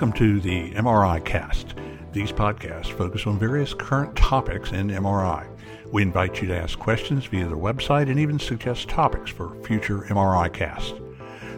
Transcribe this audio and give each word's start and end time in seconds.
Welcome 0.00 0.18
to 0.18 0.40
the 0.40 0.70
MRI 0.70 1.22
Cast. 1.26 1.74
These 2.12 2.32
podcasts 2.32 2.90
focus 2.90 3.26
on 3.26 3.38
various 3.38 3.74
current 3.74 4.16
topics 4.16 4.72
in 4.72 4.88
MRI. 4.88 5.46
We 5.92 6.00
invite 6.00 6.40
you 6.40 6.48
to 6.48 6.56
ask 6.56 6.78
questions 6.78 7.26
via 7.26 7.46
the 7.46 7.58
website 7.58 8.08
and 8.08 8.18
even 8.18 8.38
suggest 8.38 8.88
topics 8.88 9.30
for 9.30 9.62
future 9.62 10.06
MRI 10.08 10.50
casts. 10.50 10.94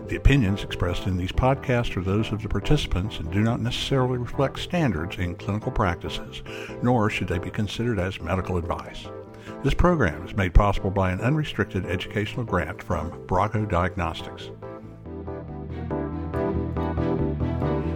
The 0.09 0.17
opinions 0.17 0.64
expressed 0.64 1.07
in 1.07 1.17
these 1.17 1.31
podcasts 1.31 1.96
are 1.96 2.03
those 2.03 2.32
of 2.32 2.43
the 2.43 2.49
participants 2.49 3.21
and 3.21 3.31
do 3.31 3.43
not 3.43 3.61
necessarily 3.61 4.18
reflect 4.18 4.59
standards 4.59 5.18
in 5.18 5.36
clinical 5.36 5.71
practices, 5.71 6.43
nor 6.82 7.11
should 7.11 7.29
they 7.29 7.39
be 7.39 7.49
considered 7.49 8.00
as 8.00 8.21
medical 8.21 8.57
advice. 8.57 9.07
This 9.63 9.75
program 9.75 10.27
is 10.27 10.35
made 10.35 10.53
possible 10.53 10.90
by 10.90 11.13
an 11.13 11.21
unrestricted 11.21 11.86
educational 11.86 12.45
grant 12.45 12.82
from 12.82 13.13
Bracco 13.29 13.71
Diagnostics. 13.71 14.50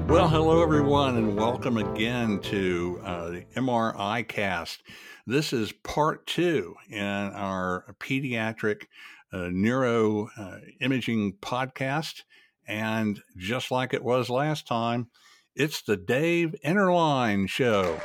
Well, 0.06 0.28
hello 0.28 0.62
everyone, 0.62 1.16
and 1.16 1.36
welcome 1.36 1.78
again 1.78 2.38
to 2.42 3.00
uh, 3.02 3.30
the 3.30 3.44
MRI 3.56 4.26
Cast. 4.28 4.84
This 5.26 5.52
is 5.52 5.72
part 5.72 6.28
two 6.28 6.76
in 6.88 7.02
our 7.02 7.96
pediatric 7.98 8.84
uh, 9.32 9.48
neuro 9.50 10.28
uh, 10.38 10.58
imaging 10.80 11.38
podcast, 11.42 12.22
and 12.68 13.20
just 13.36 13.72
like 13.72 13.94
it 13.94 14.04
was 14.04 14.30
last 14.30 14.68
time, 14.68 15.08
it's 15.56 15.82
the 15.82 15.96
Dave 15.96 16.54
Enterline 16.62 17.48
Show. 17.48 18.00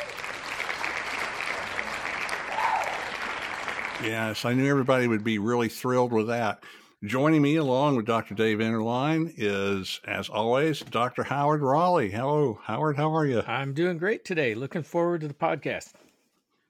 Yes, 4.04 4.44
I 4.44 4.56
knew 4.56 4.68
everybody 4.68 5.08
would 5.08 5.24
be 5.24 5.38
really 5.38 5.70
thrilled 5.70 6.12
with 6.12 6.28
that. 6.30 6.64
Joining 7.04 7.42
me 7.42 7.56
along 7.56 7.96
with 7.96 8.06
Dr. 8.06 8.36
Dave 8.36 8.60
Enterline 8.60 9.34
is, 9.36 10.00
as 10.06 10.30
always, 10.30 10.82
Dr. 10.82 11.24
Howard 11.24 11.64
Rowley. 11.64 12.12
Hello, 12.12 12.60
Howard. 12.66 12.96
How 12.96 13.16
are 13.16 13.26
you? 13.26 13.42
I'm 13.48 13.74
doing 13.74 13.98
great 13.98 14.24
today. 14.24 14.54
Looking 14.54 14.84
forward 14.84 15.22
to 15.22 15.28
the 15.28 15.34
podcast. 15.34 15.94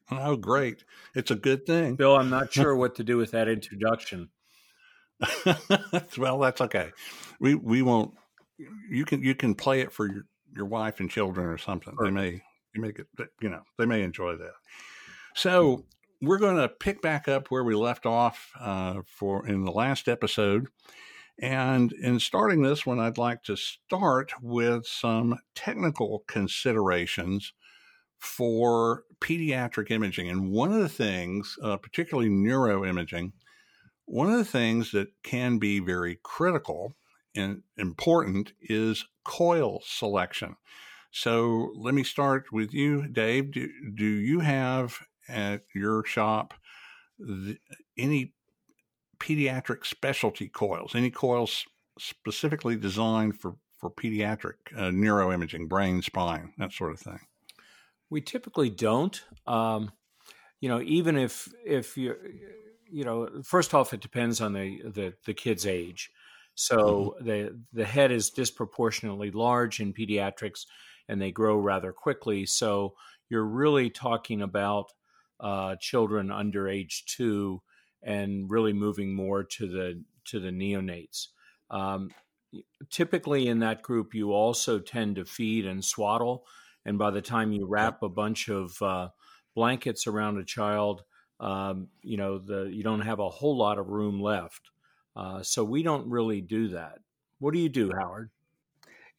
Oh, 0.09 0.37
great. 0.37 0.85
It's 1.15 1.31
a 1.31 1.35
good 1.35 1.65
thing. 1.65 1.95
Bill, 1.95 2.15
I'm 2.15 2.29
not 2.29 2.53
sure 2.53 2.73
what 2.77 2.95
to 2.95 3.03
do 3.03 3.17
with 3.17 3.31
that 3.31 3.49
introduction. 3.49 4.29
well, 6.17 6.39
that's 6.39 6.61
okay. 6.61 6.91
We 7.41 7.55
we 7.55 7.81
won't 7.81 8.13
you 8.89 9.03
can 9.03 9.21
you 9.21 9.35
can 9.35 9.53
play 9.53 9.81
it 9.81 9.91
for 9.91 10.09
your, 10.09 10.23
your 10.55 10.65
wife 10.65 11.01
and 11.01 11.09
children 11.09 11.45
or 11.47 11.57
something. 11.57 11.93
They 12.01 12.09
may 12.09 12.41
you 12.73 12.81
make 12.81 12.99
it 12.99 13.07
you 13.41 13.49
know, 13.49 13.63
they 13.77 13.85
may 13.85 14.01
enjoy 14.01 14.37
that. 14.37 14.53
So 15.35 15.83
we're 16.21 16.37
going 16.37 16.57
to 16.57 16.69
pick 16.69 17.01
back 17.01 17.27
up 17.27 17.49
where 17.49 17.63
we 17.63 17.75
left 17.75 18.05
off 18.05 18.51
uh, 18.59 19.01
for 19.05 19.47
in 19.47 19.63
the 19.65 19.71
last 19.71 20.07
episode. 20.07 20.67
And 21.41 21.91
in 21.93 22.19
starting 22.19 22.61
this 22.61 22.85
one, 22.85 22.99
I'd 22.99 23.17
like 23.17 23.41
to 23.43 23.55
start 23.55 24.31
with 24.41 24.85
some 24.85 25.39
technical 25.55 26.23
considerations 26.27 27.53
for 28.19 29.03
pediatric 29.19 29.89
imaging. 29.89 30.29
And 30.29 30.51
one 30.51 30.71
of 30.71 30.79
the 30.79 30.89
things, 30.89 31.57
uh, 31.63 31.77
particularly 31.77 32.29
neuroimaging, 32.29 33.31
one 34.05 34.29
of 34.29 34.37
the 34.37 34.45
things 34.45 34.91
that 34.91 35.07
can 35.23 35.57
be 35.57 35.79
very 35.79 36.19
critical 36.21 36.93
and 37.35 37.63
important 37.77 38.53
is 38.61 39.05
coil 39.23 39.81
selection. 39.83 40.55
So 41.11 41.71
let 41.75 41.93
me 41.93 42.03
start 42.03 42.51
with 42.51 42.73
you, 42.73 43.07
Dave. 43.07 43.51
Do, 43.51 43.67
do 43.95 44.05
you 44.05 44.41
have 44.41 44.99
at 45.27 45.63
your 45.73 46.03
shop 46.03 46.53
the, 47.21 47.57
any 47.97 48.33
pediatric 49.19 49.85
specialty 49.85 50.47
coils, 50.47 50.95
any 50.95 51.11
coils 51.11 51.65
specifically 51.99 52.75
designed 52.75 53.39
for, 53.39 53.55
for 53.77 53.91
pediatric 53.91 54.55
uh, 54.75 54.89
neuroimaging, 54.89 55.67
brain, 55.69 56.01
spine, 56.01 56.53
that 56.57 56.73
sort 56.73 56.91
of 56.91 56.99
thing? 56.99 57.19
We 58.09 58.21
typically 58.21 58.69
don't. 58.69 59.21
Um, 59.47 59.91
you 60.59 60.69
know, 60.69 60.81
even 60.81 61.17
if 61.17 61.47
if 61.65 61.97
you 61.97 62.15
you 62.91 63.05
know, 63.05 63.29
first 63.43 63.73
off, 63.73 63.93
it 63.93 64.01
depends 64.01 64.41
on 64.41 64.53
the 64.53 64.81
the, 64.83 65.13
the 65.25 65.33
kid's 65.33 65.65
age. 65.65 66.11
So 66.55 67.15
mm-hmm. 67.15 67.25
the 67.27 67.59
the 67.73 67.85
head 67.85 68.11
is 68.11 68.29
disproportionately 68.29 69.31
large 69.31 69.79
in 69.79 69.93
pediatrics, 69.93 70.65
and 71.07 71.21
they 71.21 71.31
grow 71.31 71.57
rather 71.57 71.93
quickly. 71.93 72.45
So 72.45 72.95
you're 73.29 73.45
really 73.45 73.89
talking 73.89 74.41
about 74.41 74.91
uh, 75.41 75.75
children 75.79 76.31
under 76.31 76.69
age 76.69 77.03
two 77.05 77.61
and 78.03 78.49
really 78.49 78.73
moving 78.73 79.13
more 79.13 79.43
to 79.43 79.67
the 79.67 80.03
to 80.25 80.39
the 80.39 80.49
neonates. 80.49 81.27
Um, 81.69 82.11
typically, 82.89 83.47
in 83.47 83.59
that 83.59 83.81
group, 83.81 84.13
you 84.13 84.31
also 84.33 84.79
tend 84.79 85.15
to 85.15 85.25
feed 85.25 85.65
and 85.65 85.83
swaddle, 85.83 86.45
and 86.85 86.97
by 86.97 87.11
the 87.11 87.21
time 87.21 87.51
you 87.51 87.65
wrap 87.65 88.03
a 88.03 88.09
bunch 88.09 88.49
of 88.49 88.79
uh, 88.81 89.09
blankets 89.55 90.07
around 90.07 90.37
a 90.37 90.45
child, 90.45 91.03
um, 91.39 91.87
you 92.01 92.17
know 92.17 92.37
the 92.37 92.69
you 92.71 92.83
don't 92.83 93.01
have 93.01 93.19
a 93.19 93.29
whole 93.29 93.57
lot 93.57 93.79
of 93.79 93.87
room 93.87 94.21
left. 94.21 94.69
Uh, 95.15 95.43
so 95.43 95.63
we 95.63 95.83
don't 95.83 96.07
really 96.07 96.39
do 96.39 96.69
that. 96.69 96.99
What 97.39 97.53
do 97.53 97.59
you 97.59 97.69
do, 97.69 97.91
Howard? 97.99 98.29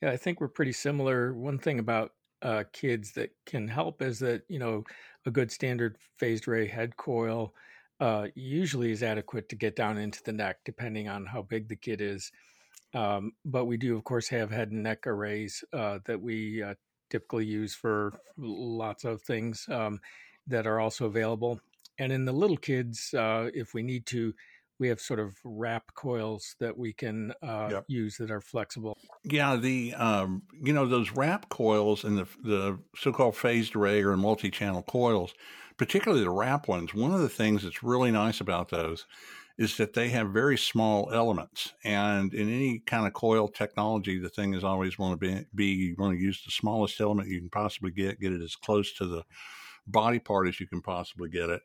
Yeah, 0.00 0.10
I 0.10 0.16
think 0.16 0.40
we're 0.40 0.48
pretty 0.48 0.72
similar. 0.72 1.34
One 1.34 1.58
thing 1.58 1.78
about 1.78 2.12
uh, 2.42 2.64
kids 2.72 3.12
that 3.12 3.30
can 3.46 3.68
help 3.68 4.02
is 4.02 4.18
that 4.18 4.42
you 4.48 4.58
know 4.58 4.84
a 5.26 5.30
good 5.30 5.50
standard 5.50 5.96
phased 6.18 6.48
array 6.48 6.66
head 6.66 6.96
coil 6.96 7.54
uh, 8.00 8.26
usually 8.34 8.90
is 8.90 9.02
adequate 9.02 9.48
to 9.48 9.54
get 9.56 9.76
down 9.76 9.96
into 9.96 10.20
the 10.24 10.32
neck, 10.32 10.58
depending 10.64 11.08
on 11.08 11.24
how 11.24 11.42
big 11.42 11.68
the 11.68 11.76
kid 11.76 12.00
is. 12.00 12.32
Um, 12.94 13.32
but 13.44 13.66
we 13.66 13.76
do, 13.76 13.96
of 13.96 14.02
course, 14.02 14.28
have 14.28 14.50
head 14.50 14.72
and 14.72 14.82
neck 14.82 15.06
arrays 15.06 15.62
uh, 15.72 16.00
that 16.06 16.20
we 16.20 16.62
uh, 16.62 16.74
typically 17.10 17.46
use 17.46 17.74
for 17.74 18.12
lots 18.36 19.04
of 19.04 19.22
things 19.22 19.66
um, 19.70 20.00
that 20.48 20.66
are 20.66 20.80
also 20.80 21.06
available. 21.06 21.60
And 21.98 22.12
in 22.12 22.24
the 22.24 22.32
little 22.32 22.56
kids, 22.56 23.14
uh, 23.14 23.50
if 23.54 23.72
we 23.72 23.84
need 23.84 24.04
to, 24.06 24.34
we 24.82 24.88
have 24.88 25.00
sort 25.00 25.20
of 25.20 25.36
wrap 25.44 25.94
coils 25.94 26.56
that 26.58 26.76
we 26.76 26.92
can 26.92 27.32
uh, 27.40 27.68
yep. 27.70 27.84
use 27.86 28.16
that 28.16 28.32
are 28.32 28.40
flexible. 28.40 28.98
Yeah, 29.22 29.54
the 29.54 29.94
um, 29.94 30.42
you 30.60 30.72
know 30.72 30.86
those 30.86 31.12
wrap 31.12 31.48
coils 31.50 32.02
and 32.02 32.18
the 32.18 32.26
the 32.42 32.78
so-called 32.96 33.36
phased 33.36 33.76
array 33.76 34.02
or 34.02 34.16
multi-channel 34.16 34.82
coils, 34.82 35.34
particularly 35.76 36.24
the 36.24 36.30
wrap 36.30 36.66
ones. 36.66 36.92
One 36.92 37.14
of 37.14 37.20
the 37.20 37.28
things 37.28 37.62
that's 37.62 37.84
really 37.84 38.10
nice 38.10 38.40
about 38.40 38.70
those 38.70 39.06
is 39.56 39.76
that 39.76 39.92
they 39.92 40.08
have 40.08 40.30
very 40.30 40.58
small 40.58 41.12
elements, 41.12 41.74
and 41.84 42.34
in 42.34 42.52
any 42.52 42.80
kind 42.80 43.06
of 43.06 43.12
coil 43.12 43.46
technology, 43.46 44.18
the 44.18 44.30
thing 44.30 44.52
is 44.52 44.64
always 44.64 44.98
want 44.98 45.12
to 45.20 45.24
be, 45.24 45.46
be 45.54 45.66
you 45.66 45.94
want 45.96 46.18
to 46.18 46.20
use 46.20 46.42
the 46.44 46.50
smallest 46.50 47.00
element 47.00 47.28
you 47.28 47.38
can 47.38 47.50
possibly 47.50 47.92
get, 47.92 48.18
get 48.18 48.32
it 48.32 48.42
as 48.42 48.56
close 48.56 48.92
to 48.94 49.06
the 49.06 49.22
body 49.86 50.18
part 50.18 50.48
as 50.48 50.58
you 50.58 50.66
can 50.66 50.82
possibly 50.82 51.28
get 51.28 51.50
it 51.50 51.62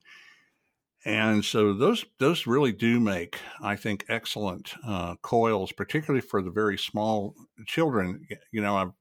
and 1.08 1.46
so 1.46 1.74
those 1.74 2.04
those 2.20 2.46
really 2.46 2.74
do 2.74 3.00
make, 3.00 3.40
I 3.62 3.78
think, 3.78 4.04
excellent 4.10 4.74
uh, 4.86 5.16
coils, 5.22 5.72
particularly 5.72 6.20
for 6.20 6.42
the 6.42 6.52
very 6.52 6.78
small 6.78 7.34
children. 7.66 8.28
You 8.52 8.62
know, 8.62 8.76
I've 8.76 8.92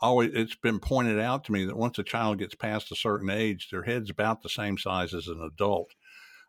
always 0.00 0.30
it's 0.32 0.54
been 0.54 0.80
pointed 0.80 1.20
out 1.20 1.44
to 1.44 1.52
me 1.52 1.66
that 1.66 1.76
once 1.76 1.98
a 1.98 2.02
child 2.02 2.38
gets 2.38 2.54
past 2.54 2.90
a 2.92 2.96
certain 2.96 3.28
age, 3.28 3.68
their 3.70 3.82
head's 3.82 4.08
about 4.08 4.40
the 4.40 4.48
same 4.48 4.78
size 4.78 5.12
as 5.12 5.28
an 5.28 5.42
adult, 5.42 5.90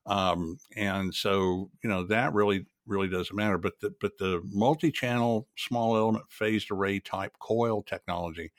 um, 0.05 0.57
and 0.77 1.13
so 1.13 1.69
you 1.83 1.89
know 1.89 2.05
that 2.05 2.33
really 2.33 2.67
really 2.85 3.09
doesn't 3.09 3.35
matter. 3.35 3.57
But 3.57 3.81
the 3.81 3.93
but 3.99 4.17
the 4.17 4.41
multi-channel 4.45 5.45
small 5.57 5.97
element 5.97 6.23
phased 6.29 6.71
array 6.71 7.01
type 7.01 7.33
coil 7.37 7.83
technology 7.83 8.53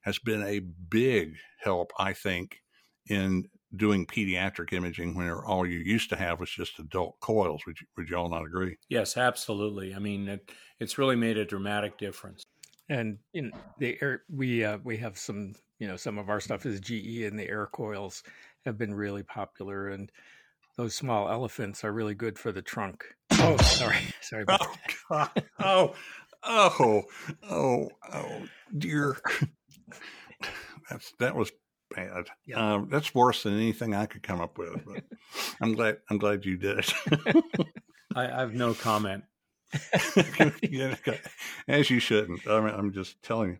has 0.00 0.18
been 0.18 0.42
a 0.42 0.60
big 0.60 1.34
help, 1.62 1.92
I 1.98 2.14
think, 2.14 2.62
in 3.06 3.50
doing 3.74 4.06
pediatric 4.06 4.72
imaging 4.72 5.14
when 5.14 5.30
all 5.30 5.66
you 5.66 5.78
used 5.78 6.10
to 6.10 6.16
have 6.16 6.40
was 6.40 6.50
just 6.50 6.78
adult 6.78 7.18
coils. 7.20 7.62
Would 7.66 7.80
you, 7.80 7.86
would 7.96 8.08
you 8.08 8.16
all 8.16 8.28
not 8.28 8.44
agree? 8.44 8.76
Yes, 8.88 9.16
absolutely. 9.16 9.94
I 9.94 9.98
mean, 9.98 10.28
it, 10.28 10.50
it's 10.78 10.98
really 10.98 11.16
made 11.16 11.38
a 11.38 11.44
dramatic 11.44 11.98
difference. 11.98 12.42
And 12.88 13.18
in 13.34 13.52
the 13.78 13.96
air, 14.02 14.22
we 14.28 14.64
uh, 14.64 14.78
we 14.82 14.96
have 14.96 15.16
some, 15.16 15.54
you 15.78 15.86
know, 15.86 15.96
some 15.96 16.18
of 16.18 16.28
our 16.28 16.40
stuff 16.40 16.66
is 16.66 16.80
GE, 16.80 17.22
and 17.22 17.38
the 17.38 17.48
air 17.48 17.68
coils 17.72 18.24
have 18.64 18.76
been 18.76 18.92
really 18.92 19.22
popular. 19.22 19.88
And 19.88 20.10
those 20.76 20.94
small 20.94 21.30
elephants 21.30 21.84
are 21.84 21.92
really 21.92 22.14
good 22.14 22.36
for 22.36 22.50
the 22.50 22.62
trunk. 22.62 23.04
Oh, 23.32 23.56
sorry, 23.58 23.98
sorry. 24.20 24.42
About 24.42 24.66
oh, 25.10 25.28
oh, 25.60 25.94
oh, 26.42 27.02
oh, 27.48 27.88
oh, 28.12 28.42
dear. 28.76 29.16
That's 30.90 31.12
that 31.20 31.36
was 31.36 31.52
bad. 31.94 32.26
Yeah. 32.46 32.74
Um, 32.74 32.88
that's 32.90 33.14
worse 33.14 33.42
than 33.42 33.54
anything 33.54 33.94
I 33.94 34.06
could 34.06 34.22
come 34.22 34.40
up 34.40 34.58
with. 34.58 34.84
But 34.84 35.04
I'm 35.60 35.74
glad 35.74 35.98
I'm 36.08 36.18
glad 36.18 36.44
you 36.44 36.56
did 36.56 36.78
it. 36.78 36.94
I, 38.14 38.26
I, 38.26 38.40
have 38.40 38.54
no 38.54 38.74
comment. 38.74 39.24
As 41.68 41.90
you 41.90 42.00
shouldn't. 42.00 42.46
I 42.48 42.60
mean, 42.60 42.74
I'm 42.74 42.92
just 42.92 43.22
telling 43.22 43.50
you. 43.50 43.58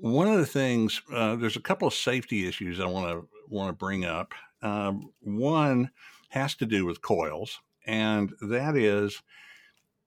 One 0.00 0.28
of 0.28 0.38
the 0.38 0.46
things 0.46 1.00
uh, 1.12 1.36
there's 1.36 1.56
a 1.56 1.60
couple 1.60 1.88
of 1.88 1.94
safety 1.94 2.46
issues 2.46 2.80
I 2.80 2.86
want 2.86 3.08
to 3.08 3.28
want 3.48 3.70
to 3.70 3.72
bring 3.72 4.04
up. 4.04 4.32
Um, 4.62 5.12
one 5.20 5.90
has 6.30 6.54
to 6.56 6.66
do 6.66 6.84
with 6.84 7.02
coils, 7.02 7.58
and 7.86 8.32
that 8.40 8.76
is, 8.76 9.22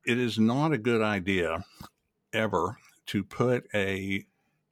it 0.06 0.20
is 0.20 0.38
not 0.38 0.74
a 0.74 0.78
good 0.78 1.02
idea 1.02 1.64
ever 2.34 2.78
to 3.08 3.24
put 3.24 3.66
a 3.74 4.26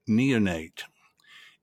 neonate 0.07 0.83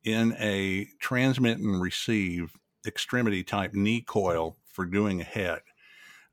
in 0.07 0.35
a 0.39 0.87
transmit 1.01 1.59
and 1.59 1.83
receive 1.83 2.53
extremity 2.87 3.43
type 3.43 3.75
knee 3.75 4.01
coil 4.01 4.57
for 4.65 4.87
doing 4.87 5.21
a 5.21 5.25
head. 5.25 5.61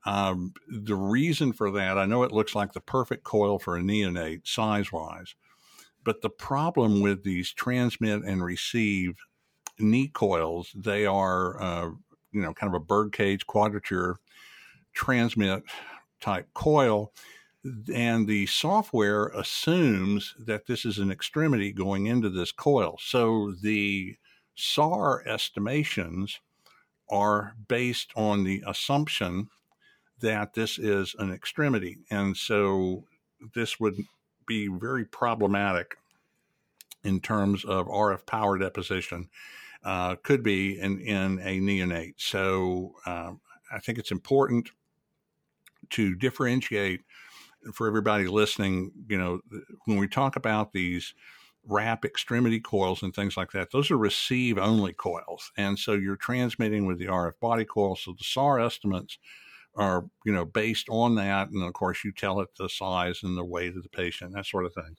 Um, 0.06 0.54
the 0.68 0.96
reason 0.96 1.54
for 1.54 1.72
that, 1.72 1.98
I 1.98 2.06
know 2.06 2.24
it 2.24 2.31
looks 2.31 2.54
like 2.54 2.74
the 2.74 2.81
perfect 2.81 3.24
coil 3.24 3.58
for 3.58 3.75
a 3.75 3.81
neonate 3.81 4.48
size 4.48 4.92
wise, 4.92 5.34
but 6.04 6.22
the 6.22 6.30
problem 6.30 7.02
with 7.02 7.24
these 7.24 7.52
transmit 7.52 8.24
and 8.24 8.44
receive 8.44 9.16
knee 9.80 10.10
coils, 10.10 10.72
they 10.76 11.06
are, 11.06 11.62
uh, 11.62 11.90
you 12.31 12.42
know, 12.42 12.54
kind 12.54 12.74
of 12.74 12.80
a 12.80 12.84
birdcage 12.86 13.48
quadrature 13.48 14.18
transmit 14.94 15.64
type 16.22 16.48
coil. 16.54 17.12
And 17.94 18.27
the 18.27 18.45
software 18.48 19.27
assumes 19.27 20.36
that 20.38 20.65
this 20.65 20.83
is 20.83 20.98
an 20.98 21.12
extremity 21.12 21.71
going 21.71 22.07
into 22.07 22.30
this 22.30 22.51
coil. 22.51 22.98
So 23.00 23.54
the 23.62 24.18
SAR 24.56 25.24
estimations 25.25 26.39
are 27.10 27.56
based 27.68 28.12
on 28.15 28.44
the 28.44 28.63
assumption 28.68 29.50
that 30.19 30.54
this 30.54 30.77
is 30.77 31.15
an 31.19 31.31
extremity. 31.31 32.00
And 32.10 32.36
so 32.36 33.06
this 33.54 33.80
would 33.80 33.95
be 34.45 34.68
very 34.68 35.06
problematic 35.06 35.95
in 37.04 37.19
terms 37.19 37.66
of 37.66 37.88
RF 37.88 38.25
power 38.25 38.57
deposition, 38.57 39.30
uh, 39.83 40.16
could 40.24 40.44
be 40.44 40.80
in, 40.80 41.00
in 41.01 41.39
a 41.39 41.59
neonate. 41.59 42.16
So 42.18 42.95
uh, 43.06 43.33
I 43.71 43.80
think 43.80 43.98
it's 43.98 44.12
important 44.12 44.71
to 45.92 46.16
differentiate 46.16 47.01
for 47.74 47.88
everybody 47.88 48.27
listening. 48.27 48.92
You 49.07 49.18
know, 49.18 49.39
when 49.86 49.98
we 49.98 50.07
talk 50.07 50.36
about 50.36 50.74
these 50.74 51.13
wrap 51.65 52.04
extremity 52.04 52.60
coils 52.60 53.04
and 53.04 53.13
things 53.13 53.38
like 53.38 53.51
that, 53.51 53.71
those 53.71 53.89
are 53.92 53.98
receive 53.98 54.57
only 54.57 54.94
coils. 54.94 55.51
And 55.57 55.77
so 55.80 55.94
you're 55.94 56.15
transmitting 56.15 56.86
with 56.86 57.00
the 57.00 57.06
RF 57.06 57.39
body 57.39 57.65
coil. 57.65 57.95
So 57.95 58.12
the 58.12 58.24
SAR 58.24 58.60
estimates 58.60 59.18
are, 59.75 60.06
you 60.25 60.33
know, 60.33 60.45
based 60.45 60.88
on 60.89 61.15
that. 61.15 61.50
And 61.50 61.63
of 61.63 61.74
course, 61.74 62.04
you 62.04 62.12
tell 62.12 62.42
it 62.42 62.50
the 62.57 62.69
size 62.69 63.21
and 63.24 63.38
the 63.38 63.45
weight 63.45 63.75
of 63.75 63.83
the 63.83 63.89
patient, 63.89 64.33
that 64.33 64.45
sort 64.45 64.66
of 64.66 64.74
thing. 64.74 64.98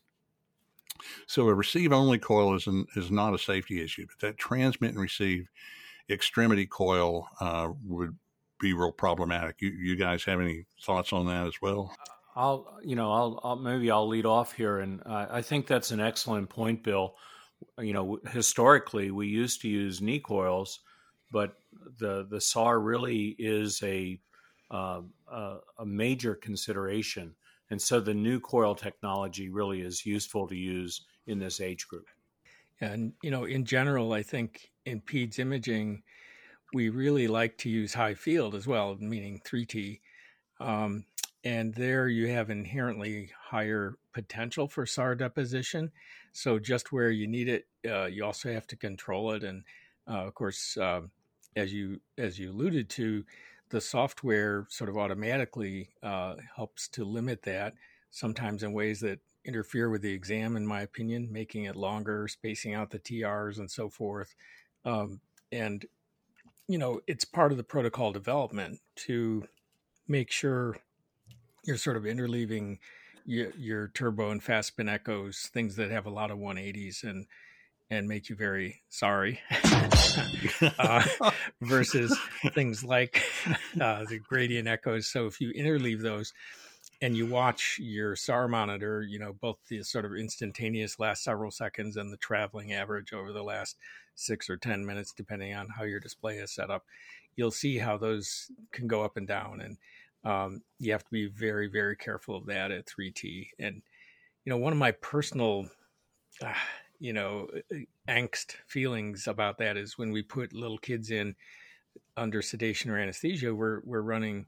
So 1.27 1.49
a 1.49 1.55
receive 1.55 1.93
only 1.93 2.19
coil 2.19 2.55
is, 2.55 2.67
an, 2.67 2.87
is 2.97 3.11
not 3.11 3.35
a 3.35 3.39
safety 3.39 3.83
issue, 3.83 4.07
but 4.07 4.27
that 4.27 4.39
transmit 4.39 4.93
and 4.93 5.01
receive 5.01 5.49
extremity 6.09 6.67
coil 6.67 7.29
uh, 7.41 7.71
would 7.85 8.17
be 8.61 8.73
real 8.73 8.93
problematic. 8.93 9.57
You, 9.61 9.71
you 9.71 9.97
guys 9.97 10.25
have 10.25 10.41
any 10.41 10.65
thoughts 10.83 11.13
on 11.13 11.27
that 11.27 11.47
as 11.47 11.55
well? 11.61 11.95
I'll, 12.37 12.79
you 12.83 12.97
know, 12.97 13.13
I'll, 13.13 13.41
I'll 13.45 13.57
maybe 13.57 13.91
I'll 13.91 14.09
lead 14.09 14.27
off 14.27 14.53
here, 14.53 14.79
and 14.79 15.01
uh, 15.07 15.27
I 15.31 15.43
think 15.43 15.67
that's 15.67 15.91
an 15.91 16.01
excellent 16.01 16.49
point, 16.49 16.83
Bill. 16.83 17.15
You 17.79 17.93
know, 17.93 18.19
historically 18.31 19.11
we 19.11 19.29
used 19.29 19.63
to 19.63 19.69
use 19.69 20.01
knee 20.01 20.21
coils, 20.21 20.81
but 21.31 21.57
the 21.99 22.27
the 22.29 22.41
SAR 22.41 22.81
really 22.81 23.37
is 23.39 23.81
a 23.83 24.21
uh, 24.71 25.03
a, 25.31 25.57
a 25.79 25.87
major 25.87 26.35
consideration, 26.35 27.35
and 27.71 27.81
so 27.81 28.01
the 28.01 28.15
new 28.15 28.41
coil 28.41 28.75
technology 28.75 29.49
really 29.49 29.83
is 29.83 30.05
useful 30.05 30.49
to 30.49 30.57
use 30.57 31.03
in 31.27 31.39
this 31.39 31.61
age 31.61 31.87
group. 31.87 32.07
And 32.81 33.13
you 33.23 33.31
know, 33.31 33.45
in 33.45 33.65
general, 33.65 34.13
I 34.13 34.23
think 34.23 34.71
in 34.85 35.01
PEDS 35.01 35.39
imaging, 35.39 36.03
we 36.73 36.89
really 36.89 37.29
like 37.29 37.57
to 37.59 37.71
use 37.71 37.95
high 37.95 38.15
field 38.15 38.55
as 38.55 38.67
well, 38.67 38.97
meaning 38.99 39.41
3T. 39.47 40.01
Um, 40.61 41.05
and 41.45 41.75
there 41.75 42.09
you 42.09 42.29
have 42.29 42.49
inherently 42.49 43.31
higher 43.39 43.99
potential 44.13 44.67
for 44.67 44.87
SAR 44.87 45.15
deposition. 45.15 45.93
So 46.33 46.59
just 46.59 46.91
where 46.91 47.11
you 47.11 47.27
need 47.27 47.49
it, 47.49 47.67
uh, 47.89 48.07
you 48.07 48.25
also 48.25 48.53
have 48.53 48.67
to 48.69 48.77
control 48.77 49.33
it. 49.33 49.45
And 49.45 49.63
uh, 50.09 50.27
of 50.27 50.35
course, 50.35 50.77
uh, 50.77 51.03
as 51.55 51.73
you 51.73 52.01
as 52.19 52.39
you 52.39 52.51
alluded 52.51 52.89
to, 52.91 53.25
the 53.69 53.81
software 53.81 54.67
sort 54.71 54.89
of 54.89 54.97
automatically 54.97 55.91
uh, 56.03 56.37
helps 56.57 56.89
to 56.89 57.05
limit 57.05 57.43
that. 57.43 57.75
Sometimes 58.11 58.63
in 58.63 58.73
ways 58.73 59.01
that 59.01 59.21
interfere 59.45 59.91
with 59.91 60.01
the 60.01 60.13
exam, 60.13 60.57
in 60.57 60.67
my 60.67 60.81
opinion, 60.81 61.29
making 61.31 61.65
it 61.65 61.77
longer, 61.77 62.27
spacing 62.27 62.73
out 62.73 62.91
the 62.91 62.99
TRs, 62.99 63.59
and 63.59 63.71
so 63.71 63.91
forth. 63.91 64.35
Um, 64.85 65.21
and 65.53 65.85
you 66.69 66.79
know, 66.79 67.01
it's 67.07 67.27
part 67.27 67.53
of 67.53 67.59
the 67.59 67.65
protocol 67.65 68.13
development 68.13 68.81
to 68.97 69.47
make 70.09 70.31
sure 70.31 70.79
you're 71.65 71.77
sort 71.77 71.97
of 71.97 72.05
interleaving 72.05 72.79
your, 73.25 73.51
your 73.59 73.89
turbo 73.89 74.31
and 74.31 74.43
fast 74.43 74.69
spin 74.69 74.89
echoes, 74.89 75.51
things 75.53 75.77
that 75.77 75.91
have 75.91 76.07
a 76.07 76.11
lot 76.11 76.31
of 76.31 76.39
180s 76.39 77.05
and 77.05 77.27
and 77.91 78.09
make 78.09 78.31
you 78.31 78.35
very 78.35 78.83
sorry, 78.89 79.41
uh, 80.79 81.05
versus 81.61 82.19
things 82.55 82.83
like 82.83 83.23
uh, 83.79 84.05
the 84.09 84.19
gradient 84.19 84.67
echoes. 84.67 85.07
So 85.07 85.27
if 85.27 85.39
you 85.39 85.53
interleave 85.53 86.01
those 86.01 86.33
and 87.03 87.15
you 87.15 87.27
watch 87.27 87.79
your 87.79 88.17
SAR 88.17 88.49
monitor, 88.49 89.03
you 89.03 89.19
know 89.19 89.35
both 89.35 89.59
the 89.69 89.83
sort 89.83 90.07
of 90.07 90.15
instantaneous 90.15 90.99
last 90.99 91.23
several 91.23 91.51
seconds 91.51 91.97
and 91.97 92.11
the 92.11 92.17
traveling 92.17 92.73
average 92.73 93.13
over 93.13 93.33
the 93.33 93.45
last 93.45 93.77
six 94.15 94.49
or 94.49 94.57
ten 94.57 94.87
minutes, 94.87 95.13
depending 95.13 95.55
on 95.55 95.69
how 95.69 95.85
your 95.85 96.01
display 96.01 96.39
is 96.39 96.51
set 96.53 96.71
up, 96.71 96.85
you'll 97.37 97.51
see 97.51 97.79
how 97.79 97.99
those 97.99 98.51
can 98.73 98.87
go 98.89 99.03
up 99.05 99.17
and 99.17 99.29
down 99.29 99.61
and 99.61 99.77
um, 100.25 100.63
you 100.79 100.93
have 100.93 101.05
to 101.05 101.11
be 101.11 101.27
very, 101.27 101.69
very 101.69 101.97
careful 101.97 102.37
of 102.37 102.47
that 102.47 102.71
at 102.71 102.87
3T. 102.87 103.49
And, 103.59 103.83
you 104.45 104.51
know, 104.51 104.57
one 104.57 104.73
of 104.73 104.79
my 104.79 104.93
personal, 104.93 105.67
uh, 106.43 106.53
you 106.99 107.13
know, 107.13 107.49
angst 108.09 108.53
feelings 108.67 109.27
about 109.27 109.59
that 109.59 109.77
is 109.77 109.99
when 109.99 110.13
we 110.13 110.23
put 110.23 110.53
little 110.53 110.79
kids 110.79 111.11
in 111.11 111.35
under 112.17 112.41
sedation 112.41 112.91
or 112.91 112.99
anesthesia, 112.99 113.55
we're, 113.55 113.81
we're 113.85 114.01
running 114.01 114.47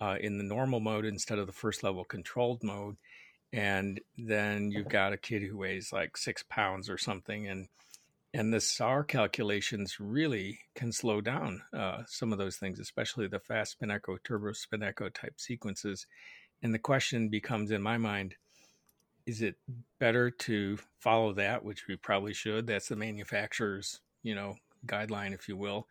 uh, 0.00 0.16
in 0.20 0.38
the 0.38 0.44
normal 0.44 0.80
mode 0.80 1.04
instead 1.04 1.38
of 1.38 1.46
the 1.46 1.52
first 1.52 1.82
level 1.82 2.04
controlled 2.04 2.62
mode. 2.62 2.96
And 3.52 4.00
then 4.18 4.70
you've 4.70 4.88
got 4.88 5.12
a 5.12 5.16
kid 5.16 5.42
who 5.42 5.56
weighs 5.56 5.92
like 5.92 6.16
six 6.16 6.44
pounds 6.48 6.90
or 6.90 6.98
something. 6.98 7.46
And 7.48 7.68
and 8.36 8.52
the 8.52 8.60
SAR 8.60 9.02
calculations 9.02 9.98
really 9.98 10.58
can 10.74 10.92
slow 10.92 11.22
down 11.22 11.62
uh, 11.72 12.02
some 12.06 12.32
of 12.32 12.38
those 12.38 12.56
things, 12.56 12.78
especially 12.78 13.26
the 13.26 13.38
fast 13.38 13.72
spin 13.72 13.90
echo, 13.90 14.18
turbo 14.22 14.52
spin 14.52 14.82
echo 14.82 15.08
type 15.08 15.40
sequences. 15.40 16.06
And 16.62 16.74
the 16.74 16.78
question 16.78 17.30
becomes 17.30 17.70
in 17.70 17.80
my 17.80 17.96
mind 17.96 18.34
is 19.24 19.40
it 19.40 19.56
better 19.98 20.30
to 20.30 20.78
follow 21.00 21.32
that, 21.32 21.64
which 21.64 21.88
we 21.88 21.96
probably 21.96 22.34
should? 22.34 22.66
That's 22.66 22.88
the 22.88 22.96
manufacturer's, 22.96 24.00
you 24.22 24.34
know, 24.34 24.56
guideline, 24.86 25.32
if 25.32 25.48
you 25.48 25.56
will. 25.56 25.88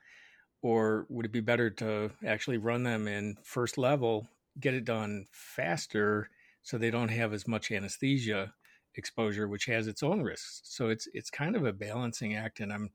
Or 0.62 1.08
would 1.10 1.26
it 1.26 1.32
be 1.32 1.42
better 1.42 1.72
to 1.72 2.12
actually 2.26 2.58
run 2.58 2.84
them 2.84 3.08
in 3.08 3.38
first 3.44 3.78
level, 3.78 4.28
get 4.60 4.76
it 4.76 4.86
done 4.86 5.26
faster 5.32 6.30
so 6.62 6.78
they 6.78 6.92
don't 6.92 7.10
have 7.10 7.34
as 7.34 7.48
much 7.48 7.72
anesthesia 7.72 8.54
exposure, 8.98 9.48
which 9.48 9.66
has 9.66 9.88
its 9.88 10.04
own 10.04 10.22
risks. 10.22 10.62
So 10.64 10.90
it's 10.90 11.08
it's 11.14 11.30
kind 11.30 11.56
of 11.56 11.66
a 11.66 11.74
balancing 11.74 12.36
act, 12.36 12.60
and 12.60 12.72
I'm 12.72 12.90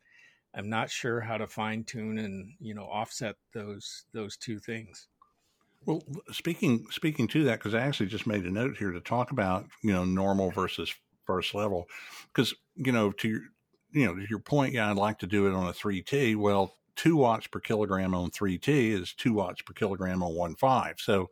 I'm 0.54 0.69
not 0.69 0.90
sure 0.90 1.21
how 1.21 1.37
to 1.37 1.47
fine 1.47 1.85
tune 1.85 2.19
and 2.19 2.52
you 2.61 2.75
know 2.75 2.85
offset 2.85 3.37
those 3.54 4.04
those 4.12 4.37
two 4.37 4.59
things. 4.59 5.09
Well, 5.87 6.02
speaking 6.30 6.87
speaking 6.90 7.28
to 7.28 7.45
that, 7.45 7.59
because 7.59 7.75
I 7.75 7.80
actually 7.80 8.09
just 8.09 8.26
made 8.26 8.45
a 8.45 8.50
note 8.50 8.76
here 8.76 8.92
to 8.92 9.00
talk 9.00 9.30
about 9.30 9.66
you 9.83 9.92
know 9.92 10.04
normal 10.04 10.50
versus 10.50 10.95
first 11.25 11.54
level, 11.54 11.87
because 12.33 12.54
you 12.76 12.92
know 12.92 13.12
to 13.12 13.28
your 13.28 13.40
you 13.92 14.07
know 14.07 14.14
to 14.14 14.26
your 14.28 14.40
point, 14.40 14.75
yeah, 14.75 14.90
I'd 14.90 14.97
like 14.97 15.19
to 15.21 15.26
do 15.26 15.47
it 15.47 15.54
on 15.54 15.66
a 15.66 15.73
three 15.73 16.02
T. 16.02 16.35
Well, 16.35 16.75
two 16.97 17.16
watts 17.16 17.47
per 17.47 17.61
kilogram 17.61 18.14
on 18.14 18.30
three 18.30 18.59
T 18.59 18.92
is 18.92 19.14
two 19.14 19.33
watts 19.33 19.62
per 19.62 19.73
kilogram 19.73 20.23
on 20.23 20.35
one 20.35 20.54
five. 20.54 20.97
So, 20.99 21.30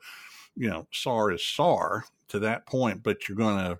you 0.56 0.68
know, 0.68 0.86
SAR 0.92 1.32
is 1.32 1.44
SAR 1.44 2.04
to 2.28 2.38
that 2.38 2.66
point, 2.66 3.02
but 3.02 3.28
you're 3.28 3.36
going 3.36 3.58
to 3.58 3.78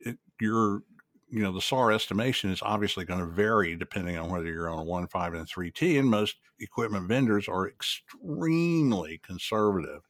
it, 0.00 0.18
your 0.40 0.82
you 1.28 1.42
know 1.42 1.52
the 1.52 1.60
SAR 1.60 1.92
estimation 1.92 2.50
is 2.50 2.62
obviously 2.62 3.04
going 3.04 3.20
to 3.20 3.26
vary 3.26 3.76
depending 3.76 4.16
on 4.16 4.30
whether 4.30 4.46
you're 4.46 4.70
on 4.70 4.78
a 4.78 4.84
one 4.84 5.06
five 5.06 5.34
and 5.34 5.48
three 5.48 5.70
T, 5.70 5.98
and 5.98 6.08
most 6.08 6.36
equipment 6.60 7.08
vendors 7.08 7.48
are 7.48 7.68
extremely 7.68 9.18
conservative 9.18 10.02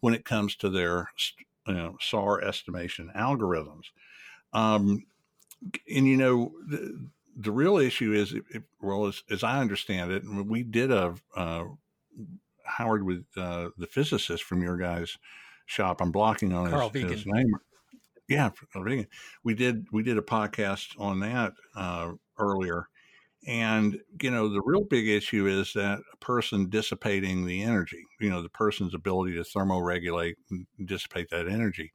when 0.00 0.14
it 0.14 0.24
comes 0.24 0.56
to 0.56 0.68
their 0.68 1.08
you 1.66 1.74
know, 1.74 1.96
SAR 2.00 2.42
estimation 2.42 3.10
algorithms. 3.16 3.84
Um, 4.52 5.06
and 5.94 6.06
you 6.06 6.16
know 6.16 6.52
the, 6.66 7.08
the 7.36 7.52
real 7.52 7.78
issue 7.78 8.12
is, 8.12 8.32
it, 8.32 8.62
well, 8.80 9.06
as, 9.06 9.22
as, 9.30 9.44
I 9.44 9.60
understand 9.60 10.10
it, 10.10 10.24
and 10.24 10.48
we 10.48 10.62
did 10.62 10.90
a 10.90 11.14
uh, 11.36 11.64
Howard 12.64 13.04
with 13.04 13.24
uh, 13.36 13.70
the 13.78 13.86
physicist 13.86 14.42
from 14.42 14.62
your 14.62 14.76
guys' 14.76 15.16
shop. 15.66 16.00
I'm 16.00 16.12
blocking 16.12 16.52
on 16.52 16.70
Carl 16.70 16.90
his, 16.90 17.10
his 17.10 17.26
name. 17.26 17.52
Yeah, 18.30 18.50
we 19.44 19.54
did 19.54 19.86
we 19.92 20.02
did 20.02 20.16
a 20.16 20.22
podcast 20.22 20.98
on 20.98 21.20
that 21.20 21.52
uh, 21.76 22.12
earlier, 22.38 22.88
and 23.46 23.98
you 24.22 24.30
know 24.30 24.48
the 24.48 24.62
real 24.64 24.84
big 24.84 25.08
issue 25.08 25.46
is 25.46 25.72
that 25.74 26.00
a 26.12 26.16
person 26.18 26.70
dissipating 26.70 27.46
the 27.46 27.62
energy. 27.62 28.04
You 28.20 28.30
know 28.30 28.42
the 28.42 28.50
person's 28.50 28.94
ability 28.94 29.34
to 29.36 29.42
thermoregulate 29.42 30.36
and 30.50 30.66
dissipate 30.86 31.30
that 31.30 31.48
energy. 31.48 31.92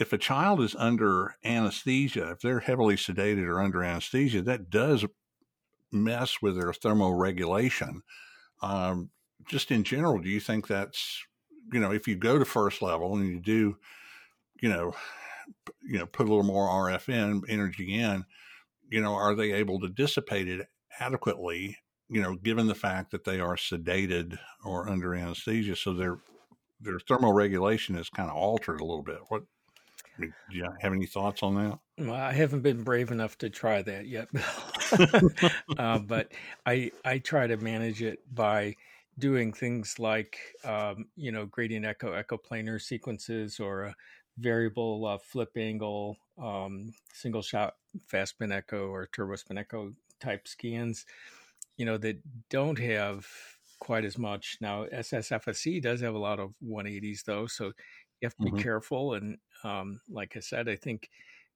if 0.00 0.12
a 0.12 0.18
child 0.18 0.60
is 0.60 0.74
under 0.76 1.36
anesthesia, 1.44 2.30
if 2.32 2.40
they're 2.40 2.60
heavily 2.60 2.96
sedated 2.96 3.46
or 3.46 3.60
under 3.60 3.82
anesthesia, 3.82 4.42
that 4.42 4.70
does 4.70 5.04
mess 5.92 6.42
with 6.42 6.56
their 6.56 6.72
thermoregulation. 6.72 8.00
Um, 8.62 9.10
just 9.48 9.70
in 9.70 9.84
general, 9.84 10.18
do 10.20 10.28
you 10.30 10.40
think 10.40 10.68
that's 10.68 11.22
you 11.72 11.80
know 11.80 11.92
if 11.92 12.08
you 12.08 12.16
go 12.16 12.38
to 12.38 12.44
first 12.46 12.82
level 12.82 13.16
and 13.16 13.28
you 13.28 13.40
do, 13.40 13.76
you 14.62 14.70
know, 14.70 14.94
you 15.82 15.98
know, 15.98 16.06
put 16.06 16.26
a 16.26 16.30
little 16.30 16.44
more 16.44 16.68
RF 16.68 17.08
in 17.10 17.42
energy 17.48 17.98
in, 17.98 18.24
you 18.88 19.02
know, 19.02 19.12
are 19.12 19.34
they 19.34 19.52
able 19.52 19.80
to 19.80 19.88
dissipate 19.88 20.48
it 20.48 20.68
adequately? 21.00 21.76
You 22.08 22.22
know, 22.22 22.36
given 22.36 22.66
the 22.66 22.74
fact 22.74 23.10
that 23.10 23.24
they 23.24 23.40
are 23.40 23.56
sedated 23.56 24.38
or 24.64 24.88
under 24.88 25.14
anesthesia, 25.14 25.76
so 25.76 25.92
their 25.92 26.18
their 26.80 26.98
thermoregulation 26.98 27.98
is 27.98 28.08
kind 28.08 28.30
of 28.30 28.36
altered 28.36 28.80
a 28.80 28.84
little 28.84 29.02
bit. 29.02 29.18
What 29.28 29.42
do 30.20 30.30
you 30.50 30.64
have 30.80 30.92
any 30.92 31.06
thoughts 31.06 31.42
on 31.42 31.54
that? 31.56 31.78
Well, 31.98 32.14
I 32.14 32.32
haven't 32.32 32.62
been 32.62 32.84
brave 32.84 33.10
enough 33.10 33.38
to 33.38 33.50
try 33.50 33.82
that 33.82 34.06
yet, 34.06 34.28
uh, 35.78 35.98
but 36.00 36.32
I 36.66 36.90
I 37.04 37.18
try 37.18 37.46
to 37.46 37.56
manage 37.56 38.02
it 38.02 38.20
by 38.32 38.76
doing 39.18 39.52
things 39.52 39.98
like 39.98 40.38
um, 40.64 41.06
you 41.16 41.32
know 41.32 41.46
gradient 41.46 41.86
echo 41.86 42.12
echo 42.12 42.36
planar 42.36 42.80
sequences 42.80 43.58
or 43.58 43.84
a 43.84 43.94
variable 44.38 45.06
uh, 45.06 45.18
flip 45.18 45.50
angle 45.56 46.16
um, 46.42 46.92
single 47.12 47.42
shot 47.42 47.74
fast 48.06 48.30
spin 48.32 48.52
echo 48.52 48.88
or 48.88 49.06
turbo 49.06 49.36
spin 49.36 49.58
echo 49.58 49.92
type 50.20 50.48
scans 50.48 51.04
you 51.76 51.84
know 51.84 51.98
that 51.98 52.18
don't 52.48 52.78
have 52.78 53.26
quite 53.78 54.04
as 54.04 54.16
much 54.16 54.58
now 54.60 54.84
ssfse 54.86 55.82
does 55.82 56.00
have 56.00 56.14
a 56.14 56.18
lot 56.18 56.38
of 56.38 56.54
180s 56.64 57.24
though 57.24 57.46
so 57.46 57.66
you 57.66 57.72
have 58.26 58.36
to 58.36 58.44
be 58.44 58.50
mm-hmm. 58.50 58.60
careful 58.60 59.14
and 59.14 59.36
um, 59.64 60.00
like 60.08 60.36
i 60.36 60.40
said 60.40 60.68
i 60.68 60.76
think 60.76 61.10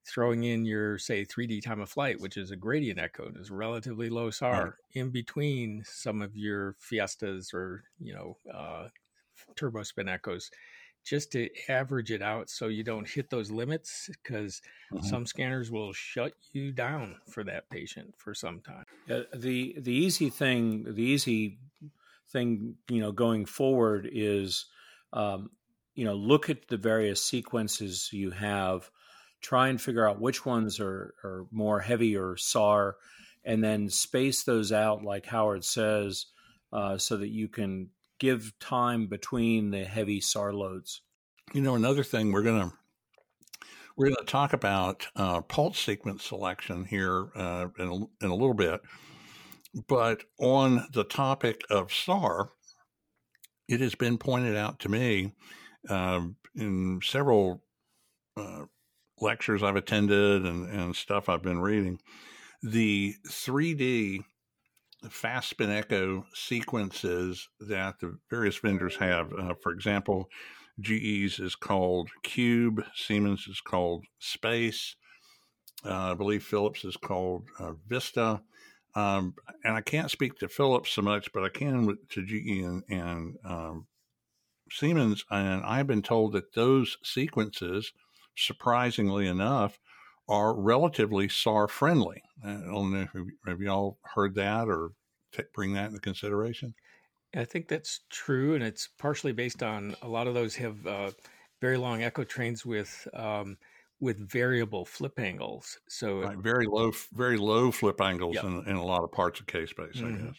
throwing 0.06 0.45
in 0.45 0.64
your 0.64 0.99
say 0.99 1.25
3D 1.25 1.62
time 1.62 1.80
of 1.80 1.90
flight, 1.90 2.21
which 2.21 2.37
is 2.37 2.50
a 2.50 2.56
gradient 2.56 2.99
echo 2.99 3.30
is 3.40 3.50
relatively 3.50 4.09
low 4.09 4.30
SAR 4.30 4.64
right. 4.64 4.73
in 4.92 5.11
between 5.11 5.83
some 5.85 6.23
of 6.23 6.37
your 6.37 6.76
Fiestas 6.78 7.52
or 7.52 7.83
you 8.00 8.14
know 8.14 8.37
uh, 8.52 8.88
turbo 9.56 9.83
spin 9.83 10.09
echoes, 10.09 10.50
just 11.07 11.33
to 11.33 11.49
average 11.69 12.11
it 12.11 12.21
out 12.21 12.51
so 12.51 12.67
you 12.67 12.83
don't 12.83 13.09
hit 13.09 13.31
those 13.31 13.51
limits 13.51 14.11
because 14.23 14.61
mm-hmm. 14.93 15.05
some 15.07 15.25
scanners 15.25 15.71
will 15.71 15.93
shut 15.93 16.33
you 16.53 16.73
down 16.73 17.17
for 17.31 17.45
that 17.45 17.71
patient 17.71 18.15
for 18.19 18.35
some 18.35 18.61
time. 18.61 18.85
Uh, 19.11 19.23
the 19.35 19.77
the 19.79 19.93
easy 19.93 20.31
thing, 20.31 20.85
the 20.85 21.03
easy 21.03 21.59
thing, 22.31 22.75
you 22.89 23.01
know, 23.01 23.13
going 23.13 23.47
forward 23.47 24.09
is. 24.11 24.67
Um, 25.13 25.51
you 25.95 26.05
know, 26.05 26.15
look 26.15 26.51
at 26.51 26.69
the 26.69 26.77
various 26.77 27.25
sequences 27.25 28.11
you 28.13 28.31
have 28.31 28.91
try 29.41 29.69
and 29.69 29.81
figure 29.81 30.09
out 30.09 30.21
which 30.21 30.45
ones 30.45 30.81
are, 30.81 31.15
are 31.23 31.47
more 31.51 31.81
heavy 31.81 32.17
or 32.17 32.37
SAR, 32.37 32.97
and 33.45 33.63
then 33.63 33.89
space 33.89 34.43
those 34.43 34.73
out, 34.73 35.05
like 35.05 35.27
Howard 35.27 35.65
says, 35.65 36.27
uh, 36.73 36.99
so 36.99 37.17
that 37.17 37.29
you 37.29 37.49
can 37.49 37.91
give 38.18 38.52
time 38.61 39.06
between 39.06 39.70
the 39.70 39.85
heavy 39.85 40.20
SAR 40.20 40.52
loads. 40.52 41.02
You 41.52 41.61
know, 41.61 41.75
another 41.75 42.02
thing 42.02 42.32
we're 42.32 42.42
gonna 42.42 42.73
we're 43.96 44.08
gonna 44.08 44.26
talk 44.26 44.52
about 44.52 45.06
uh, 45.16 45.40
pulse 45.42 45.78
sequence 45.78 46.25
selection 46.25 46.85
here 46.85 47.28
uh, 47.35 47.68
in, 47.78 47.88
a, 47.88 48.25
in 48.25 48.30
a 48.30 48.35
little 48.35 48.54
bit, 48.54 48.80
but 49.88 50.25
on 50.38 50.87
the 50.92 51.04
topic 51.04 51.62
of 51.70 51.92
SAR, 51.92 52.50
it 53.68 53.80
has 53.80 53.94
been 53.94 54.18
pointed 54.18 54.56
out 54.56 54.80
to 54.80 54.88
me 54.88 55.32
um, 55.88 56.37
in 56.54 57.00
several 57.02 57.62
uh, 58.37 58.64
lectures 59.20 59.62
I've 59.62 59.76
attended 59.76 60.44
and, 60.44 60.68
and 60.68 60.96
stuff 60.96 61.28
I've 61.28 61.42
been 61.42 61.61
reading, 61.61 62.00
the 62.62 63.14
3D 63.28 64.20
fast 65.11 65.50
spin 65.50 65.71
echo 65.71 66.26
sequences 66.35 67.49
that 67.61 68.00
the 68.00 68.19
various 68.31 68.57
vendors 68.57 68.97
have. 68.97 69.33
Uh, 69.33 69.55
for 69.62 69.73
example, 69.73 70.29
GE's 70.81 71.38
is 71.38 71.55
called 71.55 72.09
Cube, 72.23 72.85
Siemens 72.95 73.47
is 73.49 73.61
called 73.61 74.05
Space, 74.19 74.97
uh, 75.85 76.12
I 76.12 76.15
believe 76.15 76.43
Philips 76.43 76.85
is 76.85 76.97
called 76.97 77.49
uh, 77.59 77.73
Vista. 77.87 78.43
Um, 78.95 79.35
and 79.62 79.75
I 79.75 79.83
can't 79.83 80.11
speak 80.11 80.38
to 80.38 80.49
Philips 80.49 80.91
so 80.91 81.03
much, 81.03 81.33
but 81.33 81.45
I 81.45 81.50
can 81.50 81.99
to 82.11 82.25
GE 82.25 82.65
and, 82.65 82.83
and 82.88 83.37
um, 83.45 83.87
Siemens. 84.71 85.25
And 85.31 85.62
I've 85.65 85.87
been 85.87 86.03
told 86.03 86.33
that 86.33 86.55
those 86.55 86.97
sequences 87.03 87.93
surprisingly 88.37 89.26
enough, 89.26 89.79
are 90.28 90.54
relatively 90.54 91.28
SAR 91.28 91.68
friendly. 91.68 92.23
I 92.45 92.52
don't 92.52 92.92
know 92.92 93.06
if 93.14 93.26
have 93.47 93.61
you 93.61 93.71
all 93.71 93.99
heard 94.02 94.35
that 94.35 94.68
or 94.68 94.92
t- 95.33 95.45
bring 95.54 95.73
that 95.75 95.88
into 95.88 96.00
consideration. 96.00 96.75
I 97.35 97.45
think 97.45 97.68
that's 97.68 98.00
true, 98.11 98.54
and 98.54 98.64
it's 98.64 98.88
partially 98.99 99.33
based 99.33 99.62
on 99.62 99.95
a 100.02 100.09
lot 100.09 100.26
of 100.26 100.35
those 100.35 100.54
have 100.56 100.87
uh, 100.87 101.11
very 101.61 101.76
long 101.76 102.02
echo 102.02 102.25
trains 102.25 102.64
with 102.64 103.06
um, 103.14 103.56
with 104.00 104.18
variable 104.18 104.85
flip 104.85 105.18
angles. 105.18 105.78
So 105.88 106.21
right, 106.21 106.38
very 106.38 106.66
low, 106.66 106.92
very 107.12 107.37
low 107.37 107.71
flip 107.71 108.00
angles 108.00 108.37
yep. 108.37 108.45
in, 108.45 108.64
in, 108.66 108.76
a 108.76 108.85
lot 108.85 109.04
of 109.04 109.12
parts 109.12 109.40
of 109.40 109.47
K 109.47 109.66
space, 109.66 109.97
mm-hmm. 109.97 110.14
I 110.14 110.26
guess. 110.26 110.37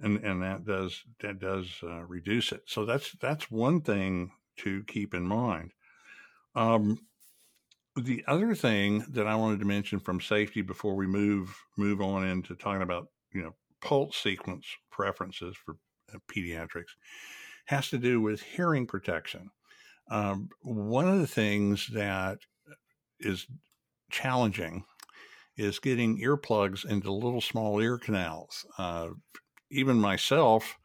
And 0.00 0.24
and 0.24 0.42
that 0.42 0.64
does 0.64 1.02
that 1.20 1.38
does 1.38 1.68
uh, 1.82 2.02
reduce 2.04 2.52
it. 2.52 2.62
So 2.66 2.84
that's 2.84 3.12
that's 3.20 3.50
one 3.50 3.80
thing 3.80 4.32
to 4.58 4.82
keep 4.84 5.14
in 5.14 5.22
mind. 5.22 5.72
Um, 6.54 6.98
the 7.96 8.24
other 8.26 8.54
thing 8.54 9.04
that 9.10 9.26
I 9.26 9.36
wanted 9.36 9.60
to 9.60 9.66
mention 9.66 10.00
from 10.00 10.20
safety 10.20 10.62
before 10.62 10.94
we 10.94 11.06
move 11.06 11.56
move 11.76 12.00
on 12.00 12.26
into 12.26 12.54
talking 12.54 12.82
about 12.82 13.08
you 13.32 13.42
know 13.42 13.54
pulse 13.80 14.16
sequence 14.16 14.66
preferences 14.90 15.56
for 15.56 15.76
uh, 16.12 16.18
pediatrics 16.28 16.94
has 17.66 17.88
to 17.90 17.98
do 17.98 18.20
with 18.20 18.42
hearing 18.42 18.86
protection. 18.86 19.50
Um, 20.10 20.50
one 20.62 21.08
of 21.08 21.20
the 21.20 21.26
things 21.26 21.88
that 21.92 22.38
is 23.20 23.46
challenging 24.10 24.84
is 25.56 25.78
getting 25.78 26.20
earplugs 26.20 26.84
into 26.84 27.12
little 27.12 27.40
small 27.40 27.80
ear 27.80 27.96
canals. 27.96 28.66
Uh, 28.76 29.10
even 29.70 29.98
myself, 29.98 30.76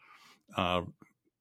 uh, 0.56 0.82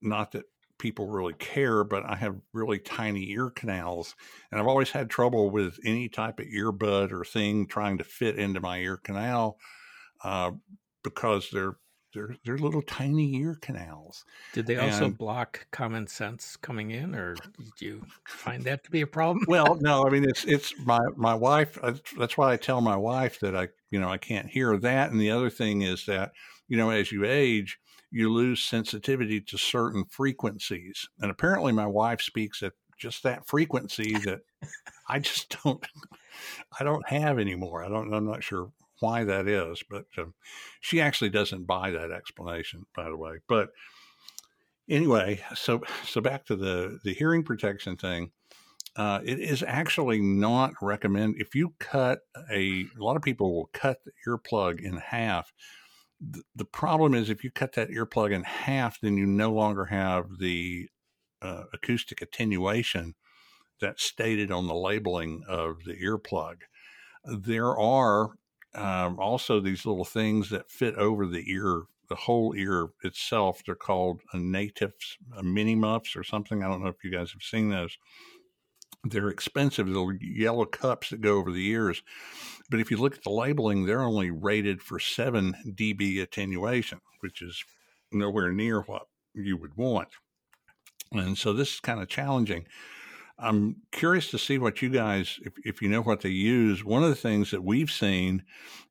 not 0.01 0.33
that 0.33 0.45
people 0.79 1.09
really 1.09 1.35
care, 1.35 1.85
but 1.85 2.05
I 2.05 2.17
have 2.17 2.37
really 2.53 2.79
tiny 2.79 3.31
ear 3.31 3.51
canals, 3.51 4.15
and 4.51 4.61
I've 4.61 4.67
always 4.67 4.91
had 4.91 5.11
trouble 5.11 5.51
with 5.51 5.79
any 5.85 6.09
type 6.09 6.39
of 6.39 6.47
earbud 6.47 7.13
or 7.13 7.25
thing 7.25 7.67
trying 7.67 7.99
to 7.99 8.05
fit 8.05 8.39
into 8.39 8.61
my 8.61 8.79
ear 8.79 8.97
canal 8.97 9.59
uh, 10.25 10.53
because 11.03 11.51
they're 11.53 11.77
they're 12.15 12.37
they're 12.45 12.59
little 12.59 12.83
tiny 12.83 13.37
ear 13.37 13.59
canals. 13.61 14.25
Did 14.55 14.67
they 14.67 14.77
also 14.77 15.07
and, 15.07 15.19
block 15.19 15.67
common 15.71 16.07
sense 16.07 16.57
coming 16.57 16.91
in, 16.91 17.15
or 17.15 17.35
did 17.35 17.81
you 17.81 18.03
find 18.27 18.65
that 18.65 18.85
to 18.85 18.91
be 18.91 19.03
a 19.03 19.07
problem? 19.07 19.45
well, 19.49 19.77
no. 19.81 20.07
I 20.07 20.11
mean, 20.11 20.25
it's 20.25 20.45
it's 20.45 20.75
my 20.85 21.01
my 21.17 21.35
wife. 21.35 21.79
That's 22.17 22.39
why 22.39 22.53
I 22.53 22.57
tell 22.57 22.81
my 22.81 22.97
wife 22.97 23.41
that 23.41 23.55
I 23.55 23.69
you 23.91 24.01
know 24.01 24.09
I 24.09 24.19
can't 24.19 24.49
hear 24.49 24.77
that, 24.79 25.11
and 25.11 25.21
the 25.21 25.31
other 25.31 25.51
thing 25.51 25.83
is 25.83 26.07
that 26.07 26.33
you 26.69 26.77
know 26.77 26.91
as 26.91 27.11
you 27.11 27.25
age 27.25 27.79
you 28.11 28.33
lose 28.33 28.63
sensitivity 28.63 29.41
to 29.41 29.59
certain 29.59 30.05
frequencies. 30.05 31.09
And 31.21 31.31
apparently, 31.31 31.73
my 31.73 31.87
wife 31.87 32.21
speaks 32.21 32.63
at 32.63 32.73
just 32.99 33.23
that 33.23 33.47
frequency 33.47 34.17
that 34.25 34.41
I 35.09 35.19
just 35.19 35.57
don't, 35.65 35.85
I 36.79 36.85
don't 36.85 37.09
have 37.09 37.39
anymore. 37.39 37.85
I 37.85 37.89
don't, 37.89 38.13
I'm 38.13 38.27
not 38.27 38.43
sure 38.43 38.73
why 39.01 39.25
that 39.25 39.47
is, 39.47 39.83
but 39.89 40.07
um, 40.17 40.35
she 40.81 41.01
actually 41.01 41.31
doesn't 41.31 41.67
buy 41.67 41.91
that 41.91 42.11
explanation, 42.11 42.87
by 42.97 43.05
the 43.05 43.17
way. 43.17 43.37
But 43.49 43.69
anyway, 44.89 45.41
so 45.55 45.83
so 46.05 46.21
back 46.21 46.47
to 46.47 46.57
the 46.57 46.99
the 47.05 47.15
hearing 47.15 47.45
protection 47.45 47.97
thing. 47.97 48.33
Uh, 48.97 49.21
it 49.23 49.39
is 49.39 49.63
actually 49.63 50.21
not 50.21 50.73
recommend 50.83 51.37
if 51.39 51.55
you 51.55 51.73
cut 51.79 52.19
a, 52.51 52.85
a 52.99 53.05
lot 53.05 53.15
of 53.15 53.23
people 53.23 53.55
will 53.55 53.71
cut 53.73 53.99
the 54.05 54.11
earplug 54.27 54.81
in 54.81 54.97
half 54.97 55.53
the 56.55 56.65
problem 56.65 57.15
is 57.15 57.31
if 57.31 57.45
you 57.45 57.51
cut 57.51 57.75
that 57.75 57.91
earplug 57.91 58.33
in 58.33 58.43
half, 58.43 59.01
then 59.01 59.17
you 59.17 59.27
no 59.27 59.53
longer 59.53 59.87
have 59.87 60.39
the 60.39 60.89
uh, 61.41 61.65
acoustic 61.73 62.21
attenuation 62.21 63.15
that's 63.81 64.03
stated 64.03 64.51
on 64.51 64.67
the 64.67 64.75
labeling 64.75 65.45
of 65.49 65.85
the 65.85 65.95
earplug. 65.95 66.57
There 67.25 67.77
are 67.79 68.31
um, 68.75 69.19
also 69.19 69.61
these 69.61 69.87
little 69.87 70.05
things 70.05 70.51
that 70.51 70.71
fit 70.71 70.95
over 70.97 71.27
the 71.27 71.51
ear, 71.51 71.85
the 72.09 72.17
whole 72.17 72.55
ear 72.57 72.89
itself. 73.03 73.63
They're 73.65 73.75
called 73.75 74.21
a 74.33 74.39
Natus, 74.39 75.19
a 75.37 75.43
mini 75.43 75.75
muffs 75.75 76.17
or 76.17 76.25
something. 76.25 76.63
I 76.63 76.69
don't 76.69 76.83
know 76.83 76.91
if 76.91 77.05
you 77.05 77.11
guys 77.11 77.33
have 77.33 77.43
seen 77.43 77.71
those. 77.71 77.97
They're 79.05 79.29
expensive, 79.29 79.87
little 79.87 80.13
yellow 80.21 80.65
cups 80.65 81.11
that 81.11 81.21
go 81.21 81.37
over 81.37 81.53
the 81.53 81.69
ears. 81.69 82.03
But 82.71 82.81
if 82.81 82.91
you 82.91 82.97
look 82.97 83.15
at 83.15 83.23
the 83.23 83.31
labeling, 83.31 83.87
they're 83.87 84.03
only 84.03 84.31
rated 84.31 84.83
for 84.83 84.99
7 84.99 85.55
dB 85.77 86.21
attenuation, 86.21 87.01
which 87.21 87.41
is 87.41 87.65
nowhere 88.13 88.53
near 88.53 88.83
what 88.83 89.07
you 89.35 89.57
would 89.57 89.77
want. 89.77 90.09
And 91.13 91.39
so 91.39 91.53
this 91.53 91.75
is 91.75 91.81
kind 91.81 92.01
of 92.01 92.09
challenging. 92.09 92.67
I'm 93.39 93.77
curious 93.93 94.31
to 94.33 94.39
see 94.39 94.59
what 94.59 94.83
you 94.83 94.89
guys, 94.89 95.39
if, 95.43 95.53
if 95.65 95.81
you 95.81 95.89
know 95.89 96.03
what 96.03 96.23
they 96.23 96.29
use. 96.29 96.85
One 96.85 97.05
of 97.05 97.09
the 97.09 97.15
things 97.15 97.53
that 97.53 97.63
we've 97.63 97.91
seen 97.91 98.43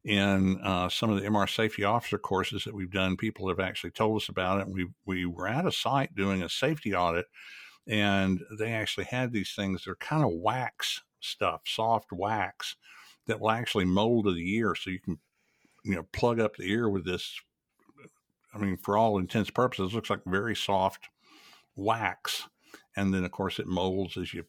in 0.05 0.61
uh, 0.61 0.87
some 0.87 1.09
of 1.09 1.21
the 1.21 1.27
MR 1.27 1.53
safety 1.53 1.83
officer 1.83 2.17
courses 2.17 2.63
that 2.63 2.73
we've 2.73 2.91
done, 2.91 3.17
people 3.17 3.49
have 3.49 3.59
actually 3.59 3.91
told 3.91 4.21
us 4.21 4.29
about 4.29 4.61
it. 4.61 4.69
We 4.69 4.87
we 5.05 5.25
were 5.25 5.49
at 5.49 5.65
a 5.65 5.71
site 5.71 6.15
doing 6.15 6.43
a 6.43 6.49
safety 6.49 6.95
audit, 6.95 7.25
and 7.87 8.41
they 8.57 8.71
actually 8.71 9.05
had 9.05 9.31
these 9.31 9.53
things. 9.55 9.83
They're 9.85 9.95
kind 9.95 10.23
of 10.23 10.31
wax 10.33 11.01
stuff, 11.19 11.61
soft 11.65 12.11
wax 12.11 12.75
that 13.27 13.39
will 13.39 13.51
actually 13.51 13.85
mold 13.85 14.25
to 14.25 14.33
the 14.33 14.55
ear, 14.55 14.75
so 14.75 14.89
you 14.89 14.99
can 14.99 15.19
you 15.83 15.95
know 15.95 16.03
plug 16.11 16.39
up 16.39 16.55
the 16.55 16.71
ear 16.71 16.89
with 16.89 17.05
this. 17.05 17.39
I 18.53 18.57
mean, 18.59 18.77
for 18.77 18.97
all 18.97 19.19
intents 19.19 19.49
purposes, 19.49 19.93
looks 19.93 20.09
like 20.09 20.21
very 20.25 20.55
soft 20.55 21.09
wax 21.75 22.47
and 22.97 23.13
then 23.13 23.23
of 23.23 23.31
course 23.31 23.59
it 23.59 23.67
molds 23.67 24.17
as 24.17 24.33
you 24.33 24.43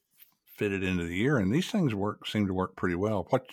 fit 0.57 0.73
it 0.73 0.83
into 0.83 1.05
the 1.05 1.21
ear. 1.21 1.37
And 1.37 1.55
these 1.55 1.71
things 1.71 1.95
work 1.95 2.27
seem 2.27 2.49
to 2.49 2.55
work 2.55 2.75
pretty 2.75 2.97
well. 2.97 3.27
What 3.31 3.47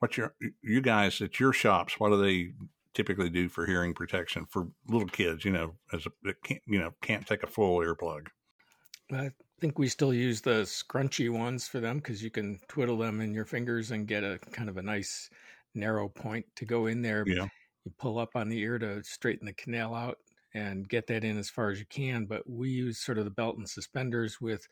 what 0.00 0.16
your 0.16 0.34
you 0.62 0.80
guys 0.80 1.20
at 1.20 1.38
your 1.38 1.52
shops? 1.52 2.00
What 2.00 2.10
do 2.10 2.20
they 2.20 2.52
typically 2.94 3.30
do 3.30 3.48
for 3.48 3.66
hearing 3.66 3.94
protection 3.94 4.46
for 4.46 4.68
little 4.88 5.08
kids? 5.08 5.44
You 5.44 5.52
know, 5.52 5.74
as 5.92 6.06
a, 6.06 6.10
that 6.24 6.42
can't 6.42 6.62
you 6.66 6.80
know 6.80 6.94
can't 7.02 7.26
take 7.26 7.44
a 7.44 7.46
full 7.46 7.78
earplug. 7.78 8.28
I 9.12 9.30
think 9.60 9.78
we 9.78 9.88
still 9.88 10.12
use 10.12 10.40
the 10.40 10.62
scrunchy 10.62 11.30
ones 11.30 11.66
for 11.66 11.80
them 11.80 11.98
because 11.98 12.22
you 12.22 12.30
can 12.30 12.58
twiddle 12.68 12.98
them 12.98 13.20
in 13.20 13.34
your 13.34 13.44
fingers 13.44 13.90
and 13.90 14.06
get 14.06 14.22
a 14.22 14.38
kind 14.52 14.68
of 14.68 14.76
a 14.76 14.82
nice 14.82 15.30
narrow 15.74 16.08
point 16.08 16.46
to 16.56 16.64
go 16.64 16.86
in 16.86 17.02
there. 17.02 17.24
Yeah. 17.26 17.48
You 17.84 17.92
pull 17.98 18.18
up 18.18 18.30
on 18.34 18.48
the 18.48 18.58
ear 18.58 18.78
to 18.78 19.02
straighten 19.02 19.46
the 19.46 19.54
canal 19.54 19.94
out 19.94 20.18
and 20.54 20.88
get 20.88 21.06
that 21.06 21.24
in 21.24 21.38
as 21.38 21.50
far 21.50 21.70
as 21.70 21.78
you 21.78 21.86
can. 21.86 22.26
But 22.26 22.48
we 22.48 22.70
use 22.70 22.98
sort 22.98 23.18
of 23.18 23.24
the 23.24 23.30
belt 23.30 23.56
and 23.56 23.68
suspenders 23.68 24.40
with 24.40 24.66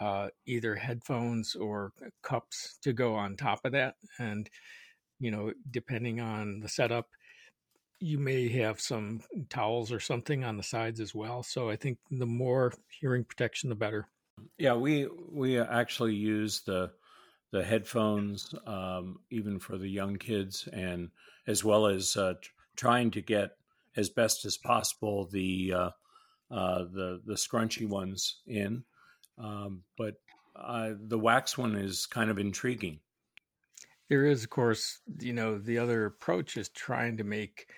uh, 0.00 0.28
either 0.46 0.74
headphones 0.74 1.54
or 1.54 1.92
cups 2.22 2.78
to 2.82 2.92
go 2.92 3.14
on 3.14 3.36
top 3.36 3.60
of 3.64 3.72
that. 3.72 3.94
And, 4.18 4.48
you 5.18 5.30
know, 5.30 5.52
depending 5.70 6.20
on 6.20 6.60
the 6.60 6.68
setup, 6.68 7.08
you 8.00 8.18
may 8.18 8.48
have 8.48 8.80
some 8.80 9.20
towels 9.48 9.90
or 9.90 10.00
something 10.00 10.44
on 10.44 10.56
the 10.56 10.62
sides 10.62 11.00
as 11.00 11.14
well. 11.14 11.42
So 11.42 11.70
I 11.70 11.76
think 11.76 11.98
the 12.10 12.26
more 12.26 12.72
hearing 13.00 13.24
protection, 13.24 13.68
the 13.70 13.74
better. 13.74 14.08
Yeah, 14.58 14.74
we 14.74 15.08
we 15.30 15.58
actually 15.58 16.14
use 16.14 16.60
the 16.60 16.90
the 17.52 17.64
headphones 17.64 18.54
um, 18.66 19.20
even 19.30 19.58
for 19.58 19.78
the 19.78 19.88
young 19.88 20.16
kids, 20.16 20.68
and 20.72 21.10
as 21.46 21.64
well 21.64 21.86
as 21.86 22.16
uh, 22.16 22.34
trying 22.76 23.12
to 23.12 23.22
get 23.22 23.52
as 23.96 24.10
best 24.10 24.44
as 24.44 24.58
possible 24.58 25.26
the 25.26 25.72
uh, 25.74 25.90
uh, 26.50 26.84
the 26.92 27.22
the 27.24 27.34
scrunchy 27.34 27.88
ones 27.88 28.40
in, 28.46 28.84
um, 29.38 29.82
but 29.96 30.16
uh, 30.54 30.90
the 30.98 31.18
wax 31.18 31.56
one 31.56 31.76
is 31.76 32.06
kind 32.06 32.30
of 32.30 32.38
intriguing. 32.38 33.00
There 34.08 34.24
is, 34.24 34.44
of 34.44 34.50
course, 34.50 35.00
you 35.18 35.32
know, 35.32 35.58
the 35.58 35.78
other 35.78 36.06
approach 36.06 36.56
is 36.56 36.68
trying 36.68 37.16
to 37.16 37.24
make 37.24 37.68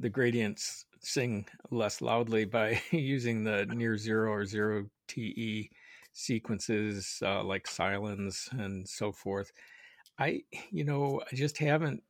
the 0.00 0.08
gradients 0.08 0.86
sing 1.00 1.46
less 1.70 2.00
loudly 2.00 2.44
by 2.44 2.80
using 2.90 3.44
the 3.44 3.66
near 3.66 3.96
zero 3.96 4.32
or 4.32 4.44
zero 4.44 4.86
TE 5.08 5.70
sequences 6.12 7.18
uh, 7.22 7.44
like 7.44 7.66
Silenz 7.66 8.50
and 8.52 8.88
so 8.88 9.12
forth. 9.12 9.52
I, 10.18 10.42
you 10.70 10.84
know, 10.84 11.22
I 11.30 11.36
just 11.36 11.58
haven't 11.58 12.02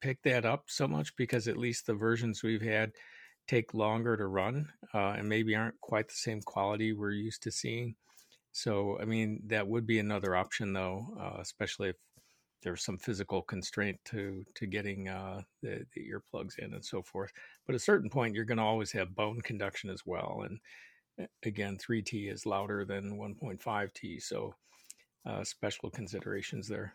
picked 0.00 0.24
that 0.24 0.44
up 0.44 0.64
so 0.66 0.88
much 0.88 1.14
because 1.16 1.48
at 1.48 1.56
least 1.56 1.86
the 1.86 1.94
versions 1.94 2.42
we've 2.42 2.62
had 2.62 2.92
take 3.48 3.74
longer 3.74 4.16
to 4.16 4.26
run 4.26 4.68
uh, 4.92 5.14
and 5.16 5.28
maybe 5.28 5.54
aren't 5.54 5.80
quite 5.80 6.08
the 6.08 6.14
same 6.14 6.40
quality 6.42 6.92
we're 6.92 7.12
used 7.12 7.42
to 7.44 7.50
seeing. 7.50 7.94
So, 8.52 8.98
I 9.00 9.04
mean, 9.04 9.42
that 9.46 9.68
would 9.68 9.86
be 9.86 9.98
another 9.98 10.34
option, 10.34 10.72
though, 10.72 11.06
uh, 11.20 11.40
especially 11.40 11.90
if 11.90 11.96
there's 12.62 12.84
some 12.84 12.98
physical 12.98 13.42
constraint 13.42 13.98
to 14.06 14.44
to 14.54 14.66
getting 14.66 15.08
uh, 15.08 15.42
the, 15.62 15.86
the 15.94 16.08
earplugs 16.10 16.58
in 16.58 16.74
and 16.74 16.84
so 16.84 17.02
forth. 17.02 17.32
But 17.66 17.74
at 17.74 17.80
a 17.80 17.84
certain 17.84 18.10
point, 18.10 18.34
you're 18.34 18.44
going 18.44 18.58
to 18.58 18.64
always 18.64 18.92
have 18.92 19.14
bone 19.14 19.40
conduction 19.42 19.90
as 19.90 20.02
well. 20.06 20.44
And 20.44 21.28
again, 21.44 21.76
3T 21.78 22.32
is 22.32 22.46
louder 22.46 22.84
than 22.84 23.18
1.5T, 23.18 24.22
so 24.22 24.54
uh, 25.24 25.44
special 25.44 25.90
considerations 25.90 26.68
there. 26.68 26.94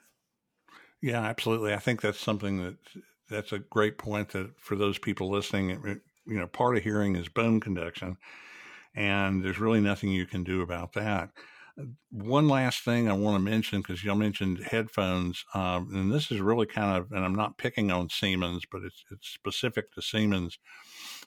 Yeah, 1.02 1.22
absolutely. 1.22 1.74
I 1.74 1.80
think 1.80 2.02
that's 2.02 2.20
something 2.20 2.64
that 2.64 2.78
that's 3.30 3.54
a 3.54 3.60
great 3.60 3.98
point 3.98 4.30
that 4.30 4.52
for 4.60 4.76
those 4.76 4.98
people 4.98 5.30
listening, 5.30 6.02
you 6.28 6.40
know, 6.40 6.48
part 6.48 6.78
of 6.78 6.84
hearing 6.84 7.16
is 7.16 7.28
bone 7.28 7.60
conduction, 7.60 8.18
and 8.94 9.44
there's 9.44 9.60
really 9.60 9.82
nothing 9.82 10.12
you 10.12 10.26
can 10.26 10.44
do 10.44 10.62
about 10.62 10.94
that. 10.94 11.32
One 12.10 12.48
last 12.48 12.84
thing 12.84 13.10
I 13.10 13.14
want 13.14 13.36
to 13.36 13.50
mention 13.52 13.82
because 13.82 14.04
y'all 14.04 14.16
mentioned 14.16 14.60
headphones, 14.60 15.44
um, 15.54 15.90
and 15.94 16.12
this 16.12 16.32
is 16.32 16.42
really 16.42 16.66
kind 16.66 16.98
of, 16.98 17.12
and 17.12 17.24
I'm 17.24 17.36
not 17.36 17.58
picking 17.58 17.92
on 17.92 18.10
Siemens, 18.10 18.64
but 18.72 18.82
it's 18.84 19.04
it's 19.12 19.28
specific 19.30 19.92
to 19.94 20.02
Siemens 20.02 20.60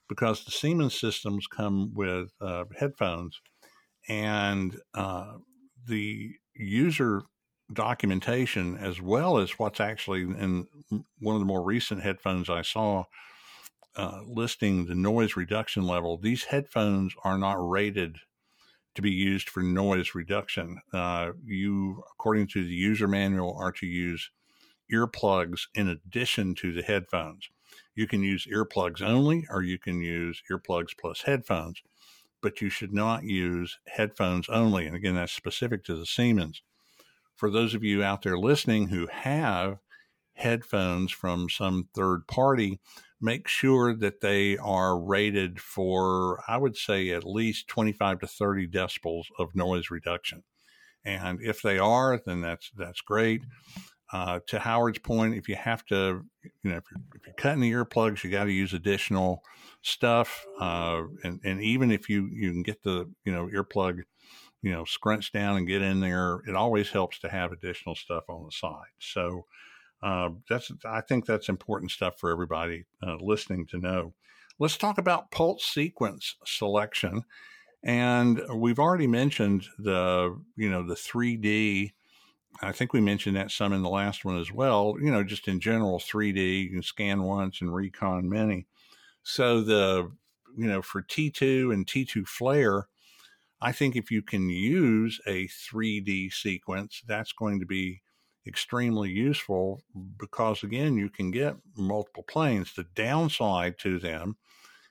because 0.08 0.44
the 0.44 0.50
Siemens 0.50 0.98
systems 0.98 1.46
come 1.46 1.92
with 1.94 2.28
uh, 2.40 2.64
headphones, 2.78 3.40
and 4.08 4.76
uh, 4.94 5.38
the 5.86 6.32
user 6.54 7.22
documentation 7.72 8.76
as 8.76 9.00
well 9.00 9.38
as 9.38 9.58
what's 9.58 9.80
actually 9.80 10.22
in 10.22 10.66
one 11.18 11.34
of 11.34 11.40
the 11.40 11.46
more 11.46 11.62
recent 11.62 12.02
headphones 12.02 12.50
I 12.50 12.62
saw 12.62 13.04
uh, 13.96 14.20
listing 14.26 14.86
the 14.86 14.94
noise 14.94 15.36
reduction 15.36 15.84
level. 15.84 16.18
These 16.18 16.44
headphones 16.44 17.14
are 17.24 17.38
not 17.38 17.56
rated 17.58 18.18
to 18.94 19.02
be 19.02 19.10
used 19.10 19.48
for 19.48 19.62
noise 19.62 20.14
reduction. 20.14 20.80
Uh, 20.92 21.32
you, 21.44 22.02
according 22.12 22.46
to 22.48 22.64
the 22.64 22.74
user 22.74 23.08
manual, 23.08 23.56
are 23.58 23.72
to 23.72 23.86
use 23.86 24.30
earplugs 24.92 25.62
in 25.74 25.88
addition 25.88 26.54
to 26.54 26.72
the 26.72 26.82
headphones. 26.82 27.48
You 27.94 28.06
can 28.06 28.22
use 28.22 28.46
earplugs 28.46 29.02
only, 29.02 29.46
or 29.50 29.62
you 29.62 29.78
can 29.78 30.00
use 30.00 30.42
earplugs 30.50 30.96
plus 30.98 31.22
headphones, 31.22 31.82
but 32.40 32.60
you 32.60 32.68
should 32.68 32.92
not 32.92 33.24
use 33.24 33.78
headphones 33.86 34.48
only. 34.48 34.86
And 34.86 34.94
again, 34.94 35.14
that's 35.14 35.32
specific 35.32 35.84
to 35.84 35.96
the 35.96 36.06
Siemens 36.06 36.62
for 37.36 37.50
those 37.50 37.74
of 37.74 37.84
you 37.84 38.02
out 38.02 38.22
there 38.22 38.38
listening 38.38 38.88
who 38.88 39.06
have 39.08 39.78
headphones 40.34 41.12
from 41.12 41.48
some 41.48 41.88
third 41.94 42.26
party, 42.26 42.80
make 43.24 43.48
sure 43.48 43.94
that 43.96 44.20
they 44.20 44.56
are 44.58 44.98
rated 44.98 45.60
for, 45.60 46.42
I 46.46 46.56
would 46.56 46.76
say, 46.76 47.10
at 47.10 47.24
least 47.24 47.68
25 47.68 48.20
to 48.20 48.26
30 48.26 48.68
decibels 48.68 49.24
of 49.38 49.54
noise 49.54 49.90
reduction. 49.90 50.44
And 51.04 51.40
if 51.42 51.62
they 51.62 51.78
are, 51.78 52.20
then 52.24 52.40
that's 52.40 52.70
that's 52.76 53.00
great. 53.00 53.42
Uh, 54.12 54.40
to 54.46 54.58
Howard's 54.58 54.98
point, 55.00 55.34
if 55.34 55.48
you 55.48 55.56
have 55.56 55.84
to, 55.86 56.24
you 56.62 56.70
know, 56.70 56.76
if 56.76 56.84
you're, 56.90 57.00
if 57.16 57.26
you're 57.26 57.34
cutting 57.34 57.60
the 57.60 57.72
earplugs, 57.72 58.22
you 58.22 58.30
got 58.30 58.44
to 58.44 58.52
use 58.52 58.72
additional 58.72 59.42
stuff. 59.82 60.46
Uh, 60.60 61.02
and, 61.24 61.40
and 61.42 61.60
even 61.60 61.90
if 61.90 62.08
you, 62.08 62.28
you 62.30 62.52
can 62.52 62.62
get 62.62 62.82
the, 62.82 63.10
you 63.24 63.32
know, 63.32 63.48
earplug 63.48 64.02
you 64.64 64.72
know, 64.72 64.86
scrunch 64.86 65.30
down 65.30 65.58
and 65.58 65.68
get 65.68 65.82
in 65.82 66.00
there. 66.00 66.40
It 66.48 66.56
always 66.56 66.88
helps 66.88 67.18
to 67.18 67.28
have 67.28 67.52
additional 67.52 67.94
stuff 67.94 68.24
on 68.30 68.46
the 68.46 68.50
side. 68.50 68.94
So 68.98 69.44
uh, 70.04 70.28
that's 70.48 70.70
I 70.84 71.00
think 71.00 71.24
that's 71.24 71.48
important 71.48 71.90
stuff 71.90 72.18
for 72.18 72.30
everybody 72.30 72.84
uh, 73.02 73.16
listening 73.20 73.66
to 73.68 73.78
know. 73.78 74.14
Let's 74.58 74.76
talk 74.76 74.98
about 74.98 75.30
pulse 75.30 75.64
sequence 75.64 76.36
selection, 76.44 77.22
and 77.82 78.40
we've 78.54 78.78
already 78.78 79.06
mentioned 79.06 79.66
the 79.78 80.38
you 80.56 80.70
know 80.70 80.86
the 80.86 80.94
3D. 80.94 81.92
I 82.62 82.72
think 82.72 82.92
we 82.92 83.00
mentioned 83.00 83.36
that 83.36 83.50
some 83.50 83.72
in 83.72 83.82
the 83.82 83.88
last 83.88 84.24
one 84.24 84.38
as 84.38 84.52
well. 84.52 84.96
You 85.00 85.10
know, 85.10 85.24
just 85.24 85.48
in 85.48 85.58
general, 85.58 85.98
3D 85.98 86.64
you 86.64 86.70
can 86.70 86.82
scan 86.82 87.22
once 87.22 87.62
and 87.62 87.74
recon 87.74 88.28
many. 88.28 88.66
So 89.22 89.62
the 89.62 90.12
you 90.56 90.66
know 90.66 90.82
for 90.82 91.02
T2 91.02 91.72
and 91.72 91.86
T2 91.86 92.28
flare 92.28 92.88
I 93.64 93.72
think 93.72 93.96
if 93.96 94.10
you 94.10 94.20
can 94.20 94.50
use 94.50 95.22
a 95.26 95.48
3D 95.48 96.30
sequence, 96.34 97.02
that's 97.06 97.32
going 97.32 97.60
to 97.60 97.66
be 97.66 98.02
extremely 98.46 99.10
useful 99.10 99.82
because, 100.18 100.62
again, 100.62 100.96
you 100.96 101.08
can 101.08 101.30
get 101.30 101.56
multiple 101.76 102.24
planes. 102.24 102.74
The 102.74 102.84
downside 102.94 103.78
to 103.78 103.98
them 103.98 104.36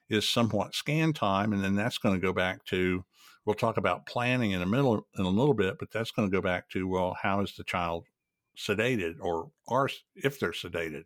is 0.10 0.28
somewhat 0.28 0.76
scan 0.76 1.14
time, 1.14 1.54
and 1.54 1.64
then 1.64 1.76
that's 1.76 1.98
going 1.98 2.16
to 2.16 2.26
go 2.26 2.34
back 2.34 2.66
to 2.66 3.04
we'll 3.46 3.56
talk 3.56 3.78
about 3.78 4.06
planning 4.06 4.52
in 4.52 4.62
a 4.62 4.66
middle 4.66 5.06
in 5.18 5.26
a 5.26 5.30
little 5.30 5.54
bit, 5.54 5.78
but 5.78 5.92
that's 5.92 6.12
going 6.12 6.30
to 6.30 6.36
go 6.36 6.42
back 6.42 6.70
to 6.70 6.88
well, 6.88 7.16
how 7.22 7.42
is 7.42 7.56
the 7.56 7.64
child 7.64 8.06
sedated, 8.58 9.16
or 9.20 9.52
are 9.68 9.90
if 10.16 10.40
they're 10.40 10.52
sedated, 10.52 11.06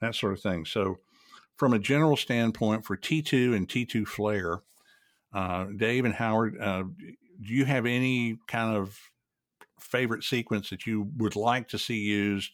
that 0.00 0.14
sort 0.14 0.32
of 0.32 0.40
thing. 0.40 0.64
So, 0.64 0.98
from 1.56 1.72
a 1.72 1.78
general 1.78 2.16
standpoint, 2.16 2.84
for 2.84 2.96
T2 2.96 3.56
and 3.56 3.66
T2 3.66 4.06
flare, 4.06 4.60
uh, 5.32 5.66
Dave 5.76 6.04
and 6.04 6.14
Howard, 6.14 6.60
uh, 6.60 6.84
do 7.42 7.54
you 7.54 7.64
have 7.64 7.86
any 7.86 8.38
kind 8.46 8.76
of 8.76 8.98
favorite 9.96 10.24
sequence 10.24 10.70
that 10.70 10.86
you 10.86 11.10
would 11.16 11.36
like 11.36 11.68
to 11.68 11.78
see 11.78 11.98
used 11.98 12.52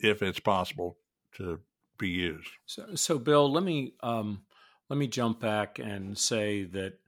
if 0.00 0.22
it's 0.22 0.40
possible 0.40 0.98
to 1.36 1.60
be 1.98 2.08
used? 2.08 2.50
So, 2.66 2.94
so 2.94 3.18
Bill, 3.18 3.50
let 3.50 3.64
me 3.64 3.94
um, 4.02 4.42
let 4.88 4.98
me 4.98 5.06
jump 5.06 5.40
back 5.40 5.78
and 5.78 6.16
say 6.16 6.64
that 6.64 6.98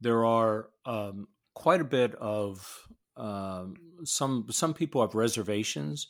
there 0.00 0.24
are 0.24 0.70
um, 0.86 1.28
quite 1.54 1.80
a 1.80 1.84
bit 1.84 2.14
of 2.14 2.86
um, 3.16 3.74
some 4.04 4.46
some 4.50 4.74
people 4.74 5.00
have 5.00 5.14
reservations 5.14 6.06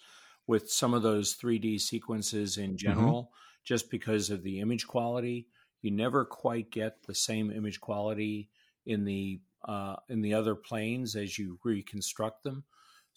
with 0.46 0.70
some 0.70 0.94
of 0.94 1.02
those 1.02 1.36
3D 1.36 1.80
sequences 1.80 2.56
in 2.56 2.70
mm-hmm. 2.70 2.76
general, 2.76 3.22
mm-hmm. 3.22 3.62
just 3.64 3.90
because 3.90 4.30
of 4.30 4.42
the 4.42 4.60
image 4.60 4.86
quality. 4.86 5.46
You 5.82 5.90
never 5.90 6.24
quite 6.24 6.70
get 6.70 7.02
the 7.06 7.14
same 7.14 7.50
image 7.50 7.80
quality 7.80 8.48
in 8.86 9.04
the 9.04 9.40
uh, 9.64 9.96
in 10.08 10.22
the 10.22 10.34
other 10.34 10.54
planes 10.54 11.16
as 11.16 11.38
you 11.38 11.58
reconstruct 11.64 12.44
them. 12.44 12.64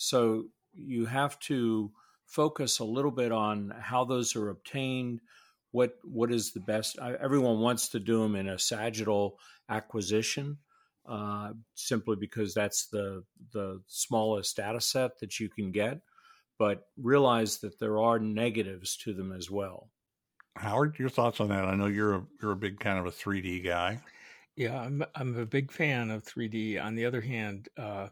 So 0.02 0.46
you 0.74 1.06
have 1.06 1.38
to 1.42 1.92
focus 2.26 2.80
a 2.80 2.84
little 2.84 3.12
bit 3.12 3.32
on 3.32 3.72
how 3.80 4.04
those 4.04 4.36
are 4.36 4.50
obtained. 4.50 5.22
What 5.70 5.94
what 6.04 6.32
is 6.32 6.54
the 6.54 6.60
best? 6.60 6.98
I, 7.00 7.14
everyone 7.14 7.60
wants 7.60 7.90
to 7.90 8.00
do 8.00 8.24
them 8.24 8.36
in 8.36 8.50
a 8.50 8.58
sagittal 8.58 9.38
acquisition, 9.70 10.58
uh, 11.08 11.54
simply 11.76 12.16
because 12.16 12.56
that's 12.56 12.88
the 12.88 13.24
the 13.54 13.84
smallest 13.86 14.58
data 14.58 14.82
set 14.82 15.20
that 15.20 15.40
you 15.40 15.50
can 15.50 15.72
get. 15.72 16.02
But 16.58 16.88
realize 16.98 17.60
that 17.60 17.80
there 17.80 18.00
are 18.00 18.18
negatives 18.18 18.98
to 18.98 19.14
them 19.14 19.32
as 19.32 19.52
well. 19.52 19.92
Howard, 20.56 20.98
your 20.98 21.10
thoughts 21.10 21.40
on 21.40 21.50
that? 21.50 21.66
I 21.66 21.76
know 21.76 21.86
you're 21.86 22.16
a, 22.16 22.24
you're 22.42 22.52
a 22.52 22.58
big 22.58 22.80
kind 22.80 22.98
of 22.98 23.06
a 23.06 23.12
3D 23.12 23.64
guy. 23.64 24.00
Yeah, 24.56 24.80
I'm 24.80 25.04
I'm 25.14 25.38
a 25.38 25.46
big 25.46 25.72
fan 25.72 26.10
of 26.10 26.24
3D. 26.24 26.84
On 26.84 26.96
the 26.96 27.06
other 27.06 27.22
hand, 27.22 27.70
uh, 27.78 28.08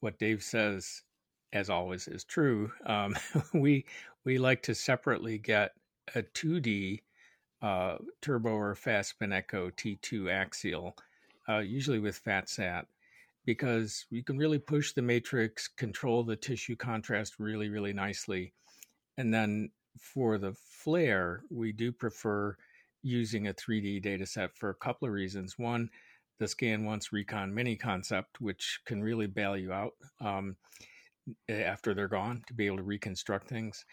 what 0.00 0.18
Dave 0.18 0.42
says, 0.42 1.02
as 1.54 1.70
always, 1.70 2.08
is 2.08 2.24
true. 2.24 2.70
Um, 2.84 3.16
we 3.54 3.86
we 4.24 4.38
like 4.38 4.62
to 4.64 4.74
separately 4.74 5.38
get 5.38 5.72
a 6.14 6.22
2D 6.22 7.00
uh, 7.62 7.96
turbo 8.20 8.50
or 8.50 8.74
fast 8.74 9.10
spin 9.10 9.32
echo 9.32 9.70
T2 9.70 10.30
axial, 10.30 10.96
uh, 11.48 11.58
usually 11.58 11.98
with 11.98 12.22
FatSat, 12.22 12.84
because 13.46 14.04
you 14.10 14.22
can 14.22 14.36
really 14.36 14.58
push 14.58 14.92
the 14.92 15.02
matrix, 15.02 15.68
control 15.68 16.24
the 16.24 16.36
tissue 16.36 16.76
contrast 16.76 17.38
really, 17.38 17.68
really 17.68 17.92
nicely. 17.92 18.52
And 19.16 19.32
then 19.32 19.70
for 19.98 20.38
the 20.38 20.52
flare, 20.52 21.42
we 21.50 21.72
do 21.72 21.92
prefer 21.92 22.56
using 23.02 23.46
a 23.46 23.54
3D 23.54 24.02
data 24.02 24.26
set 24.26 24.56
for 24.56 24.70
a 24.70 24.74
couple 24.74 25.06
of 25.06 25.14
reasons. 25.14 25.58
One, 25.58 25.88
the 26.38 26.48
Scan 26.48 26.84
Once 26.84 27.12
Recon 27.12 27.54
Mini 27.54 27.76
concept, 27.76 28.40
which 28.40 28.80
can 28.86 29.02
really 29.02 29.26
bail 29.26 29.56
you 29.56 29.72
out 29.72 29.92
um, 30.20 30.56
after 31.48 31.94
they're 31.94 32.08
gone 32.08 32.42
to 32.46 32.54
be 32.54 32.66
able 32.66 32.78
to 32.78 32.82
reconstruct 32.82 33.48
things. 33.48 33.84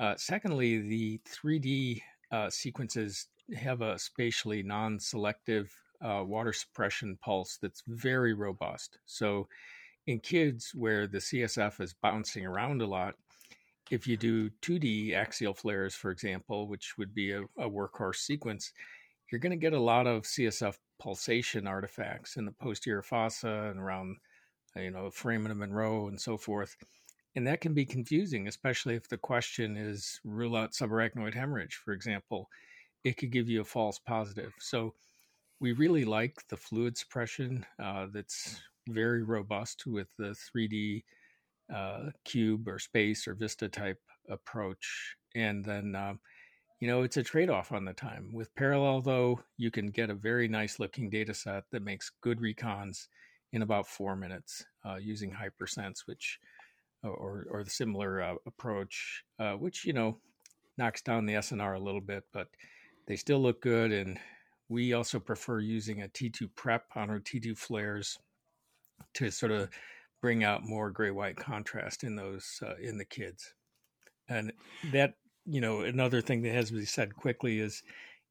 Uh, 0.00 0.14
secondly, 0.16 0.80
the 0.80 1.20
3D 1.28 2.00
uh, 2.32 2.50
sequences 2.50 3.28
have 3.56 3.80
a 3.80 3.98
spatially 3.98 4.62
non 4.62 5.00
selective 5.00 5.72
uh, 6.02 6.22
water 6.24 6.52
suppression 6.52 7.18
pulse 7.22 7.58
that's 7.60 7.82
very 7.86 8.34
robust. 8.34 8.98
So, 9.06 9.48
in 10.06 10.20
kids 10.20 10.72
where 10.74 11.06
the 11.06 11.18
CSF 11.18 11.80
is 11.80 11.94
bouncing 11.94 12.46
around 12.46 12.80
a 12.80 12.86
lot, 12.86 13.14
if 13.90 14.06
you 14.06 14.16
do 14.16 14.50
2D 14.62 15.14
axial 15.14 15.54
flares, 15.54 15.94
for 15.94 16.10
example, 16.10 16.68
which 16.68 16.96
would 16.98 17.14
be 17.14 17.32
a, 17.32 17.42
a 17.58 17.68
workhorse 17.68 18.16
sequence, 18.16 18.72
you're 19.30 19.38
going 19.38 19.50
to 19.50 19.56
get 19.56 19.72
a 19.72 19.80
lot 19.80 20.06
of 20.06 20.22
CSF 20.22 20.76
pulsation 20.98 21.66
artifacts 21.66 22.36
in 22.36 22.44
the 22.44 22.52
posterior 22.52 23.02
fossa 23.02 23.68
and 23.70 23.78
around, 23.78 24.16
you 24.76 24.90
know, 24.90 25.10
foramen 25.10 25.50
of 25.50 25.58
Monro 25.58 26.08
and 26.08 26.20
so 26.20 26.36
forth. 26.36 26.76
And 27.36 27.46
that 27.46 27.60
can 27.60 27.74
be 27.74 27.84
confusing, 27.84 28.48
especially 28.48 28.94
if 28.94 29.08
the 29.08 29.18
question 29.18 29.76
is 29.76 30.20
rule 30.24 30.56
out 30.56 30.72
subarachnoid 30.72 31.34
hemorrhage, 31.34 31.80
for 31.84 31.92
example. 31.92 32.48
It 33.04 33.16
could 33.16 33.30
give 33.30 33.48
you 33.48 33.60
a 33.60 33.64
false 33.64 33.98
positive. 33.98 34.52
So 34.58 34.94
we 35.60 35.72
really 35.72 36.04
like 36.04 36.36
the 36.48 36.56
fluid 36.56 36.96
suppression 36.96 37.64
uh, 37.82 38.06
that's 38.12 38.60
very 38.88 39.22
robust 39.22 39.86
with 39.86 40.08
the 40.18 40.34
3D 40.56 41.04
uh, 41.74 42.10
cube 42.24 42.66
or 42.66 42.78
space 42.78 43.28
or 43.28 43.34
vista 43.34 43.68
type 43.68 44.00
approach. 44.28 45.16
And 45.34 45.64
then, 45.64 45.94
um, 45.94 46.20
you 46.80 46.88
know, 46.88 47.02
it's 47.02 47.16
a 47.16 47.22
trade 47.22 47.50
off 47.50 47.72
on 47.72 47.84
the 47.84 47.92
time. 47.92 48.30
With 48.32 48.54
parallel, 48.54 49.00
though, 49.00 49.40
you 49.56 49.70
can 49.70 49.88
get 49.88 50.10
a 50.10 50.14
very 50.14 50.48
nice 50.48 50.78
looking 50.78 51.10
data 51.10 51.34
set 51.34 51.64
that 51.70 51.82
makes 51.82 52.10
good 52.20 52.40
recons 52.40 53.08
in 53.52 53.62
about 53.62 53.86
four 53.86 54.16
minutes 54.16 54.64
uh, 54.84 54.96
using 54.96 55.30
Hypersense, 55.30 56.06
which 56.06 56.38
or 57.02 57.46
or 57.50 57.64
the 57.64 57.70
similar 57.70 58.22
uh, 58.22 58.34
approach, 58.46 59.24
uh, 59.38 59.52
which 59.52 59.84
you 59.84 59.92
know 59.92 60.18
knocks 60.76 61.02
down 61.02 61.26
the 61.26 61.34
SNR 61.34 61.76
a 61.76 61.82
little 61.82 62.00
bit, 62.00 62.24
but 62.32 62.48
they 63.06 63.16
still 63.16 63.40
look 63.40 63.60
good. 63.60 63.92
And 63.92 64.18
we 64.68 64.92
also 64.92 65.18
prefer 65.18 65.60
using 65.60 66.02
a 66.02 66.08
T2 66.08 66.50
prep 66.54 66.84
on 66.94 67.10
our 67.10 67.18
T2 67.20 67.56
flares 67.56 68.18
to 69.14 69.30
sort 69.30 69.52
of 69.52 69.70
bring 70.20 70.44
out 70.44 70.64
more 70.64 70.90
gray 70.90 71.10
white 71.10 71.36
contrast 71.36 72.04
in 72.04 72.16
those 72.16 72.60
uh, 72.64 72.74
in 72.80 72.98
the 72.98 73.04
kids 73.04 73.54
and 74.28 74.52
that 74.92 75.14
you 75.46 75.60
know 75.60 75.80
another 75.80 76.20
thing 76.20 76.42
that 76.42 76.52
has 76.52 76.68
to 76.68 76.74
be 76.74 76.84
said 76.84 77.14
quickly 77.14 77.58
is 77.58 77.82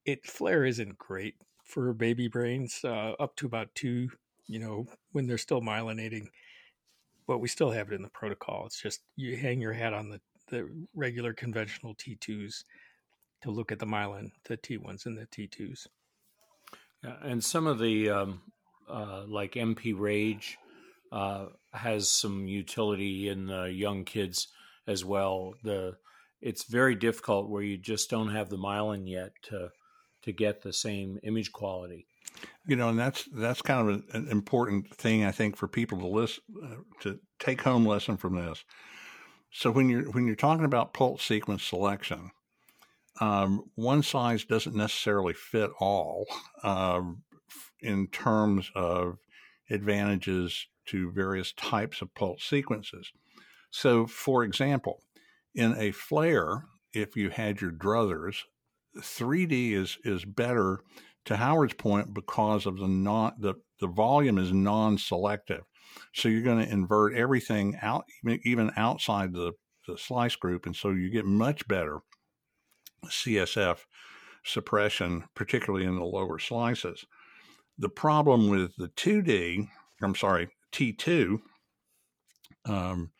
it 0.06 0.26
flare 0.26 0.66
isn't 0.66 0.98
great 0.98 1.36
for 1.64 1.94
baby 1.94 2.28
brains 2.28 2.82
uh, 2.84 3.14
up 3.20 3.36
to 3.36 3.46
about 3.46 3.74
two 3.76 4.10
you 4.48 4.60
know 4.60 4.86
when 5.12 5.28
they're 5.28 5.38
still 5.38 5.62
myelinating 5.62 6.28
but 7.28 7.40
we 7.40 7.48
still 7.48 7.72
have 7.72 7.92
it 7.92 7.96
in 7.96 8.02
the 8.02 8.10
protocol 8.10 8.66
it's 8.66 8.82
just 8.82 9.02
you 9.16 9.36
hang 9.36 9.62
your 9.62 9.74
hat 9.74 9.94
on 9.94 10.10
the 10.10 10.22
the 10.50 10.70
regular 10.96 11.34
conventional 11.34 11.94
t2s 11.96 12.64
to 13.42 13.52
look 13.52 13.72
at 13.72 13.80
the 13.80 13.86
myelin 13.86 14.32
the 14.46 14.58
t1s 14.58 15.06
and 15.06 15.18
the 15.18 15.28
t2s 15.28 15.88
and 17.22 17.44
some 17.44 17.68
of 17.68 17.80
the 17.80 18.10
um, 18.10 18.42
uh, 18.90 19.24
like 19.28 19.54
mp 19.54 19.94
rage 19.98 20.58
uh, 21.12 21.46
has 21.74 22.10
some 22.10 22.48
utility 22.48 23.30
in 23.30 23.48
the 23.48 23.66
young 23.66 24.04
kids 24.04 24.48
as 24.88 25.04
well. 25.06 25.54
The 25.64 25.98
it's 26.42 26.66
very 26.66 26.96
difficult 26.96 27.50
where 27.50 27.64
you 27.64 27.78
just 27.78 28.10
don't 28.10 28.34
have 28.34 28.50
the 28.50 28.58
myelin 28.58 29.10
yet 29.10 29.32
to 29.44 29.70
to 30.24 30.32
get 30.32 30.62
the 30.62 30.74
same 30.74 31.20
image 31.24 31.52
quality. 31.52 32.08
You 32.66 32.76
know, 32.76 32.90
and 32.90 33.00
that's 33.00 33.28
that's 33.34 33.62
kind 33.62 33.90
of 33.90 34.04
an 34.14 34.28
important 34.30 34.94
thing 34.96 35.24
I 35.24 35.32
think 35.32 35.56
for 35.56 35.68
people 35.68 36.00
to 36.00 36.08
listen 36.08 36.44
uh, 36.64 36.76
to 37.02 37.20
take 37.40 37.62
home 37.62 37.86
lesson 37.86 38.18
from 38.18 38.36
this. 38.36 38.64
So 39.52 39.72
when 39.72 39.90
you're 39.90 40.12
when 40.12 40.28
you're 40.28 40.36
talking 40.36 40.66
about 40.66 40.94
pulse 40.94 41.24
sequence 41.24 41.64
selection, 41.64 42.32
um, 43.20 43.64
one 43.76 44.04
size 44.04 44.44
doesn't 44.46 44.76
necessarily 44.76 45.34
fit 45.34 45.72
all 45.80 46.26
um, 46.64 47.24
in 47.82 48.08
terms 48.08 48.70
of 48.76 49.18
advantages 49.70 50.68
to 50.88 51.12
various 51.12 51.54
types 51.54 52.02
of 52.02 52.14
pulse 52.14 52.44
sequences. 52.44 53.12
So, 53.72 54.08
for 54.08 54.44
example, 54.44 55.02
in 55.54 55.76
a 55.78 55.92
flare, 55.92 56.66
if 56.94 57.16
you 57.16 57.30
had 57.30 57.62
your 57.62 57.72
druthers, 57.72 58.44
3D 58.98 59.74
is 59.74 59.98
is 60.04 60.26
better 60.26 60.80
to 61.28 61.36
Howard's 61.36 61.74
point 61.74 62.14
because 62.14 62.66
of 62.66 62.78
the 62.78 62.88
non 62.88 63.34
the, 63.40 63.56
the 63.80 63.88
volume 63.88 64.38
is 64.38 64.52
non-selective. 64.52 65.64
So 66.14 66.30
you're 66.30 66.42
going 66.42 66.66
to 66.66 66.72
invert 66.72 67.16
everything 67.16 67.78
out 67.82 68.06
even 68.44 68.72
outside 68.76 69.34
the, 69.34 69.54
the 69.88 69.98
slice 69.98 70.36
group 70.36 70.66
and 70.66 70.76
so 70.76 70.90
you 70.90 71.10
get 71.10 71.26
much 71.26 71.68
better 71.68 72.00
CSF 73.06 73.80
suppression 74.44 75.26
particularly 75.36 75.86
in 75.86 75.96
the 75.96 76.04
lower 76.04 76.40
slices. 76.40 77.06
The 77.78 77.90
problem 77.90 78.50
with 78.50 78.76
the 78.78 78.88
2D, 78.90 79.68
I'm 80.02 80.16
sorry, 80.16 80.50
T2 80.72 81.40
um, 82.66 83.12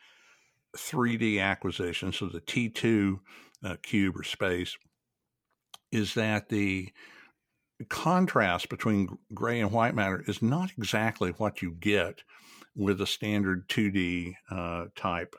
3D 0.76 1.40
acquisition, 1.40 2.12
so 2.12 2.26
the 2.26 2.40
T2 2.40 3.18
uh, 3.64 3.76
cube 3.82 4.16
or 4.16 4.24
space, 4.24 4.76
is 5.90 6.14
that 6.14 6.48
the 6.48 6.90
contrast 7.84 8.68
between 8.68 9.18
gray 9.34 9.60
and 9.60 9.72
white 9.72 9.94
matter 9.94 10.24
is 10.26 10.42
not 10.42 10.70
exactly 10.76 11.30
what 11.30 11.62
you 11.62 11.72
get 11.72 12.22
with 12.74 13.00
a 13.00 13.06
standard 13.06 13.68
2D 13.68 14.34
uh, 14.50 14.86
type 14.96 15.34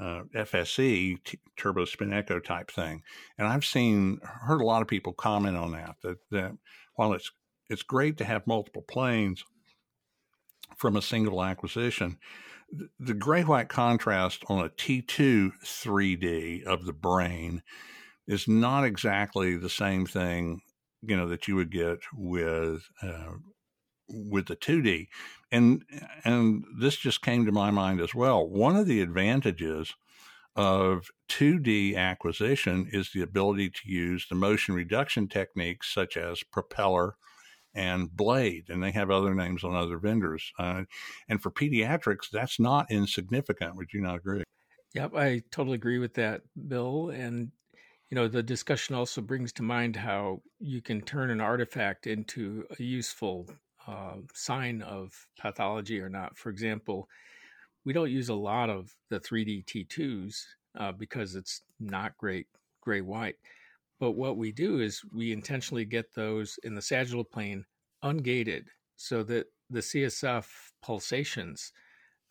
uh, 0.00 0.22
FSE 0.34 1.22
t- 1.24 1.38
turbo 1.56 1.84
spin 1.84 2.12
echo 2.12 2.40
type 2.40 2.70
thing. 2.70 3.02
And 3.38 3.46
I've 3.46 3.64
seen 3.64 4.18
heard 4.22 4.60
a 4.60 4.66
lot 4.66 4.82
of 4.82 4.88
people 4.88 5.12
comment 5.12 5.56
on 5.56 5.72
that 5.72 5.96
that 6.02 6.16
that 6.30 6.52
while 6.96 7.12
it's 7.12 7.30
it's 7.68 7.82
great 7.82 8.18
to 8.18 8.24
have 8.24 8.46
multiple 8.46 8.82
planes, 8.82 9.44
from 10.76 10.96
a 10.96 11.02
single 11.02 11.42
acquisition. 11.42 12.18
The 12.98 13.14
gray 13.14 13.44
white 13.44 13.68
contrast 13.68 14.44
on 14.48 14.64
a 14.64 14.70
T2 14.70 15.52
3D 15.64 16.64
of 16.64 16.86
the 16.86 16.92
brain 16.92 17.62
is 18.26 18.48
not 18.48 18.84
exactly 18.84 19.56
the 19.56 19.68
same 19.68 20.06
thing, 20.06 20.60
you 21.02 21.16
know, 21.16 21.28
that 21.28 21.48
you 21.48 21.56
would 21.56 21.70
get 21.70 21.98
with 22.14 22.82
uh, 23.02 23.32
with 24.08 24.46
the 24.46 24.56
2D. 24.56 25.08
And 25.50 25.84
and 26.24 26.64
this 26.78 26.96
just 26.96 27.22
came 27.22 27.44
to 27.46 27.52
my 27.52 27.70
mind 27.70 28.00
as 28.00 28.14
well. 28.14 28.46
One 28.46 28.76
of 28.76 28.86
the 28.86 29.00
advantages 29.00 29.94
of 30.54 31.08
2D 31.30 31.96
acquisition 31.96 32.88
is 32.92 33.10
the 33.10 33.22
ability 33.22 33.70
to 33.70 33.80
use 33.84 34.26
the 34.28 34.34
motion 34.34 34.74
reduction 34.74 35.28
techniques 35.28 35.92
such 35.92 36.16
as 36.16 36.42
propeller 36.42 37.16
and 37.74 38.14
Blade, 38.14 38.64
and 38.68 38.82
they 38.82 38.90
have 38.90 39.10
other 39.10 39.34
names 39.34 39.64
on 39.64 39.74
other 39.74 39.96
vendors. 39.96 40.52
Uh, 40.58 40.82
and 41.28 41.42
for 41.42 41.50
pediatrics, 41.50 42.28
that's 42.30 42.60
not 42.60 42.90
insignificant. 42.90 43.76
Would 43.76 43.94
you 43.94 44.02
not 44.02 44.16
agree? 44.16 44.42
Yep, 44.94 45.14
I 45.16 45.42
totally 45.50 45.76
agree 45.76 45.98
with 45.98 46.14
that, 46.14 46.42
Bill. 46.68 47.08
And 47.08 47.50
you 48.12 48.16
know, 48.16 48.28
the 48.28 48.42
discussion 48.42 48.94
also 48.94 49.22
brings 49.22 49.54
to 49.54 49.62
mind 49.62 49.96
how 49.96 50.42
you 50.60 50.82
can 50.82 51.00
turn 51.00 51.30
an 51.30 51.40
artifact 51.40 52.06
into 52.06 52.66
a 52.78 52.82
useful 52.82 53.48
uh, 53.88 54.16
sign 54.34 54.82
of 54.82 55.26
pathology 55.40 55.98
or 55.98 56.10
not. 56.10 56.36
For 56.36 56.50
example, 56.50 57.08
we 57.86 57.94
don't 57.94 58.10
use 58.10 58.28
a 58.28 58.34
lot 58.34 58.68
of 58.68 58.94
the 59.08 59.18
3D 59.18 59.64
T2s 59.64 60.44
uh, 60.78 60.92
because 60.92 61.34
it's 61.34 61.62
not 61.80 62.18
great 62.18 62.48
gray 62.82 63.00
white. 63.00 63.36
But 63.98 64.10
what 64.10 64.36
we 64.36 64.52
do 64.52 64.80
is 64.80 65.00
we 65.10 65.32
intentionally 65.32 65.86
get 65.86 66.12
those 66.14 66.58
in 66.64 66.74
the 66.74 66.82
sagittal 66.82 67.24
plane 67.24 67.64
ungated 68.04 68.64
so 68.94 69.22
that 69.22 69.46
the 69.70 69.80
CSF 69.80 70.44
pulsations 70.82 71.72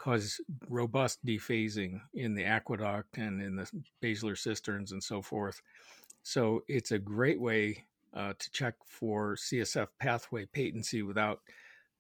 cause 0.02 0.42
robust 0.68 1.24
dephasing 1.24 2.02
in 2.16 2.34
the 2.34 2.44
aqueduct 2.44 3.20
and 3.20 3.40
in 3.40 3.56
the 3.56 3.70
basilar 4.02 4.36
cisterns 4.36 4.92
and 4.92 5.04
so 5.04 5.22
forth. 5.22 5.62
So 6.24 6.64
it's 6.68 6.92
a 6.92 6.98
great 6.98 7.40
way 7.40 7.86
uh, 8.16 8.34
to 8.38 8.52
check 8.52 8.74
for 8.84 9.36
CSF 9.36 9.88
pathway 10.00 10.48
patency 10.48 11.04
without 11.04 11.42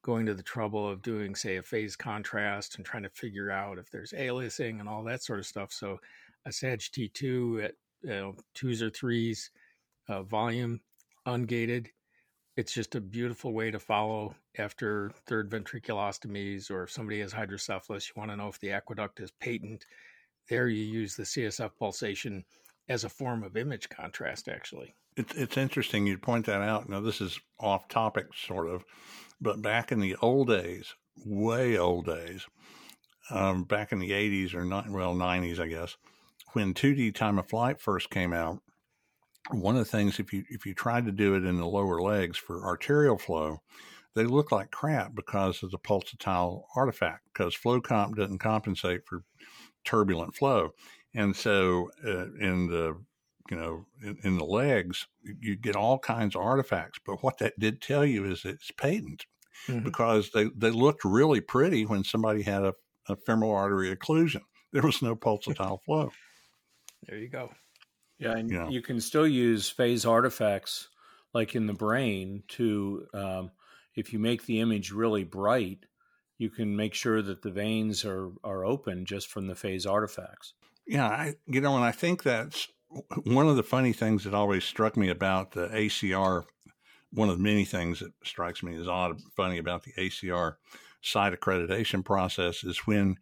going 0.03 0.25
to 0.25 0.33
the 0.33 0.41
trouble 0.41 0.89
of 0.89 1.03
doing, 1.03 1.35
say, 1.35 1.57
a 1.57 1.63
phase 1.63 1.95
contrast 1.95 2.77
and 2.77 2.85
trying 2.85 3.03
to 3.03 3.09
figure 3.09 3.51
out 3.51 3.77
if 3.77 3.91
there's 3.91 4.13
aliasing 4.13 4.79
and 4.79 4.89
all 4.89 5.03
that 5.03 5.21
sort 5.21 5.37
of 5.37 5.45
stuff. 5.45 5.71
So 5.71 5.99
a 6.47 6.51
SAG 6.51 6.79
T2 6.79 7.65
at 7.65 7.75
you 8.01 8.09
know, 8.09 8.35
twos 8.55 8.81
or 8.81 8.89
threes, 8.89 9.51
uh, 10.09 10.23
volume, 10.23 10.81
ungated. 11.27 11.87
It's 12.61 12.73
just 12.73 12.93
a 12.93 13.01
beautiful 13.01 13.53
way 13.53 13.71
to 13.71 13.79
follow 13.79 14.35
after 14.59 15.11
third 15.25 15.49
ventriculostomies, 15.49 16.69
or 16.69 16.83
if 16.83 16.91
somebody 16.91 17.19
has 17.21 17.33
hydrocephalus, 17.33 18.07
you 18.07 18.13
want 18.15 18.29
to 18.29 18.37
know 18.37 18.49
if 18.49 18.59
the 18.59 18.69
aqueduct 18.69 19.19
is 19.19 19.31
patent. 19.31 19.87
There, 20.47 20.67
you 20.67 20.83
use 20.83 21.15
the 21.15 21.23
CSF 21.23 21.71
pulsation 21.79 22.45
as 22.87 23.03
a 23.03 23.09
form 23.09 23.41
of 23.41 23.57
image 23.57 23.89
contrast, 23.89 24.47
actually. 24.47 24.93
It's, 25.17 25.33
it's 25.33 25.57
interesting 25.57 26.05
you 26.05 26.19
point 26.19 26.45
that 26.45 26.61
out. 26.61 26.87
Now, 26.87 27.01
this 27.01 27.19
is 27.19 27.39
off 27.59 27.87
topic, 27.87 28.27
sort 28.35 28.69
of, 28.69 28.85
but 29.41 29.63
back 29.63 29.91
in 29.91 29.99
the 29.99 30.15
old 30.21 30.47
days, 30.49 30.93
way 31.25 31.79
old 31.79 32.05
days, 32.05 32.45
um, 33.31 33.63
back 33.63 33.91
in 33.91 33.97
the 33.97 34.11
80s 34.11 34.53
or 34.53 34.65
not, 34.65 34.87
well, 34.87 35.15
90s, 35.15 35.59
I 35.59 35.65
guess, 35.65 35.97
when 36.53 36.75
2D 36.75 37.15
time 37.15 37.39
of 37.39 37.49
flight 37.49 37.81
first 37.81 38.11
came 38.11 38.33
out, 38.33 38.61
one 39.49 39.75
of 39.75 39.79
the 39.79 39.91
things 39.91 40.19
if 40.19 40.31
you 40.31 40.43
if 40.49 40.65
you 40.65 40.73
tried 40.73 41.05
to 41.05 41.11
do 41.11 41.35
it 41.35 41.45
in 41.45 41.57
the 41.57 41.65
lower 41.65 42.01
legs 42.01 42.37
for 42.37 42.65
arterial 42.65 43.17
flow, 43.17 43.61
they 44.15 44.25
look 44.25 44.51
like 44.51 44.71
crap 44.71 45.15
because 45.15 45.63
of 45.63 45.71
the 45.71 45.79
pulsatile 45.79 46.63
artifact 46.75 47.25
because 47.33 47.55
flow 47.55 47.81
comp 47.81 48.15
doesn't 48.15 48.39
compensate 48.39 49.01
for 49.05 49.23
turbulent 49.83 50.35
flow, 50.35 50.73
and 51.15 51.35
so 51.35 51.89
uh, 52.05 52.31
in 52.39 52.67
the 52.67 52.95
you 53.49 53.57
know 53.57 53.85
in, 54.03 54.17
in, 54.23 54.37
the 54.37 54.45
legs 54.45 55.07
you 55.23 55.55
get 55.55 55.75
all 55.75 55.97
kinds 55.97 56.35
of 56.35 56.41
artifacts. 56.41 56.99
But 57.05 57.23
what 57.23 57.39
that 57.39 57.59
did 57.59 57.81
tell 57.81 58.05
you 58.05 58.25
is 58.25 58.45
it's 58.45 58.71
patent 58.71 59.25
mm-hmm. 59.67 59.83
because 59.83 60.29
they 60.31 60.45
they 60.55 60.71
looked 60.71 61.03
really 61.03 61.41
pretty 61.41 61.85
when 61.85 62.03
somebody 62.03 62.43
had 62.43 62.63
a, 62.63 62.73
a 63.09 63.15
femoral 63.15 63.55
artery 63.55 63.95
occlusion. 63.95 64.41
There 64.71 64.83
was 64.83 65.01
no 65.01 65.15
pulsatile 65.15 65.81
flow. 65.83 66.11
There 67.07 67.17
you 67.17 67.29
go. 67.29 67.51
Yeah, 68.21 68.37
and 68.37 68.49
you, 68.49 68.59
know. 68.59 68.69
you 68.69 68.81
can 68.81 69.01
still 69.01 69.27
use 69.27 69.69
phase 69.69 70.05
artifacts 70.05 70.89
like 71.33 71.55
in 71.55 71.65
the 71.65 71.73
brain 71.73 72.43
to, 72.49 73.07
um, 73.13 73.51
if 73.95 74.13
you 74.13 74.19
make 74.19 74.45
the 74.45 74.59
image 74.59 74.91
really 74.91 75.23
bright, 75.23 75.85
you 76.37 76.49
can 76.49 76.75
make 76.75 76.93
sure 76.93 77.21
that 77.21 77.41
the 77.43 77.51
veins 77.51 78.03
are 78.03 78.31
are 78.43 78.65
open 78.65 79.05
just 79.05 79.27
from 79.27 79.45
the 79.45 79.55
phase 79.55 79.85
artifacts. 79.85 80.53
Yeah, 80.87 81.07
I 81.07 81.35
you 81.45 81.61
know, 81.61 81.75
and 81.75 81.85
I 81.85 81.91
think 81.91 82.23
that's 82.23 82.67
one 83.23 83.47
of 83.47 83.55
the 83.55 83.63
funny 83.63 83.93
things 83.93 84.23
that 84.23 84.33
always 84.33 84.63
struck 84.63 84.97
me 84.97 85.09
about 85.09 85.51
the 85.51 85.67
ACR. 85.67 86.45
One 87.13 87.29
of 87.29 87.37
the 87.37 87.43
many 87.43 87.65
things 87.65 87.99
that 87.99 88.13
strikes 88.23 88.63
me 88.63 88.75
as 88.75 88.87
odd, 88.87 89.21
funny 89.35 89.59
about 89.59 89.83
the 89.83 89.93
ACR 89.97 90.55
site 91.03 91.39
accreditation 91.39 92.03
process 92.03 92.63
is 92.63 92.87
when 92.87 93.17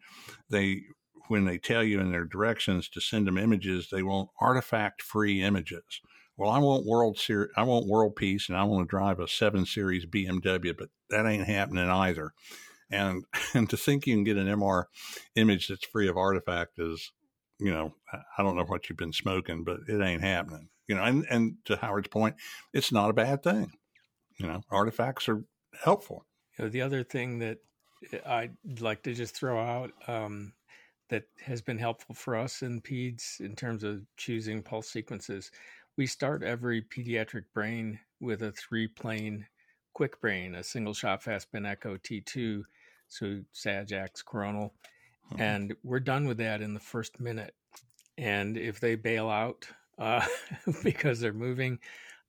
they 0.50 0.84
when 1.30 1.46
they 1.46 1.58
tell 1.58 1.84
you 1.84 2.00
in 2.00 2.12
their 2.12 2.26
directions 2.26 2.90
to 2.90 3.00
send 3.00 3.28
them 3.28 3.38
images, 3.38 3.90
they 3.92 4.02
want 4.02 4.30
artifact 4.42 5.02
free 5.02 5.44
images. 5.44 6.02
Well, 6.36 6.50
I 6.50 6.58
want 6.58 6.86
world 6.86 7.20
ser- 7.20 7.52
I 7.56 7.64
want 7.64 7.88
world 7.88 8.16
peace, 8.16 8.50
and 8.50 8.58
I 8.58 8.64
want 8.64 8.88
to 8.88 8.90
drive 8.90 9.20
a 9.20 9.28
seven 9.28 9.66
series 9.66 10.06
BMW, 10.06 10.76
but 10.76 10.90
that 11.10 11.26
ain't 11.26 11.48
happening 11.48 11.88
either. 11.88 12.34
And 12.90 13.26
and 13.54 13.70
to 13.70 13.78
think 13.78 14.08
you 14.08 14.16
can 14.16 14.24
get 14.24 14.38
an 14.38 14.48
MR 14.48 14.86
image 15.36 15.68
that's 15.68 15.86
free 15.86 16.08
of 16.08 16.18
artifact 16.18 16.80
is, 16.80 17.12
you 17.60 17.72
know, 17.72 17.94
I 18.12 18.42
don't 18.42 18.56
know 18.56 18.66
what 18.66 18.90
you've 18.90 18.98
been 18.98 19.14
smoking, 19.14 19.64
but 19.64 19.82
it 19.88 20.02
ain't 20.02 20.24
happening. 20.24 20.70
You 20.88 20.96
know, 20.96 21.04
and 21.04 21.26
and 21.30 21.58
to 21.66 21.76
Howard's 21.76 22.08
point, 22.08 22.36
it's 22.74 22.92
not 22.92 23.12
a 23.12 23.14
bad 23.14 23.44
thing. 23.44 23.74
You 24.38 24.48
know, 24.48 24.62
artifacts 24.72 25.30
are 25.30 25.44
helpful. 25.84 26.26
You 26.58 26.66
know, 26.66 26.70
the 26.70 26.82
other 26.82 27.04
thing 27.04 27.40
that 27.40 27.60
I'd 28.26 28.56
like 28.80 29.04
to 29.04 29.14
just 29.14 29.36
throw 29.36 29.60
out 29.60 29.92
um, 30.08 30.54
that 31.10 31.24
has 31.44 31.62
been 31.62 31.78
helpful 31.78 32.16
for 32.16 32.36
us 32.36 32.62
in 32.62 32.82
peds 32.82 33.40
in 33.40 33.56
terms 33.56 33.84
of 33.84 34.02
choosing 34.18 34.62
pulse 34.62 34.90
sequences. 34.90 35.52
We 35.98 36.06
start 36.06 36.44
every 36.44 36.82
pediatric 36.82 37.46
brain 37.54 38.00
with 38.20 38.42
a 38.44 38.52
three 38.52 38.88
plane 38.88 39.46
quick 39.94 40.22
brain, 40.22 40.56
a 40.56 40.64
single 40.64 40.94
shot 40.94 41.22
fast 41.24 41.48
spin 41.48 41.66
echo 41.66 41.98
T2, 41.98 42.64
so 43.08 43.42
Sajax 43.54 44.24
coronal. 44.24 44.74
Mm-hmm. 45.32 45.42
And 45.42 45.76
we're 45.84 46.00
done 46.00 46.28
with 46.28 46.38
that 46.38 46.62
in 46.62 46.74
the 46.74 46.80
first 46.80 47.20
minute. 47.20 47.54
And 48.18 48.58
if 48.58 48.80
they 48.80 48.96
bail 48.96 49.30
out 49.30 49.68
uh, 49.98 50.26
because 50.84 51.20
they're 51.20 51.34
moving, 51.34 51.80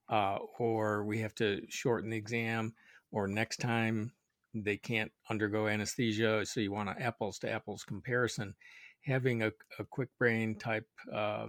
uh, 0.09 0.39
or 0.59 1.05
we 1.05 1.21
have 1.21 1.35
to 1.37 1.63
shorten 1.69 2.11
the 2.11 2.17
exam, 2.17 2.75
or 3.13 3.29
next 3.29 3.59
time 3.61 4.13
they 4.55 4.77
can't 4.77 5.13
undergo 5.29 5.69
anesthesia, 5.69 6.45
so 6.45 6.61
you 6.61 6.73
want 6.73 6.89
an 6.89 6.99
apples 6.99 7.39
to 7.41 7.51
apples 7.51 7.85
comparison. 7.85 8.55
Having 9.03 9.43
a, 9.43 9.53
a 9.79 9.85
quick 9.85 10.11
brain 10.19 10.57
type, 10.57 10.87
uh, 11.13 11.47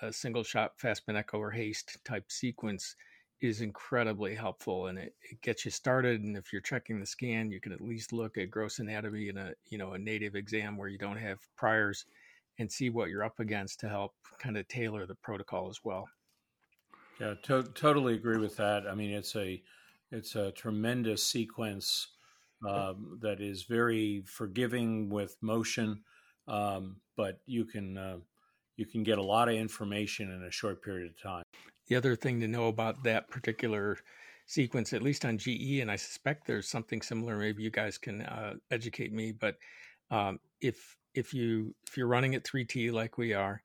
a 0.00 0.12
single 0.12 0.42
shot 0.42 0.72
fast 0.78 1.02
echo 1.08 1.38
or 1.38 1.50
haste 1.50 1.98
type 2.04 2.30
sequence 2.30 2.96
is 3.42 3.60
incredibly 3.60 4.34
helpful 4.34 4.86
and 4.86 4.98
it, 4.98 5.14
it, 5.28 5.40
gets 5.42 5.64
you 5.64 5.70
started 5.70 6.22
and 6.22 6.36
if 6.36 6.52
you're 6.52 6.62
checking 6.62 7.00
the 7.00 7.06
scan 7.06 7.50
you 7.50 7.60
can 7.60 7.72
at 7.72 7.80
least 7.80 8.12
look 8.12 8.38
at 8.38 8.50
gross 8.50 8.78
anatomy 8.78 9.28
in 9.28 9.36
a 9.36 9.52
you 9.68 9.76
know 9.76 9.92
a 9.92 9.98
native 9.98 10.36
exam 10.36 10.76
where 10.76 10.88
you 10.88 10.96
don't 10.96 11.16
have 11.16 11.38
priors 11.56 12.06
and 12.58 12.70
see 12.70 12.88
what 12.88 13.08
you're 13.08 13.24
up 13.24 13.40
against 13.40 13.80
to 13.80 13.88
help 13.88 14.14
kind 14.38 14.56
of 14.56 14.66
tailor 14.68 15.06
the 15.06 15.14
protocol 15.16 15.68
as 15.68 15.80
well 15.82 16.08
yeah 17.20 17.34
to- 17.42 17.64
totally 17.74 18.14
agree 18.14 18.38
with 18.38 18.56
that 18.56 18.86
i 18.86 18.94
mean 18.94 19.10
it's 19.10 19.34
a 19.34 19.60
it's 20.12 20.36
a 20.36 20.52
tremendous 20.52 21.26
sequence 21.26 22.11
um, 22.66 23.18
that 23.20 23.40
is 23.40 23.64
very 23.64 24.22
forgiving 24.26 25.08
with 25.08 25.36
motion, 25.40 26.02
um, 26.48 26.96
but 27.16 27.40
you 27.46 27.64
can 27.64 27.96
uh, 27.98 28.18
you 28.76 28.86
can 28.86 29.02
get 29.02 29.18
a 29.18 29.22
lot 29.22 29.48
of 29.48 29.54
information 29.54 30.30
in 30.30 30.42
a 30.44 30.50
short 30.50 30.82
period 30.82 31.10
of 31.10 31.20
time. 31.20 31.42
The 31.88 31.96
other 31.96 32.16
thing 32.16 32.40
to 32.40 32.48
know 32.48 32.68
about 32.68 33.02
that 33.04 33.28
particular 33.28 33.98
sequence, 34.46 34.92
at 34.92 35.02
least 35.02 35.24
on 35.24 35.38
GE, 35.38 35.80
and 35.80 35.90
I 35.90 35.96
suspect 35.96 36.46
there's 36.46 36.68
something 36.68 37.02
similar. 37.02 37.36
Maybe 37.36 37.62
you 37.62 37.70
guys 37.70 37.98
can 37.98 38.22
uh, 38.22 38.54
educate 38.70 39.12
me, 39.12 39.32
but 39.32 39.56
um, 40.10 40.38
if 40.60 40.96
if 41.14 41.34
you 41.34 41.74
if 41.86 41.96
you're 41.96 42.06
running 42.06 42.34
at 42.34 42.44
3T 42.44 42.92
like 42.92 43.18
we 43.18 43.34
are, 43.34 43.62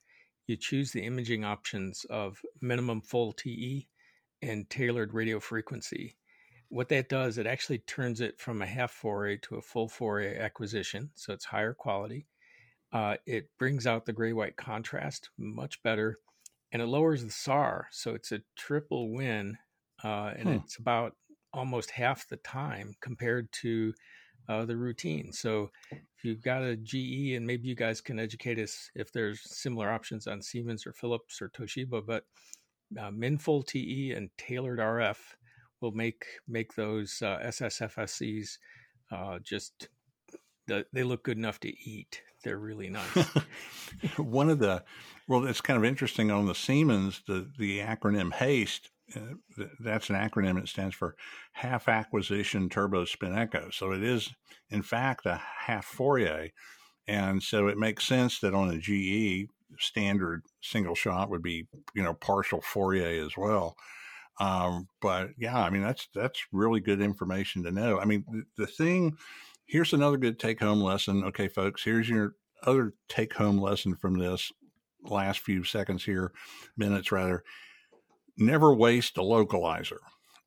you 0.48 0.56
choose 0.58 0.92
the 0.92 1.06
imaging 1.06 1.46
options 1.46 2.06
of 2.10 2.42
minimum 2.62 3.02
full 3.02 3.34
TE 3.34 3.88
and 4.42 4.70
tailored 4.70 5.14
radio 5.14 5.40
frequency 5.40 6.16
what 6.70 6.90
that 6.90 7.10
does, 7.10 7.38
it 7.38 7.48
actually 7.48 7.80
turns 7.80 8.22
it 8.22 8.40
from 8.40 8.62
a 8.62 8.66
half 8.66 8.92
Fourier 8.92 9.38
to 9.38 9.56
a 9.56 9.62
full 9.62 9.88
Fourier 9.88 10.40
acquisition. 10.40 11.12
So 11.16 11.34
it's 11.34 11.46
higher 11.46 11.74
quality. 11.74 12.28
Uh, 12.92 13.16
it 13.26 13.50
brings 13.60 13.86
out 13.86 14.06
the 14.06 14.14
gray 14.14 14.34
white 14.34 14.56
contrast 14.56 15.30
much 15.38 15.82
better 15.84 16.20
and 16.72 16.82
it 16.82 16.88
lowers 16.88 17.24
the 17.24 17.32
SAR. 17.32 17.88
So 17.92 18.14
it's 18.14 18.32
a 18.32 18.42
triple 18.56 19.14
win. 19.14 19.58
Uh, 20.04 20.34
and 20.38 20.48
hmm. 20.48 20.56
it's 20.56 20.78
about 20.78 21.14
almost 21.54 21.92
half 21.92 22.28
the 22.28 22.38
time 22.38 22.94
compared 23.02 23.52
to 23.52 23.94
uh, 24.50 24.66
the 24.66 24.78
routine. 24.78 25.32
So 25.34 25.72
if 25.92 26.24
you've 26.24 26.44
got 26.44 26.62
a 26.62 26.76
GE, 26.76 27.34
and 27.36 27.46
maybe 27.46 27.68
you 27.68 27.76
guys 27.76 28.00
can 28.00 28.20
educate 28.20 28.60
us 28.60 28.90
if 28.96 29.12
there's 29.12 29.42
similar 29.44 29.90
options 29.90 30.28
on 30.28 30.42
Siemens 30.42 30.86
or 30.86 30.94
Philips 30.94 31.42
or 31.42 31.50
Toshiba, 31.50 32.06
but 32.06 32.26
uh, 32.98 33.12
Minfull 33.12 33.66
TE 33.66 34.14
and 34.14 34.30
tailored 34.38 34.80
RF 34.80 35.18
will 35.82 35.92
make 35.92 36.26
make 36.48 36.76
those 36.76 37.22
uh, 37.22 37.40
SSFSEs 37.46 38.58
uh, 39.12 39.40
just 39.40 39.90
they 40.68 41.04
look 41.04 41.24
good 41.24 41.38
enough 41.38 41.60
to 41.62 41.70
eat. 41.70 42.22
They're 42.44 42.60
really 42.60 42.90
nice. 42.90 43.28
One 44.18 44.50
of 44.50 44.60
the 44.60 44.84
well, 45.28 45.46
it's 45.46 45.62
kind 45.62 45.78
of 45.78 45.86
interesting 45.86 46.30
on 46.32 46.46
the 46.46 46.56
Siemens. 46.56 47.22
The 47.28 47.50
the 47.58 47.80
acronym 47.80 48.34
HASTE 48.34 48.90
uh, 49.16 49.66
that's 49.80 50.10
an 50.10 50.16
acronym. 50.16 50.60
It 50.60 50.68
stands 50.68 50.96
for 50.96 51.16
half 51.54 51.88
acquisition 51.88 52.70
turbo 52.70 53.06
spin 53.06 53.38
echo. 53.38 53.70
So 53.72 53.92
it 53.92 54.04
is, 54.04 54.34
in 54.70 54.82
fact, 54.82 55.26
a 55.26 55.42
half 55.60 55.86
Fourier. 55.86 56.50
And 57.08 57.42
so 57.42 57.68
it 57.68 57.78
makes 57.78 58.06
sense 58.06 58.40
that 58.40 58.54
on 58.54 58.70
a 58.70 58.80
GE, 58.80 59.50
standard 59.80 60.44
single 60.62 60.96
shot 60.96 61.30
would 61.30 61.42
be, 61.42 61.68
you 61.94 62.04
know, 62.04 62.14
partial 62.14 62.62
Fourier 62.62 63.26
as 63.26 63.38
well. 63.38 63.76
Um, 64.40 64.88
but 65.02 65.30
yeah, 65.38 65.58
I 65.58 65.70
mean, 65.70 65.82
that's, 65.82 66.08
that's 66.14 66.46
really 66.52 66.80
good 66.80 67.02
information 67.02 67.64
to 67.64 67.72
know. 67.72 68.00
I 68.00 68.06
mean, 68.06 68.24
the, 68.30 68.44
the 68.58 68.68
thing, 68.68 69.18
here's 69.66 69.94
another 69.94 70.18
good 70.18 70.40
take 70.40 70.60
home 70.60 70.82
lesson. 70.82 71.24
Okay, 71.26 71.48
folks, 71.48 71.84
here's 71.84 72.10
your 72.10 72.36
other 72.64 72.94
take 73.10 73.34
home 73.34 73.58
lesson 73.58 73.96
from 73.96 74.18
this 74.18 74.52
last 75.04 75.40
few 75.40 75.64
seconds 75.64 76.04
here, 76.04 76.32
minutes 76.76 77.12
rather. 77.12 77.44
Never 78.38 78.74
waste 78.74 79.18
a 79.18 79.22
localizer. 79.22 79.98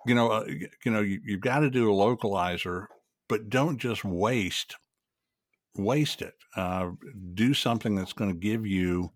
You 0.07 0.15
know, 0.15 0.29
uh, 0.29 0.45
you 0.85 0.91
know, 0.91 1.01
you, 1.01 1.21
you've 1.25 1.41
got 1.41 1.61
to 1.61 1.71
do 1.71 1.91
a 1.91 1.95
localizer, 1.95 2.87
but 3.29 3.51
don't 3.51 3.79
just 3.79 4.05
waste 4.05 4.77
waste 5.77 6.23
it. 6.23 6.35
Uh, 6.57 6.91
do 7.35 7.55
something 7.55 7.95
that's 7.95 8.13
going 8.13 8.33
to 8.33 8.39
give 8.39 8.67
you, 8.67 9.13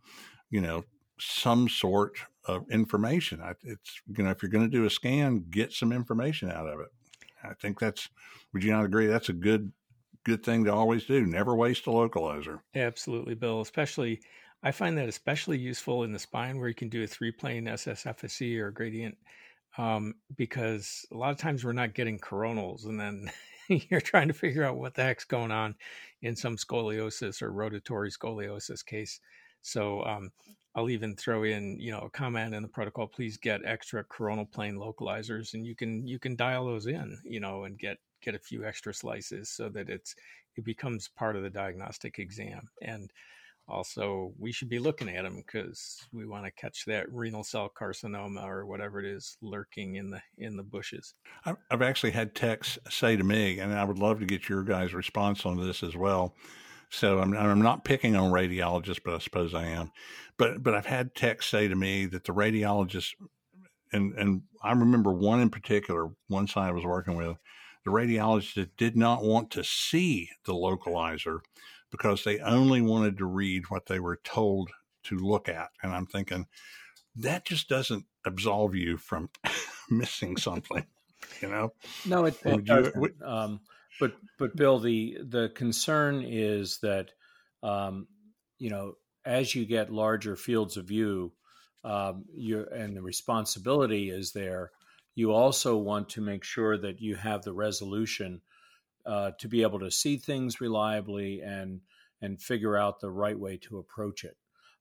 you 0.51 0.61
know, 0.61 0.85
some 1.19 1.69
sort 1.69 2.19
of 2.47 2.69
information. 2.71 3.43
It's 3.63 4.01
you 4.17 4.25
know, 4.25 4.31
if 4.31 4.43
you're 4.43 4.51
going 4.51 4.69
to 4.69 4.77
do 4.77 4.85
a 4.85 4.91
scan, 4.91 5.45
get 5.51 5.73
some 5.73 5.93
information 5.93 6.51
out 6.51 6.67
of 6.67 6.81
it. 6.81 6.89
I 7.43 7.55
think 7.55 7.79
that's. 7.79 8.09
Would 8.53 8.63
you 8.63 8.73
not 8.73 8.85
agree? 8.85 9.07
That's 9.07 9.29
a 9.29 9.35
good 9.35 9.73
good 10.25 10.43
thing 10.43 10.65
to 10.65 10.73
always 10.73 11.05
do. 11.05 11.25
Never 11.27 11.55
waste 11.55 11.87
a 11.87 11.91
localizer. 11.91 12.61
Absolutely, 12.75 13.35
Bill. 13.35 13.61
Especially, 13.61 14.21
I 14.63 14.73
find 14.73 14.97
that 14.99 15.09
especially 15.09 15.59
useful 15.59 16.05
in 16.05 16.13
the 16.13 16.19
spine 16.19 16.59
where 16.59 16.69
you 16.69 16.75
can 16.75 16.89
do 16.89 17.03
a 17.03 17.07
three 17.07 17.33
plane 17.33 17.67
SSFSE 17.67 18.59
or 18.59 18.71
gradient, 18.71 19.17
um, 19.79 20.15
because 20.37 21.07
a 21.13 21.17
lot 21.17 21.31
of 21.31 21.39
times 21.39 21.65
we're 21.65 21.73
not 21.73 21.95
getting 21.95 22.19
coronals, 22.19 22.87
and 22.87 22.99
then 22.99 23.31
you're 23.69 24.01
trying 24.01 24.29
to 24.29 24.35
figure 24.35 24.65
out 24.65 24.77
what 24.77 24.95
the 24.95 25.03
heck's 25.03 25.25
going 25.25 25.51
on 25.51 25.75
in 26.23 26.35
some 26.35 26.57
scoliosis 26.57 27.43
or 27.43 27.53
rotatory 27.53 28.11
scoliosis 28.11 28.85
case. 28.85 29.21
So 29.63 30.03
um, 30.05 30.31
I'll 30.75 30.91
even 30.91 31.15
throw 31.15 31.45
in, 31.45 31.79
you 31.79 31.93
know, 31.93 32.01
a 32.01 32.11
comment 32.11 32.55
in 32.55 32.63
the 32.63 32.69
protocol. 32.69 33.07
Please 33.07 33.37
get 33.37 33.61
extra 33.65 34.03
coronal 34.05 34.47
plane 34.47 34.75
localizers, 34.75 35.55
and 35.55 35.65
you 35.65 35.77
can 35.77 36.07
you 36.07 36.19
can 36.19 36.37
dial 36.37 36.67
those 36.67 36.87
in, 36.87 37.19
you 37.25 37.41
know, 37.41 37.65
and 37.65 37.79
get 37.79 37.99
get 38.23 38.35
a 38.35 38.41
few 38.41 38.65
extra 38.65 38.93
slices 38.93 39.51
so 39.51 39.69
that 39.69 39.89
it's 39.89 40.15
it 40.57 40.65
becomes 40.65 41.09
part 41.09 41.37
of 41.37 41.43
the 41.43 41.51
diagnostic 41.51 42.19
exam. 42.19 42.69
And 42.83 43.11
also, 43.67 44.35
we 44.39 44.53
should 44.53 44.69
be 44.69 44.79
looking 44.79 45.09
at 45.09 45.23
them 45.23 45.37
because 45.37 46.07
we 46.13 46.27
want 46.27 46.45
to 46.45 46.51
catch 46.51 46.85
that 46.85 47.11
renal 47.11 47.43
cell 47.43 47.73
carcinoma 47.75 48.45
or 48.45 48.67
whatever 48.67 49.01
it 49.01 49.07
is 49.07 49.39
lurking 49.41 49.95
in 49.95 50.11
the 50.11 50.21
in 50.39 50.57
the 50.57 50.63
bushes. 50.63 51.15
I've 51.71 51.83
actually 51.83 52.11
had 52.11 52.35
techs 52.35 52.79
say 52.91 53.17
to 53.17 53.25
me, 53.25 53.61
and 53.61 53.73
I 53.73 53.85
would 53.85 53.99
love 53.99 54.21
to 54.21 54.27
get 54.27 54.49
your 54.49 54.65
guys' 54.65 54.93
response 54.93 55.47
on 55.47 55.57
this 55.57 55.83
as 55.83 55.97
well. 55.97 56.35
So 56.95 57.19
I'm, 57.19 57.35
I'm 57.37 57.63
not 57.63 57.85
picking 57.85 58.15
on 58.15 58.31
radiologists, 58.31 59.01
but 59.05 59.15
I 59.15 59.19
suppose 59.19 59.55
I 59.55 59.65
am. 59.67 59.91
But 60.37 60.63
but 60.63 60.75
I've 60.75 60.87
had 60.87 61.15
techs 61.15 61.47
say 61.47 61.69
to 61.69 61.75
me 61.75 62.07
that 62.07 62.25
the 62.25 62.33
radiologist, 62.33 63.15
and 63.93 64.15
and 64.15 64.43
I 64.63 64.73
remember 64.73 65.13
one 65.13 65.41
in 65.41 65.51
particular, 65.51 66.11
one 66.29 66.47
side 66.47 66.69
I 66.69 66.73
was 66.73 66.85
working 66.85 67.17
with, 67.17 67.37
the 67.85 67.91
radiologist 67.91 68.71
did 68.77 68.97
not 68.97 69.23
want 69.23 69.51
to 69.53 69.65
see 69.65 70.31
the 70.45 70.55
localizer 70.55 71.41
because 71.91 72.25
they 72.25 72.39
only 72.41 72.81
wanted 72.81 73.19
to 73.19 73.27
read 73.27 73.71
what 73.71 73.87
they 73.87 74.01
were 74.01 74.21
told 74.25 74.71
to 75.05 75.19
look 75.19 75.49
at. 75.49 75.69
And 75.83 75.93
I'm 75.93 76.07
thinking, 76.07 76.47
that 77.17 77.45
just 77.45 77.69
doesn't 77.69 78.05
absolve 78.25 78.75
you 78.75 78.97
from 78.97 79.31
missing 79.91 80.37
something, 80.37 80.85
you 81.41 81.49
know? 81.49 81.73
No, 82.07 82.25
it, 82.25 82.37
it 82.45 82.65
doesn't. 82.65 82.95
You, 82.97 83.27
um, 83.27 83.61
but, 84.01 84.13
but 84.39 84.57
Bill, 84.57 84.79
the, 84.79 85.19
the 85.23 85.51
concern 85.55 86.23
is 86.27 86.79
that, 86.83 87.11
um, 87.63 88.07
you 88.59 88.71
know, 88.71 88.95
as 89.25 89.55
you 89.55 89.65
get 89.65 89.93
larger 89.93 90.37
fields 90.37 90.77
of 90.77 90.87
view, 90.87 91.33
um, 91.85 92.25
you 92.35 92.67
and 92.73 92.97
the 92.97 93.03
responsibility 93.03 94.11
is 94.11 94.33
there. 94.33 94.71
You 95.15 95.33
also 95.33 95.77
want 95.77 96.09
to 96.11 96.21
make 96.21 96.43
sure 96.43 96.77
that 96.79 97.01
you 97.01 97.15
have 97.15 97.43
the 97.43 97.53
resolution 97.53 98.41
uh, 99.07 99.33
to 99.39 99.49
be 99.49 99.63
able 99.63 99.81
to 99.81 99.91
see 99.91 100.17
things 100.17 100.61
reliably 100.61 101.41
and 101.41 101.81
and 102.23 102.41
figure 102.41 102.77
out 102.77 103.01
the 103.01 103.11
right 103.11 103.39
way 103.39 103.59
to 103.59 103.79
approach 103.79 104.25
it. 104.25 104.37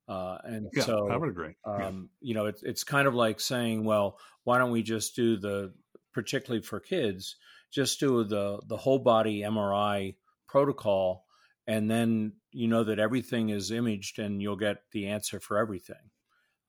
Uh, 0.08 0.38
and 0.44 0.70
yeah, 0.74 0.84
so 0.84 1.10
I 1.10 1.18
would 1.18 1.30
agree. 1.30 1.56
Um, 1.66 2.10
yeah. 2.22 2.30
You 2.30 2.34
know, 2.36 2.46
it's 2.46 2.64
it's 2.64 2.84
kind 2.84 3.08
of 3.08 3.16
like 3.16 3.40
saying, 3.40 3.84
well, 3.84 4.18
why 4.44 4.58
don't 4.58 4.72
we 4.72 4.82
just 4.82 5.16
do 5.16 5.38
the 5.38 5.74
particularly 6.14 6.64
for 6.64 6.80
kids, 6.80 7.36
just 7.74 8.00
do 8.00 8.24
the 8.24 8.60
the 8.68 8.78
whole 8.78 9.00
body 9.00 9.42
MRI 9.42 10.16
protocol, 10.48 11.26
and 11.68 11.90
then 11.90 12.34
you 12.52 12.68
know 12.68 12.84
that 12.84 13.00
everything 13.00 13.50
is 13.50 13.72
imaged, 13.72 14.20
and 14.20 14.42
you'll 14.42 14.56
get 14.56 14.78
the 14.92 15.08
answer 15.08 15.40
for 15.40 15.58
everything. 15.58 16.12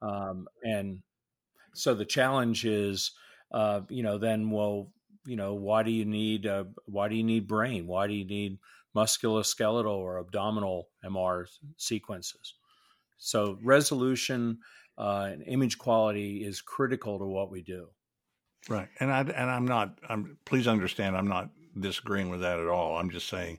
Um, 0.00 0.48
and 0.62 1.00
so 1.74 1.94
the 1.94 2.04
challenge 2.04 2.64
is, 2.64 3.12
uh, 3.52 3.82
you 3.88 4.02
know, 4.02 4.18
then 4.18 4.50
well, 4.50 4.90
you 5.26 5.36
know 5.36 5.54
why 5.54 5.82
do 5.82 5.90
you 5.90 6.04
need 6.04 6.46
uh, 6.46 6.64
why 6.86 7.08
do 7.08 7.16
you 7.16 7.24
need 7.24 7.46
brain? 7.46 7.86
Why 7.86 8.06
do 8.06 8.14
you 8.14 8.26
need 8.26 8.58
musculoskeletal 8.96 9.86
or 9.86 10.18
abdominal 10.18 10.88
mr 11.04 11.46
sequences? 11.76 12.54
So 13.18 13.58
resolution 13.62 14.58
uh, 14.96 15.28
and 15.32 15.42
image 15.46 15.78
quality 15.78 16.44
is 16.44 16.60
critical 16.60 17.18
to 17.18 17.24
what 17.24 17.50
we 17.50 17.62
do 17.62 17.88
right 18.68 18.88
and 19.00 19.12
i 19.12 19.20
and 19.20 19.50
i'm 19.50 19.66
not 19.66 19.98
i'm 20.08 20.36
please 20.44 20.66
understand 20.66 21.16
i'm 21.16 21.28
not 21.28 21.50
disagreeing 21.78 22.30
with 22.30 22.40
that 22.40 22.58
at 22.58 22.68
all 22.68 22.96
i'm 22.96 23.10
just 23.10 23.28
saying 23.28 23.58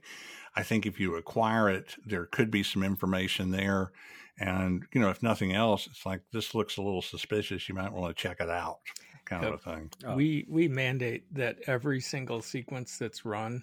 i 0.54 0.62
think 0.62 0.86
if 0.86 0.98
you 0.98 1.16
acquire 1.16 1.68
it 1.68 1.94
there 2.06 2.26
could 2.26 2.50
be 2.50 2.62
some 2.62 2.82
information 2.82 3.50
there 3.50 3.92
and 4.38 4.84
you 4.92 5.00
know 5.00 5.10
if 5.10 5.22
nothing 5.22 5.52
else 5.52 5.86
it's 5.86 6.06
like 6.06 6.22
this 6.32 6.54
looks 6.54 6.76
a 6.76 6.82
little 6.82 7.02
suspicious 7.02 7.68
you 7.68 7.74
might 7.74 7.92
want 7.92 8.14
to 8.14 8.22
check 8.22 8.38
it 8.40 8.50
out 8.50 8.78
kind 9.26 9.44
of 9.44 9.54
a 9.54 9.58
thing. 9.58 9.90
Oh. 10.06 10.14
We 10.14 10.46
we 10.48 10.68
mandate 10.68 11.24
that 11.34 11.58
every 11.66 12.00
single 12.00 12.40
sequence 12.40 12.96
that's 12.96 13.26
run 13.26 13.62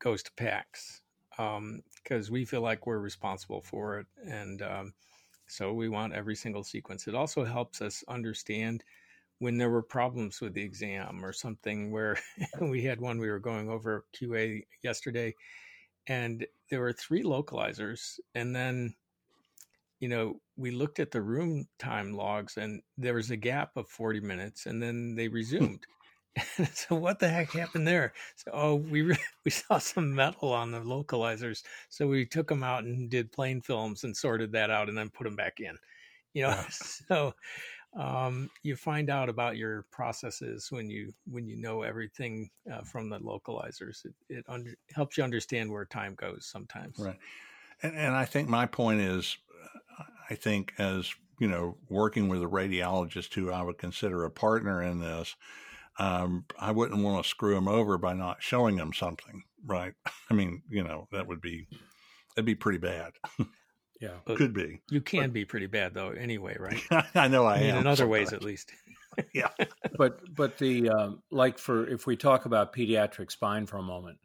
goes 0.00 0.22
to 0.24 0.32
PACS 0.32 1.02
because 1.30 2.28
um, 2.28 2.32
we 2.32 2.44
feel 2.44 2.62
like 2.62 2.86
we're 2.86 2.98
responsible 2.98 3.60
for 3.60 4.00
it, 4.00 4.06
and 4.26 4.62
um, 4.62 4.94
so 5.46 5.72
we 5.72 5.88
want 5.88 6.14
every 6.14 6.34
single 6.34 6.64
sequence. 6.64 7.06
It 7.06 7.14
also 7.14 7.44
helps 7.44 7.80
us 7.80 8.02
understand 8.08 8.82
when 9.38 9.56
there 9.56 9.70
were 9.70 9.82
problems 9.82 10.40
with 10.40 10.54
the 10.54 10.62
exam 10.62 11.24
or 11.24 11.32
something 11.32 11.90
where 11.90 12.18
we 12.60 12.82
had 12.82 13.00
one 13.00 13.18
we 13.18 13.30
were 13.30 13.38
going 13.38 13.68
over 13.68 14.04
QA 14.14 14.62
yesterday, 14.82 15.34
and 16.06 16.46
there 16.70 16.80
were 16.80 16.92
three 16.92 17.22
localizers, 17.22 18.18
and 18.34 18.54
then 18.54 18.94
you 20.00 20.08
know, 20.08 20.40
we 20.56 20.70
looked 20.70 21.00
at 21.00 21.10
the 21.10 21.20
room 21.20 21.66
time 21.78 22.14
logs 22.14 22.56
and 22.56 22.80
there 22.96 23.14
was 23.14 23.30
a 23.30 23.36
gap 23.36 23.76
of 23.76 23.88
40 23.88 24.20
minutes 24.20 24.66
and 24.66 24.82
then 24.82 25.14
they 25.14 25.26
hmm. 25.26 25.34
resumed. 25.34 25.86
so 26.72 26.94
what 26.94 27.18
the 27.18 27.28
heck 27.28 27.50
happened 27.52 27.86
there? 27.86 28.12
So 28.36 28.50
oh, 28.54 28.74
we 28.76 29.02
re- 29.02 29.16
we 29.44 29.50
saw 29.50 29.78
some 29.78 30.14
metal 30.14 30.52
on 30.52 30.70
the 30.70 30.80
localizers, 30.80 31.62
so 31.88 32.06
we 32.06 32.26
took 32.26 32.48
them 32.48 32.62
out 32.62 32.84
and 32.84 33.10
did 33.10 33.32
plain 33.32 33.60
films 33.60 34.04
and 34.04 34.16
sorted 34.16 34.52
that 34.52 34.70
out 34.70 34.88
and 34.88 34.96
then 34.96 35.10
put 35.10 35.24
them 35.24 35.36
back 35.36 35.58
in. 35.58 35.76
You 36.34 36.42
know, 36.44 36.64
so 36.70 37.34
um, 37.96 38.50
you 38.62 38.76
find 38.76 39.10
out 39.10 39.28
about 39.28 39.56
your 39.56 39.86
processes 39.90 40.68
when 40.70 40.90
you 40.90 41.12
when 41.30 41.46
you 41.46 41.56
know 41.56 41.82
everything 41.82 42.50
uh, 42.72 42.82
from 42.82 43.08
the 43.08 43.18
localizers. 43.20 44.04
It, 44.04 44.14
it 44.28 44.44
under, 44.48 44.74
helps 44.94 45.16
you 45.16 45.24
understand 45.24 45.70
where 45.70 45.84
time 45.84 46.14
goes 46.14 46.48
sometimes. 46.50 46.98
Right, 46.98 47.18
and, 47.82 47.96
and 47.96 48.14
I 48.14 48.24
think 48.24 48.48
my 48.48 48.66
point 48.66 49.00
is 49.00 49.38
I 50.30 50.34
think 50.34 50.72
as 50.78 51.14
you 51.38 51.48
know, 51.48 51.76
working 51.88 52.28
with 52.28 52.42
a 52.42 52.46
radiologist 52.46 53.34
who 53.34 53.50
I 53.50 53.62
would 53.62 53.78
consider 53.78 54.24
a 54.24 54.30
partner 54.30 54.82
in 54.82 54.98
this, 54.98 55.36
um, 55.98 56.44
I 56.58 56.72
wouldn't 56.72 57.02
want 57.02 57.22
to 57.22 57.28
screw 57.28 57.54
them 57.54 57.68
over 57.68 57.98
by 57.98 58.12
not 58.12 58.42
showing 58.42 58.76
them 58.76 58.92
something, 58.92 59.44
right? 59.64 59.94
I 60.30 60.34
mean, 60.34 60.62
you 60.68 60.82
know, 60.82 61.08
that 61.12 61.26
would 61.26 61.40
be 61.40 61.68
that'd 62.34 62.46
be 62.46 62.54
pretty 62.54 62.78
bad. 62.78 63.12
Yeah, 64.00 64.10
could 64.24 64.54
be. 64.54 64.80
You 64.90 65.00
can 65.00 65.22
but, 65.22 65.32
be 65.32 65.44
pretty 65.44 65.66
bad 65.66 65.92
though, 65.94 66.10
anyway, 66.10 66.56
right? 66.58 66.80
I 67.14 67.28
know 67.28 67.46
I, 67.46 67.56
I 67.56 67.60
mean, 67.60 67.70
am 67.70 67.78
in 67.78 67.86
other 67.86 67.96
sometimes. 67.96 68.10
ways, 68.10 68.32
at 68.32 68.44
least. 68.44 68.72
yeah, 69.32 69.48
but 69.96 70.20
but 70.34 70.58
the 70.58 70.88
um, 70.90 71.22
like 71.30 71.58
for 71.58 71.88
if 71.88 72.06
we 72.06 72.16
talk 72.16 72.44
about 72.44 72.72
pediatric 72.72 73.32
spine 73.32 73.66
for 73.66 73.78
a 73.78 73.82
moment, 73.82 74.18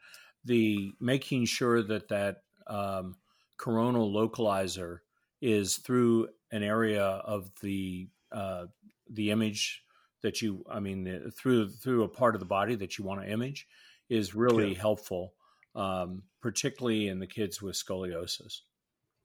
the 0.45 0.91
making 0.99 1.45
sure 1.45 1.82
that 1.82 2.09
that 2.09 2.43
um, 2.67 3.15
coronal 3.57 4.11
localizer 4.11 4.99
is 5.41 5.78
through 5.78 6.28
an 6.51 6.61
area 6.61 7.03
of 7.03 7.49
the 7.61 8.07
uh, 8.32 8.65
the 9.09 9.32
image 9.32 9.84
that 10.21 10.41
you 10.41 10.63
I 10.69 10.80
mean 10.80 11.03
the, 11.03 11.32
through 11.32 11.69
through 11.69 12.03
a 12.03 12.09
part 12.09 12.36
of 12.36 12.39
the 12.39 12.45
body 12.45 12.76
that 12.76 12.97
you 12.97 13.03
want 13.03 13.21
to 13.21 13.30
image 13.30 13.67
is 14.09 14.36
really 14.36 14.74
yeah. 14.74 14.80
helpful, 14.80 15.34
um, 15.76 16.24
particularly 16.41 17.07
in 17.07 17.19
the 17.19 17.28
kids 17.28 17.61
with 17.61 17.76
scoliosis. 17.76 18.59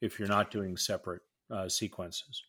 If 0.00 0.18
you're 0.18 0.28
not 0.28 0.50
doing 0.50 0.76
separate 0.76 1.22
uh, 1.50 1.68
sequences. 1.68 2.44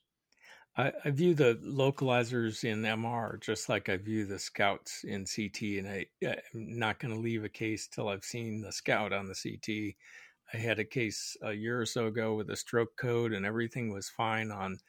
I, 0.77 0.93
I, 1.03 1.09
view 1.09 1.33
the 1.33 1.59
localizers 1.63 2.63
in 2.63 2.81
MR 2.83 3.41
just 3.41 3.69
like 3.69 3.89
I 3.89 3.97
view 3.97 4.25
the 4.25 4.39
scouts 4.39 5.03
in 5.03 5.25
CT, 5.25 5.61
and 5.79 5.87
I, 5.87 6.05
I'm 6.25 6.79
not 6.79 6.99
going 6.99 7.13
to 7.13 7.19
leave 7.19 7.43
a 7.43 7.49
case 7.49 7.87
till 7.87 8.07
I've 8.07 8.23
seen 8.23 8.61
the 8.61 8.71
scout 8.71 9.11
on 9.11 9.27
the 9.27 9.35
CT. 9.35 9.95
I 10.53 10.57
had 10.57 10.79
a 10.79 10.85
case 10.85 11.35
a 11.43 11.53
year 11.53 11.79
or 11.81 11.85
so 11.85 12.07
ago 12.07 12.35
with 12.35 12.49
a 12.49 12.55
stroke 12.55 12.95
code, 12.97 13.33
and 13.33 13.45
everything 13.45 13.91
was 13.91 14.09
fine 14.09 14.51
on 14.51 14.79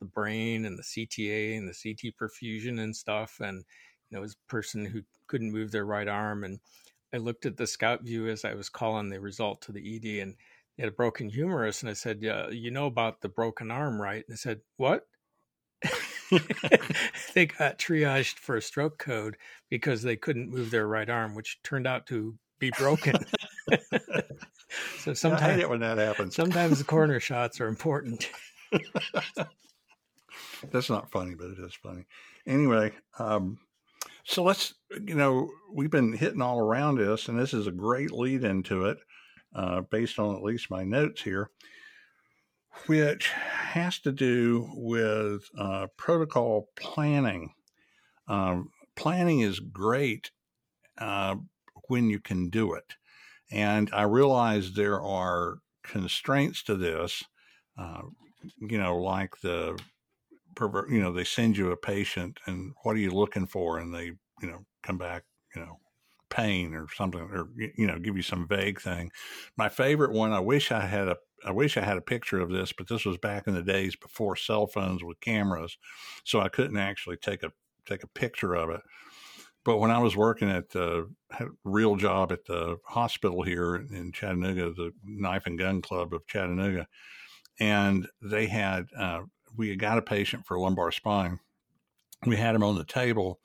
the 0.00 0.06
brain 0.06 0.64
and 0.64 0.78
the 0.78 0.82
CTA 0.82 1.56
and 1.56 1.68
the 1.68 1.72
CT 1.72 2.14
perfusion 2.20 2.80
and 2.80 2.94
stuff. 2.94 3.40
And 3.40 3.64
you 4.10 4.16
know, 4.16 4.18
it 4.18 4.22
was 4.22 4.34
a 4.34 4.50
person 4.50 4.84
who 4.84 5.02
couldn't 5.26 5.52
move 5.52 5.70
their 5.70 5.86
right 5.86 6.08
arm, 6.08 6.44
and 6.44 6.60
I 7.14 7.16
looked 7.16 7.46
at 7.46 7.56
the 7.56 7.66
scout 7.66 8.02
view 8.02 8.28
as 8.28 8.44
I 8.44 8.54
was 8.54 8.68
calling 8.68 9.08
the 9.08 9.20
result 9.20 9.62
to 9.62 9.72
the 9.72 9.96
ED, 9.96 10.22
and 10.22 10.34
they 10.78 10.84
had 10.84 10.92
a 10.92 10.96
broken 10.96 11.28
humerus, 11.28 11.82
and 11.82 11.90
I 11.90 11.94
said, 11.94 12.22
"Yeah, 12.22 12.48
you 12.50 12.70
know 12.70 12.86
about 12.86 13.20
the 13.20 13.28
broken 13.28 13.70
arm, 13.70 14.00
right?" 14.00 14.24
And 14.26 14.32
I 14.32 14.36
said, 14.36 14.60
"What?" 14.76 15.08
they 17.34 17.46
got 17.46 17.78
triaged 17.78 18.38
for 18.38 18.56
a 18.56 18.62
stroke 18.62 18.98
code 18.98 19.36
because 19.70 20.02
they 20.02 20.16
couldn't 20.16 20.50
move 20.50 20.70
their 20.70 20.86
right 20.86 21.10
arm, 21.10 21.34
which 21.34 21.60
turned 21.64 21.88
out 21.88 22.06
to 22.06 22.38
be 22.60 22.70
broken. 22.78 23.16
so 25.00 25.14
sometimes 25.14 25.42
I 25.42 25.52
hate 25.52 25.60
it 25.60 25.68
when 25.68 25.80
that 25.80 25.98
happens. 25.98 26.36
sometimes 26.36 26.78
the 26.78 26.84
corner 26.86 27.18
shots 27.18 27.60
are 27.60 27.66
important. 27.66 28.30
That's 30.70 30.90
not 30.90 31.10
funny, 31.10 31.34
but 31.34 31.48
it 31.48 31.58
is 31.58 31.74
funny. 31.74 32.04
Anyway, 32.46 32.92
um, 33.18 33.58
so 34.24 34.44
let's 34.44 34.74
you 34.90 35.16
know 35.16 35.50
we've 35.72 35.90
been 35.90 36.12
hitting 36.12 36.42
all 36.42 36.60
around 36.60 36.98
this, 36.98 37.28
and 37.28 37.36
this 37.36 37.52
is 37.52 37.66
a 37.66 37.72
great 37.72 38.12
lead 38.12 38.44
into 38.44 38.84
it, 38.84 38.98
uh, 39.54 39.82
based 39.90 40.18
on 40.18 40.36
at 40.36 40.42
least 40.42 40.70
my 40.70 40.84
notes 40.84 41.22
here 41.22 41.50
which 42.86 43.28
has 43.28 43.98
to 44.00 44.12
do 44.12 44.70
with 44.74 45.48
uh, 45.58 45.86
protocol 45.96 46.68
planning. 46.76 47.52
Um, 48.28 48.70
planning 48.96 49.40
is 49.40 49.60
great 49.60 50.30
uh, 50.98 51.36
when 51.88 52.10
you 52.10 52.20
can 52.20 52.50
do 52.50 52.74
it. 52.74 52.94
And 53.50 53.90
I 53.92 54.02
realize 54.02 54.72
there 54.72 55.00
are 55.00 55.58
constraints 55.82 56.62
to 56.64 56.76
this, 56.76 57.24
uh, 57.78 58.02
you 58.58 58.78
know, 58.78 58.96
like 58.96 59.40
the, 59.42 59.78
you 60.60 61.00
know, 61.00 61.12
they 61.12 61.24
send 61.24 61.56
you 61.56 61.70
a 61.70 61.76
patient 61.76 62.40
and 62.46 62.72
what 62.82 62.96
are 62.96 63.00
you 63.00 63.10
looking 63.10 63.46
for? 63.46 63.78
And 63.78 63.94
they, 63.94 64.06
you 64.42 64.48
know, 64.48 64.66
come 64.82 64.98
back, 64.98 65.24
you 65.54 65.62
know, 65.62 65.78
pain 66.30 66.74
or 66.74 66.86
something, 66.94 67.20
or, 67.20 67.48
you 67.56 67.86
know, 67.86 67.98
give 67.98 68.16
you 68.16 68.22
some 68.22 68.46
vague 68.46 68.80
thing. 68.80 69.10
My 69.56 69.68
favorite 69.68 70.12
one, 70.12 70.32
I 70.32 70.40
wish 70.40 70.70
I 70.72 70.80
had 70.80 71.08
a 71.08 71.16
I 71.44 71.52
wish 71.52 71.76
I 71.76 71.82
had 71.82 71.96
a 71.96 72.02
picture 72.02 72.40
of 72.40 72.50
this, 72.50 72.72
but 72.72 72.88
this 72.88 73.04
was 73.04 73.16
back 73.16 73.46
in 73.46 73.54
the 73.54 73.62
days 73.62 73.94
before 73.94 74.34
cell 74.34 74.66
phones 74.66 75.04
with 75.04 75.20
cameras, 75.20 75.78
so 76.24 76.40
I 76.40 76.48
couldn't 76.48 76.78
actually 76.78 77.16
take 77.16 77.42
a 77.42 77.52
take 77.86 78.02
a 78.02 78.08
picture 78.08 78.54
of 78.54 78.70
it. 78.70 78.80
But 79.64 79.78
when 79.78 79.90
I 79.90 79.98
was 79.98 80.16
working 80.16 80.50
at 80.50 80.70
the 80.70 81.10
real 81.64 81.96
job 81.96 82.32
at 82.32 82.46
the 82.46 82.78
hospital 82.86 83.42
here 83.42 83.76
in 83.76 84.12
Chattanooga, 84.12 84.72
the 84.72 84.92
Knife 85.04 85.46
and 85.46 85.58
Gun 85.58 85.82
Club 85.82 86.14
of 86.14 86.26
Chattanooga, 86.26 86.86
and 87.60 88.08
they 88.22 88.46
had 88.46 88.86
uh, 88.98 89.20
we 89.56 89.68
had 89.68 89.78
got 89.78 89.98
a 89.98 90.02
patient 90.02 90.46
for 90.46 90.58
lumbar 90.58 90.90
spine. 90.90 91.38
We 92.26 92.36
had 92.36 92.54
him 92.54 92.64
on 92.64 92.76
the 92.76 92.84
table, 92.84 93.40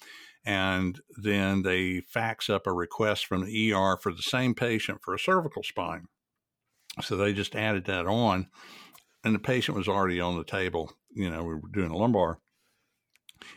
and 0.46 1.00
then 1.22 1.62
they 1.62 2.02
fax 2.02 2.50
up 2.50 2.68
a 2.68 2.74
request 2.74 3.26
from 3.26 3.46
the 3.46 3.74
ER 3.74 3.98
for 3.98 4.12
the 4.12 4.22
same 4.22 4.54
patient 4.54 5.00
for 5.02 5.14
a 5.14 5.20
cervical 5.20 5.64
spine. 5.64 6.06
So 7.02 7.16
they 7.16 7.34
just 7.34 7.56
added 7.56 7.86
that 7.86 8.06
on, 8.06 8.48
and 9.24 9.34
the 9.34 9.40
patient 9.40 9.78
was 9.78 9.88
already 9.88 10.20
on 10.20 10.38
the 10.38 10.44
table. 10.44 10.92
You 11.12 11.30
know, 11.30 11.44
we 11.44 11.56
were 11.56 11.70
doing 11.72 11.92
a 11.92 11.98
lumbar, 11.98 12.40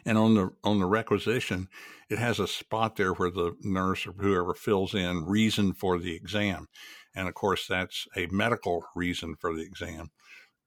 and 0.05 0.17
on 0.17 0.35
the 0.35 0.51
on 0.65 0.79
the 0.79 0.87
requisition, 0.87 1.69
it 2.09 2.19
has 2.19 2.39
a 2.39 2.47
spot 2.47 2.97
there 2.97 3.13
where 3.13 3.31
the 3.31 3.57
nurse 3.63 4.07
or 4.07 4.13
whoever 4.13 4.55
fills 4.55 4.95
in 4.95 5.27
reason 5.27 5.75
for 5.75 5.99
the 5.99 6.15
exam, 6.15 6.69
and 7.15 7.29
of 7.29 7.35
course 7.35 7.67
that's 7.67 8.07
a 8.17 8.27
medical 8.31 8.85
reason 8.95 9.35
for 9.39 9.55
the 9.55 9.63
exam. 9.63 10.11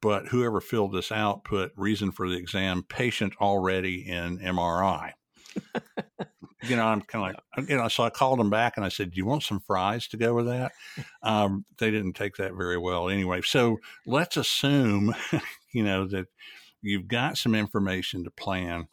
But 0.01 0.28
whoever 0.28 0.61
filled 0.61 0.93
this 0.93 1.11
out 1.11 1.43
put 1.43 1.74
reason 1.76 2.11
for 2.11 2.30
the 2.30 2.38
exam 2.38 2.84
patient 2.88 3.34
already 3.41 4.07
in 4.07 4.39
MRI. 4.39 5.11
you 6.64 6.76
know, 6.76 6.86
I'm 6.86 7.01
kind 7.01 7.36
of 7.36 7.41
like, 7.57 7.70
you 7.70 7.78
know, 7.78 7.88
so 7.88 8.03
I 8.03 8.10
called 8.10 8.39
them 8.39 8.49
back 8.49 8.76
and 8.76 8.86
I 8.86 8.89
said, 8.89 9.12
Do 9.12 9.18
you 9.18 9.26
want 9.26 9.43
some 9.43 9.60
fries 9.60 10.07
to 10.10 10.18
go 10.18 10.34
with 10.34 10.47
that? 10.47 10.74
Um, 11.24 11.66
they 11.78 11.91
didn't 11.91 12.14
take 12.14 12.36
that 12.38 12.53
very 12.53 12.78
well 12.78 13.10
anyway. 13.10 13.41
So 13.41 13.78
let's 14.05 14.38
assume, 14.38 15.14
you 15.72 15.84
know, 15.84 16.05
that 16.07 16.28
you've 16.82 17.07
got 17.07 17.38
some 17.38 17.55
information 17.55 18.24
to 18.24 18.32
plan. 18.32 18.88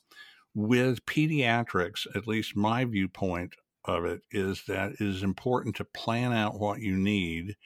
With 0.55 1.05
pediatrics, 1.05 2.07
at 2.15 2.27
least 2.27 2.57
my 2.57 2.85
viewpoint 2.85 3.55
of 3.85 4.05
it 4.05 4.23
is 4.31 4.63
that 4.67 4.93
it 4.93 5.01
is 5.01 5.23
important 5.23 5.77
to 5.77 5.85
plan 5.85 6.33
out 6.33 6.59
what 6.59 6.81
you 6.81 6.97
need. 6.97 7.57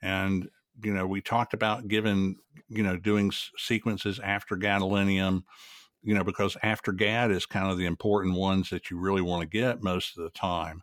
And, 0.00 0.48
you 0.82 0.94
know, 0.94 1.06
we 1.06 1.20
talked 1.20 1.54
about 1.54 1.88
giving, 1.88 2.36
you 2.68 2.82
know, 2.82 2.96
doing 2.96 3.32
sequences 3.58 4.20
after 4.22 4.56
gadolinium 4.56 5.42
you 6.06 6.14
know, 6.14 6.22
because 6.22 6.56
after 6.62 6.92
GAD 6.92 7.32
is 7.32 7.46
kind 7.46 7.68
of 7.68 7.78
the 7.78 7.84
important 7.84 8.36
ones 8.36 8.70
that 8.70 8.90
you 8.90 8.98
really 8.98 9.20
want 9.20 9.42
to 9.42 9.48
get 9.48 9.82
most 9.82 10.16
of 10.16 10.22
the 10.22 10.30
time. 10.30 10.82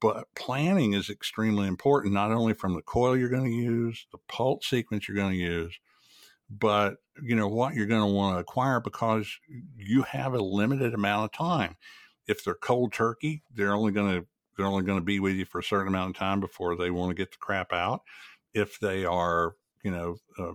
But 0.00 0.26
planning 0.34 0.92
is 0.92 1.08
extremely 1.08 1.68
important, 1.68 2.14
not 2.14 2.32
only 2.32 2.54
from 2.54 2.74
the 2.74 2.82
coil 2.82 3.16
you're 3.16 3.28
going 3.28 3.44
to 3.44 3.50
use, 3.50 4.06
the 4.10 4.18
pulse 4.26 4.66
sequence 4.66 5.06
you're 5.06 5.16
going 5.16 5.32
to 5.32 5.36
use, 5.36 5.78
but 6.50 6.96
you 7.22 7.36
know 7.36 7.46
what 7.46 7.74
you're 7.74 7.86
going 7.86 8.00
to 8.00 8.12
want 8.12 8.34
to 8.34 8.40
acquire 8.40 8.80
because 8.80 9.28
you 9.76 10.02
have 10.02 10.34
a 10.34 10.42
limited 10.42 10.94
amount 10.94 11.26
of 11.26 11.32
time. 11.32 11.76
If 12.26 12.42
they're 12.42 12.54
cold 12.54 12.92
turkey, 12.92 13.44
they're 13.54 13.74
only 13.74 13.92
going 13.92 14.20
to 14.20 14.26
they're 14.56 14.66
only 14.66 14.84
going 14.84 14.98
to 14.98 15.04
be 15.04 15.20
with 15.20 15.36
you 15.36 15.44
for 15.44 15.60
a 15.60 15.64
certain 15.64 15.86
amount 15.86 16.10
of 16.10 16.16
time 16.16 16.40
before 16.40 16.74
they 16.74 16.90
want 16.90 17.10
to 17.10 17.14
get 17.14 17.30
the 17.30 17.38
crap 17.38 17.72
out. 17.72 18.02
If 18.52 18.80
they 18.80 19.04
are, 19.04 19.54
you 19.84 19.92
know, 19.92 20.16
uh, 20.38 20.54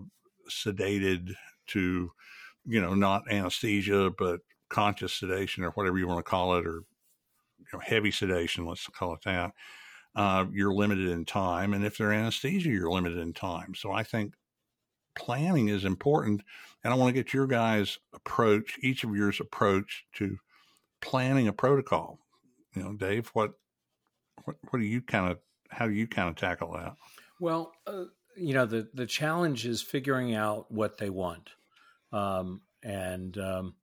sedated 0.49 1.33
to 1.67 2.11
you 2.65 2.81
know, 2.81 2.93
not 2.93 3.31
anesthesia, 3.31 4.11
but 4.17 4.39
conscious 4.69 5.13
sedation 5.13 5.63
or 5.63 5.71
whatever 5.71 5.97
you 5.97 6.07
want 6.07 6.19
to 6.19 6.29
call 6.29 6.55
it, 6.55 6.65
or 6.65 6.83
you 7.59 7.65
know, 7.73 7.79
heavy 7.79 8.11
sedation, 8.11 8.65
let's 8.65 8.87
call 8.87 9.13
it 9.13 9.21
that, 9.25 9.51
uh, 10.15 10.45
you're 10.51 10.73
limited 10.73 11.09
in 11.09 11.25
time. 11.25 11.73
And 11.73 11.85
if 11.85 11.97
they're 11.97 12.13
anesthesia, 12.13 12.69
you're 12.69 12.91
limited 12.91 13.17
in 13.17 13.33
time. 13.33 13.75
So 13.75 13.91
I 13.91 14.03
think 14.03 14.33
planning 15.15 15.69
is 15.69 15.85
important. 15.85 16.41
And 16.83 16.93
I 16.93 16.97
want 16.97 17.09
to 17.09 17.23
get 17.23 17.33
your 17.33 17.47
guys' 17.47 17.97
approach, 18.13 18.77
each 18.81 19.03
of 19.03 19.15
yours 19.15 19.39
approach 19.39 20.05
to 20.15 20.37
planning 21.01 21.47
a 21.47 21.53
protocol. 21.53 22.19
You 22.75 22.83
know, 22.83 22.93
Dave, 22.93 23.29
what, 23.33 23.53
what, 24.43 24.57
what 24.69 24.79
do 24.79 24.85
you 24.85 25.01
kind 25.01 25.31
of, 25.31 25.39
how 25.69 25.87
do 25.87 25.93
you 25.93 26.07
kind 26.07 26.29
of 26.29 26.35
tackle 26.35 26.73
that? 26.73 26.93
Well, 27.39 27.73
uh, 27.87 28.05
you 28.37 28.53
know, 28.53 28.65
the, 28.65 28.87
the 28.93 29.05
challenge 29.05 29.65
is 29.65 29.81
figuring 29.81 30.35
out 30.35 30.71
what 30.71 30.97
they 30.97 31.09
want. 31.09 31.51
Um, 32.15 32.61
and, 32.81 33.37
um, 33.37 33.75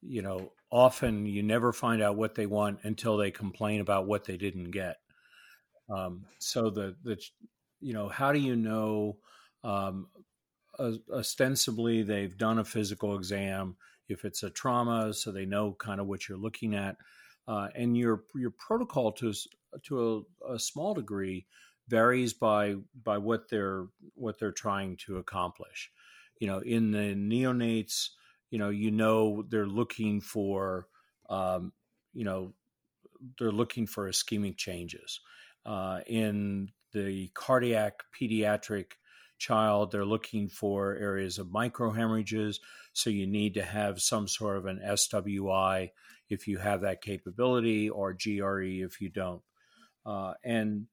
you 0.00 0.22
know, 0.22 0.52
often 0.70 1.26
you 1.26 1.42
never 1.42 1.72
find 1.72 2.02
out 2.02 2.16
what 2.16 2.34
they 2.34 2.46
want 2.46 2.80
until 2.82 3.16
they 3.16 3.30
complain 3.30 3.80
about 3.80 4.06
what 4.06 4.24
they 4.24 4.36
didn't 4.36 4.70
get. 4.70 4.96
Um, 5.90 6.24
so 6.38 6.70
the, 6.70 6.96
the, 7.02 7.20
you 7.80 7.92
know, 7.92 8.08
how 8.08 8.32
do 8.32 8.38
you 8.38 8.56
know, 8.56 9.18
um, 9.62 10.08
ostensibly 11.12 12.02
they've 12.02 12.36
done 12.36 12.58
a 12.58 12.64
physical 12.64 13.16
exam 13.16 13.76
if 14.08 14.24
it's 14.24 14.42
a 14.42 14.50
trauma, 14.50 15.12
so 15.12 15.30
they 15.30 15.46
know 15.46 15.72
kind 15.78 16.00
of 16.00 16.06
what 16.06 16.28
you're 16.28 16.38
looking 16.38 16.74
at. 16.74 16.96
Uh, 17.46 17.68
and 17.74 17.96
your 17.96 18.24
your 18.34 18.50
protocol 18.50 19.12
to 19.12 19.32
to 19.82 20.24
a, 20.46 20.54
a, 20.54 20.58
small 20.58 20.94
degree 20.94 21.46
varies 21.88 22.32
by 22.32 22.74
by 23.02 23.18
what 23.18 23.50
they're 23.50 23.86
what 24.14 24.38
they're 24.38 24.52
trying 24.52 24.96
to 24.96 25.18
accomplish 25.18 25.90
you 26.38 26.46
know, 26.46 26.58
in 26.58 26.90
the 26.90 27.14
neonates, 27.14 28.10
you 28.50 28.58
know, 28.58 28.70
you 28.70 28.90
know 28.90 29.44
they're 29.48 29.66
looking 29.66 30.20
for, 30.20 30.86
um, 31.28 31.72
you 32.12 32.24
know, 32.24 32.52
they're 33.38 33.52
looking 33.52 33.86
for 33.86 34.08
ischemic 34.08 34.56
changes. 34.56 35.20
Uh, 35.64 36.00
in 36.06 36.70
the 36.92 37.28
cardiac 37.34 38.02
pediatric 38.18 38.92
child, 39.38 39.90
they're 39.90 40.04
looking 40.04 40.48
for 40.48 40.94
areas 40.94 41.38
of 41.38 41.48
microhemorrhages. 41.48 42.60
So 42.92 43.10
you 43.10 43.26
need 43.26 43.54
to 43.54 43.62
have 43.62 44.00
some 44.00 44.28
sort 44.28 44.56
of 44.56 44.66
an 44.66 44.80
SWI 44.84 45.90
if 46.28 46.48
you 46.48 46.58
have 46.58 46.82
that 46.82 47.02
capability, 47.02 47.90
or 47.90 48.14
GRE 48.14 48.62
if 48.62 49.00
you 49.00 49.10
don't. 49.10 49.42
Uh, 50.06 50.34
and 50.42 50.86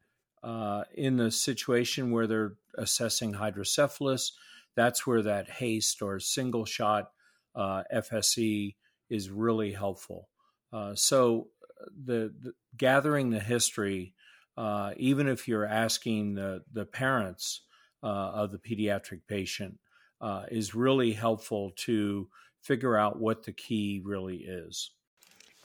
uh, 0.43 0.83
in 0.95 1.17
the 1.17 1.31
situation 1.31 2.11
where 2.11 2.27
they're 2.27 2.53
assessing 2.77 3.33
hydrocephalus, 3.33 4.31
that's 4.75 5.05
where 5.05 5.21
that 5.23 5.49
haste 5.49 6.01
or 6.01 6.19
single 6.19 6.65
shot 6.65 7.11
uh, 7.55 7.83
FSE 7.93 8.75
is 9.09 9.29
really 9.29 9.71
helpful. 9.71 10.29
Uh, 10.71 10.95
so 10.95 11.49
uh, 11.81 11.85
the, 12.05 12.33
the, 12.41 12.53
gathering 12.77 13.29
the 13.29 13.39
history, 13.39 14.13
uh, 14.57 14.93
even 14.97 15.27
if 15.27 15.47
you're 15.47 15.65
asking 15.65 16.35
the 16.35 16.63
the 16.71 16.85
parents 16.85 17.61
uh, 18.03 18.07
of 18.07 18.51
the 18.51 18.57
pediatric 18.57 19.21
patient, 19.27 19.77
uh, 20.21 20.43
is 20.49 20.75
really 20.75 21.11
helpful 21.11 21.71
to 21.75 22.27
figure 22.61 22.95
out 22.95 23.19
what 23.19 23.43
the 23.43 23.51
key 23.51 24.01
really 24.03 24.37
is. 24.37 24.91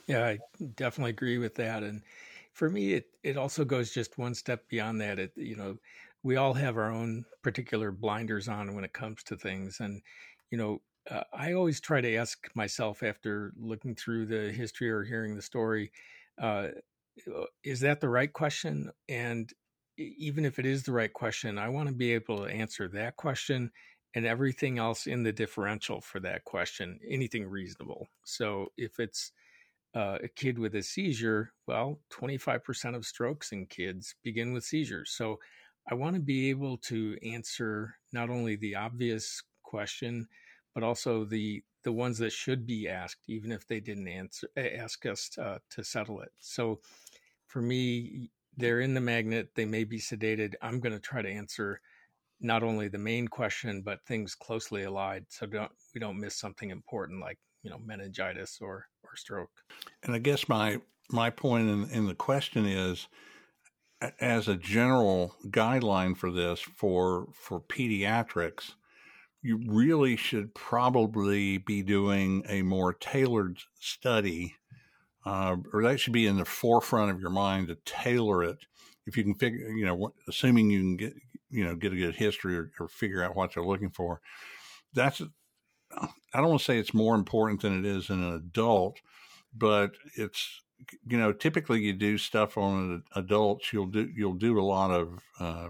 Yeah, 0.07 0.25
I 0.25 0.39
definitely 0.75 1.11
agree 1.11 1.37
with 1.37 1.55
that. 1.55 1.83
And 1.83 2.01
for 2.53 2.69
me, 2.69 2.93
it, 2.93 3.07
it 3.23 3.37
also 3.37 3.65
goes 3.65 3.93
just 3.93 4.17
one 4.17 4.33
step 4.33 4.67
beyond 4.69 5.01
that. 5.01 5.19
It, 5.19 5.33
you 5.35 5.55
know, 5.55 5.77
we 6.27 6.35
all 6.35 6.53
have 6.53 6.75
our 6.75 6.91
own 6.91 7.23
particular 7.41 7.89
blinders 7.89 8.49
on 8.49 8.75
when 8.75 8.83
it 8.83 8.91
comes 8.91 9.23
to 9.23 9.37
things. 9.37 9.77
And, 9.79 10.01
you 10.51 10.57
know, 10.57 10.81
uh, 11.09 11.23
I 11.31 11.53
always 11.53 11.79
try 11.79 12.01
to 12.01 12.15
ask 12.15 12.49
myself 12.53 13.01
after 13.01 13.53
looking 13.57 13.95
through 13.95 14.25
the 14.25 14.51
history 14.51 14.89
or 14.89 15.05
hearing 15.05 15.37
the 15.37 15.41
story, 15.41 15.89
uh, 16.41 16.67
uh 17.33 17.45
is 17.63 17.79
that 17.79 18.01
the 18.01 18.09
right 18.09 18.31
question? 18.33 18.91
And 19.07 19.49
even 19.97 20.43
if 20.43 20.59
it 20.59 20.65
is 20.65 20.83
the 20.83 20.91
right 20.91 21.13
question, 21.13 21.57
I 21.57 21.69
want 21.69 21.87
to 21.87 21.95
be 21.95 22.11
able 22.11 22.43
to 22.43 22.51
answer 22.51 22.89
that 22.89 23.15
question 23.15 23.71
and 24.13 24.25
everything 24.25 24.79
else 24.79 25.07
in 25.07 25.23
the 25.23 25.31
differential 25.31 26.01
for 26.01 26.19
that 26.19 26.43
question, 26.43 26.99
anything 27.09 27.47
reasonable. 27.47 28.05
So 28.25 28.73
if 28.75 28.99
it's 28.99 29.31
uh, 29.95 30.17
a 30.21 30.27
kid 30.27 30.59
with 30.59 30.75
a 30.75 30.83
seizure, 30.83 31.53
well, 31.67 32.01
25% 32.11 32.95
of 32.95 33.05
strokes 33.05 33.53
in 33.53 33.65
kids 33.65 34.13
begin 34.23 34.51
with 34.51 34.65
seizures. 34.65 35.11
So 35.11 35.39
I 35.89 35.95
want 35.95 36.15
to 36.15 36.21
be 36.21 36.49
able 36.49 36.77
to 36.77 37.17
answer 37.23 37.95
not 38.11 38.29
only 38.29 38.55
the 38.55 38.75
obvious 38.75 39.41
question, 39.63 40.27
but 40.73 40.83
also 40.83 41.25
the 41.25 41.63
the 41.83 41.91
ones 41.93 42.17
that 42.17 42.33
should 42.33 42.67
be 42.67 42.89
asked, 42.89 43.21
even 43.27 43.51
if 43.51 43.65
they 43.65 43.79
didn't 43.79 44.07
answer 44.07 44.49
ask 44.57 45.05
us 45.05 45.31
uh, 45.37 45.59
to 45.69 45.83
settle 45.83 46.21
it. 46.21 46.31
So 46.39 46.81
for 47.47 47.61
me, 47.61 48.29
they're 48.57 48.81
in 48.81 48.93
the 48.93 49.01
magnet. 49.01 49.49
They 49.55 49.65
may 49.65 49.85
be 49.85 49.99
sedated. 49.99 50.55
I'm 50.61 50.79
going 50.79 50.93
to 50.93 50.99
try 50.99 51.21
to 51.21 51.29
answer 51.29 51.79
not 52.41 52.61
only 52.63 52.87
the 52.87 52.97
main 52.97 53.27
question, 53.27 53.81
but 53.81 54.05
things 54.05 54.35
closely 54.35 54.83
allied, 54.83 55.25
so 55.29 55.45
don't 55.45 55.71
we 55.93 55.99
don't 55.99 56.19
miss 56.19 56.35
something 56.35 56.69
important 56.69 57.21
like 57.21 57.39
you 57.63 57.69
know 57.69 57.79
meningitis 57.83 58.59
or 58.61 58.87
or 59.03 59.15
stroke. 59.15 59.51
And 60.03 60.13
I 60.13 60.19
guess 60.19 60.49
my 60.49 60.81
my 61.09 61.29
point 61.29 61.69
in, 61.69 61.89
in 61.91 62.07
the 62.07 62.15
question 62.15 62.65
is 62.65 63.07
as 64.19 64.47
a 64.47 64.55
general 64.55 65.35
guideline 65.47 66.15
for 66.15 66.31
this 66.31 66.59
for 66.59 67.27
for 67.33 67.59
pediatrics 67.59 68.73
you 69.41 69.59
really 69.67 70.15
should 70.15 70.53
probably 70.53 71.57
be 71.57 71.81
doing 71.81 72.43
a 72.49 72.61
more 72.61 72.93
tailored 72.93 73.59
study 73.79 74.55
uh, 75.25 75.57
or 75.73 75.83
that 75.83 75.99
should 75.99 76.13
be 76.13 76.25
in 76.25 76.37
the 76.37 76.45
forefront 76.45 77.11
of 77.11 77.19
your 77.19 77.29
mind 77.29 77.67
to 77.67 77.75
tailor 77.85 78.43
it. 78.43 78.57
If 79.05 79.17
you 79.17 79.23
can 79.23 79.35
figure 79.35 79.69
you 79.69 79.85
know 79.85 80.13
assuming 80.27 80.69
you 80.69 80.79
can 80.79 80.97
get 80.97 81.13
you 81.49 81.63
know 81.63 81.75
get 81.75 81.93
a 81.93 81.97
good 81.97 82.15
history 82.15 82.57
or, 82.57 82.71
or 82.79 82.87
figure 82.87 83.23
out 83.23 83.35
what 83.35 83.53
they're 83.53 83.63
looking 83.63 83.89
for 83.89 84.21
that's 84.93 85.21
i 85.91 86.07
don't 86.33 86.49
want 86.49 86.59
to 86.59 86.65
say 86.65 86.77
it's 86.77 86.93
more 86.93 87.15
important 87.15 87.61
than 87.61 87.79
it 87.79 87.85
is 87.85 88.09
in 88.09 88.21
an 88.21 88.33
adult 88.33 88.99
but 89.55 89.91
it's 90.15 90.61
you 91.07 91.17
know, 91.17 91.33
typically 91.33 91.81
you 91.81 91.93
do 91.93 92.17
stuff 92.17 92.57
on 92.57 93.03
adults. 93.15 93.73
You'll 93.73 93.87
do 93.87 94.09
you'll 94.15 94.33
do 94.33 94.59
a 94.59 94.61
lot 94.61 94.91
of 94.91 95.19
uh, 95.39 95.69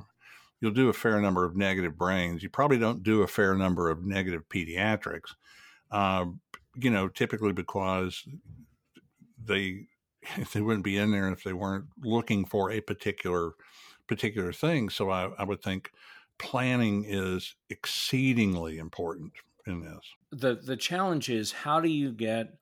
you'll 0.59 0.71
do 0.71 0.89
a 0.89 0.93
fair 0.93 1.19
number 1.21 1.45
of 1.45 1.55
negative 1.55 1.97
brains. 1.97 2.43
You 2.43 2.49
probably 2.49 2.77
don't 2.77 3.03
do 3.03 3.21
a 3.21 3.27
fair 3.27 3.55
number 3.55 3.89
of 3.89 4.03
negative 4.03 4.47
pediatrics. 4.49 5.35
Uh, 5.91 6.25
you 6.75 6.89
know, 6.89 7.07
typically 7.07 7.53
because 7.53 8.23
they 9.43 9.87
they 10.53 10.61
wouldn't 10.61 10.85
be 10.85 10.97
in 10.97 11.11
there 11.11 11.29
if 11.31 11.43
they 11.43 11.53
weren't 11.53 11.85
looking 12.03 12.45
for 12.45 12.71
a 12.71 12.81
particular 12.81 13.51
particular 14.07 14.53
thing. 14.53 14.89
So 14.89 15.09
I, 15.09 15.31
I 15.37 15.43
would 15.43 15.61
think 15.61 15.91
planning 16.37 17.05
is 17.07 17.55
exceedingly 17.69 18.77
important 18.77 19.33
in 19.65 19.81
this. 19.81 19.99
The 20.31 20.55
the 20.55 20.77
challenge 20.77 21.29
is 21.29 21.51
how 21.51 21.79
do 21.79 21.89
you 21.89 22.11
get 22.11 22.57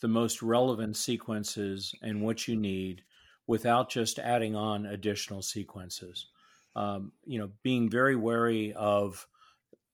the 0.00 0.08
most 0.08 0.42
relevant 0.42 0.96
sequences 0.96 1.94
and 2.02 2.22
what 2.22 2.46
you 2.46 2.56
need 2.56 3.02
without 3.46 3.88
just 3.88 4.18
adding 4.18 4.54
on 4.54 4.86
additional 4.86 5.42
sequences. 5.42 6.26
Um, 6.74 7.12
you 7.24 7.38
know, 7.38 7.50
being 7.62 7.88
very 7.88 8.16
wary 8.16 8.72
of 8.74 9.26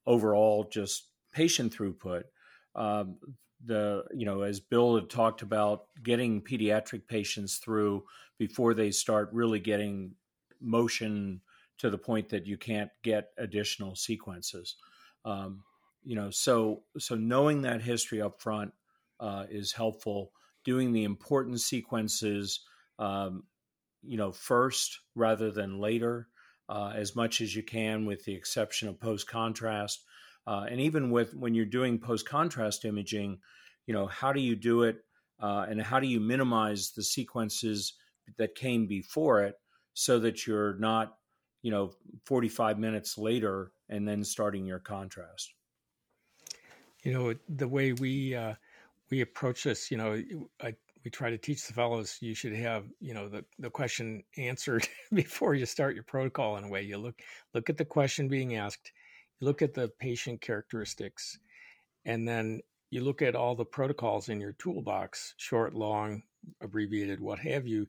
overall 0.07 0.65
just 0.65 1.09
patient 1.33 1.75
throughput. 1.75 2.25
Um, 2.75 3.17
the 3.65 4.05
you 4.13 4.27
know, 4.27 4.43
as 4.43 4.59
Bill 4.59 4.97
had 4.97 5.09
talked 5.09 5.43
about, 5.43 5.85
getting 6.03 6.43
pediatric 6.43 7.07
patients 7.07 7.59
through 7.59 8.05
before 8.39 8.75
they 8.75 8.91
start 8.91 9.31
really 9.33 9.61
getting 9.61 10.15
motion 10.61 11.41
to 11.79 11.91
the 11.91 11.99
point 11.99 12.29
that 12.31 12.47
you 12.47 12.57
can't 12.57 12.91
get 13.03 13.31
additional 13.39 13.95
sequences. 13.95 14.77
Um, 15.25 15.63
you 16.05 16.17
know, 16.17 16.31
so 16.31 16.83
so 16.99 17.15
knowing 17.15 17.63
that 17.63 17.83
history 17.83 18.21
up 18.21 18.41
front 18.41 18.73
uh, 19.23 19.45
is 19.49 19.73
helpful. 19.73 20.33
Doing 20.65 20.93
the 20.93 21.05
important 21.05 21.61
sequences, 21.61 22.61
um, 22.99 23.45
you 24.03 24.17
know, 24.17 24.33
first 24.33 24.99
rather 25.15 25.51
than 25.51 25.79
later, 25.79 26.29
uh, 26.69 26.93
as 26.95 27.15
much 27.15 27.41
as 27.41 27.55
you 27.55 27.63
can, 27.63 28.05
with 28.05 28.25
the 28.25 28.35
exception 28.35 28.89
of 28.89 29.01
post 29.01 29.29
contrast. 29.29 30.03
Uh, 30.47 30.67
and 30.69 30.81
even 30.81 31.11
with 31.11 31.35
when 31.35 31.55
you're 31.55 31.65
doing 31.65 31.99
post 31.99 32.29
contrast 32.29 32.85
imaging, 32.85 33.39
you 33.87 33.95
know, 33.95 34.07
how 34.07 34.33
do 34.33 34.41
you 34.41 34.57
do 34.57 34.83
it, 34.83 34.97
uh, 35.41 35.67
and 35.69 35.81
how 35.81 36.01
do 36.01 36.07
you 36.07 36.21
minimize 36.21 36.91
the 36.97 37.03
sequences 37.03 37.95
that 38.39 38.55
came 38.55 38.87
before 38.87 39.43
it, 39.43 39.55
so 39.95 40.19
that 40.19 40.47
you're 40.47 40.77
not, 40.79 41.15
you 41.63 41.71
know, 41.71 41.93
45 42.25 42.79
minutes 42.79 43.19
later 43.19 43.73
and 43.89 44.09
then 44.09 44.25
starting 44.25 44.67
your 44.67 44.79
contrast. 44.79 45.55
You 47.05 47.13
know, 47.13 47.35
the 47.49 47.69
way 47.69 47.93
we 47.93 48.35
uh, 48.35 48.55
we 49.13 49.21
approach 49.21 49.65
this, 49.65 49.91
you 49.91 49.99
know, 49.99 50.23
I, 50.63 50.75
we 51.05 51.11
try 51.11 51.29
to 51.29 51.37
teach 51.37 51.67
the 51.67 51.75
fellows 51.75 52.17
you 52.23 52.35
should 52.35 52.55
have, 52.55 52.87
you 52.99 53.13
know, 53.13 53.29
the, 53.29 53.45
the 53.59 53.69
question 53.69 54.25
answered 54.39 54.89
before 55.13 55.55
you 55.55 55.67
start 55.67 55.95
your 55.95 56.03
protocol 56.03 56.57
in 56.57 56.65
a 56.65 56.69
way. 56.69 56.81
You 56.81 56.97
look 56.97 57.21
look 57.53 57.69
at 57.69 57.77
the 57.77 57.85
question 57.85 58.27
being 58.27 58.57
asked, 58.57 58.91
you 59.39 59.47
look 59.47 59.61
at 59.61 59.75
the 59.75 59.89
patient 60.01 60.41
characteristics, 60.41 61.39
and 62.07 62.27
then 62.27 62.63
you 62.91 63.05
look 63.05 63.21
at 63.21 63.37
all 63.37 63.55
the 63.55 63.67
protocols 63.67 64.31
in 64.31 64.41
your 64.41 64.53
toolbox, 64.53 65.35
short, 65.37 65.75
long, 65.75 66.23
abbreviated, 66.63 67.21
what 67.21 67.39
have 67.41 67.67
you. 67.67 67.87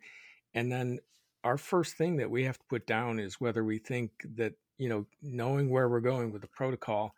And 0.53 0.69
then 0.69 0.99
our 1.45 1.57
first 1.57 1.95
thing 1.95 2.17
that 2.17 2.29
we 2.29 2.43
have 2.43 2.57
to 2.57 2.65
put 2.69 2.85
down 2.85 3.17
is 3.17 3.39
whether 3.39 3.63
we 3.63 3.77
think 3.77 4.11
that, 4.35 4.55
you 4.77 4.89
know, 4.89 5.05
knowing 5.21 5.69
where 5.69 5.87
we're 5.87 6.01
going 6.01 6.33
with 6.33 6.41
the 6.41 6.49
protocol, 6.49 7.15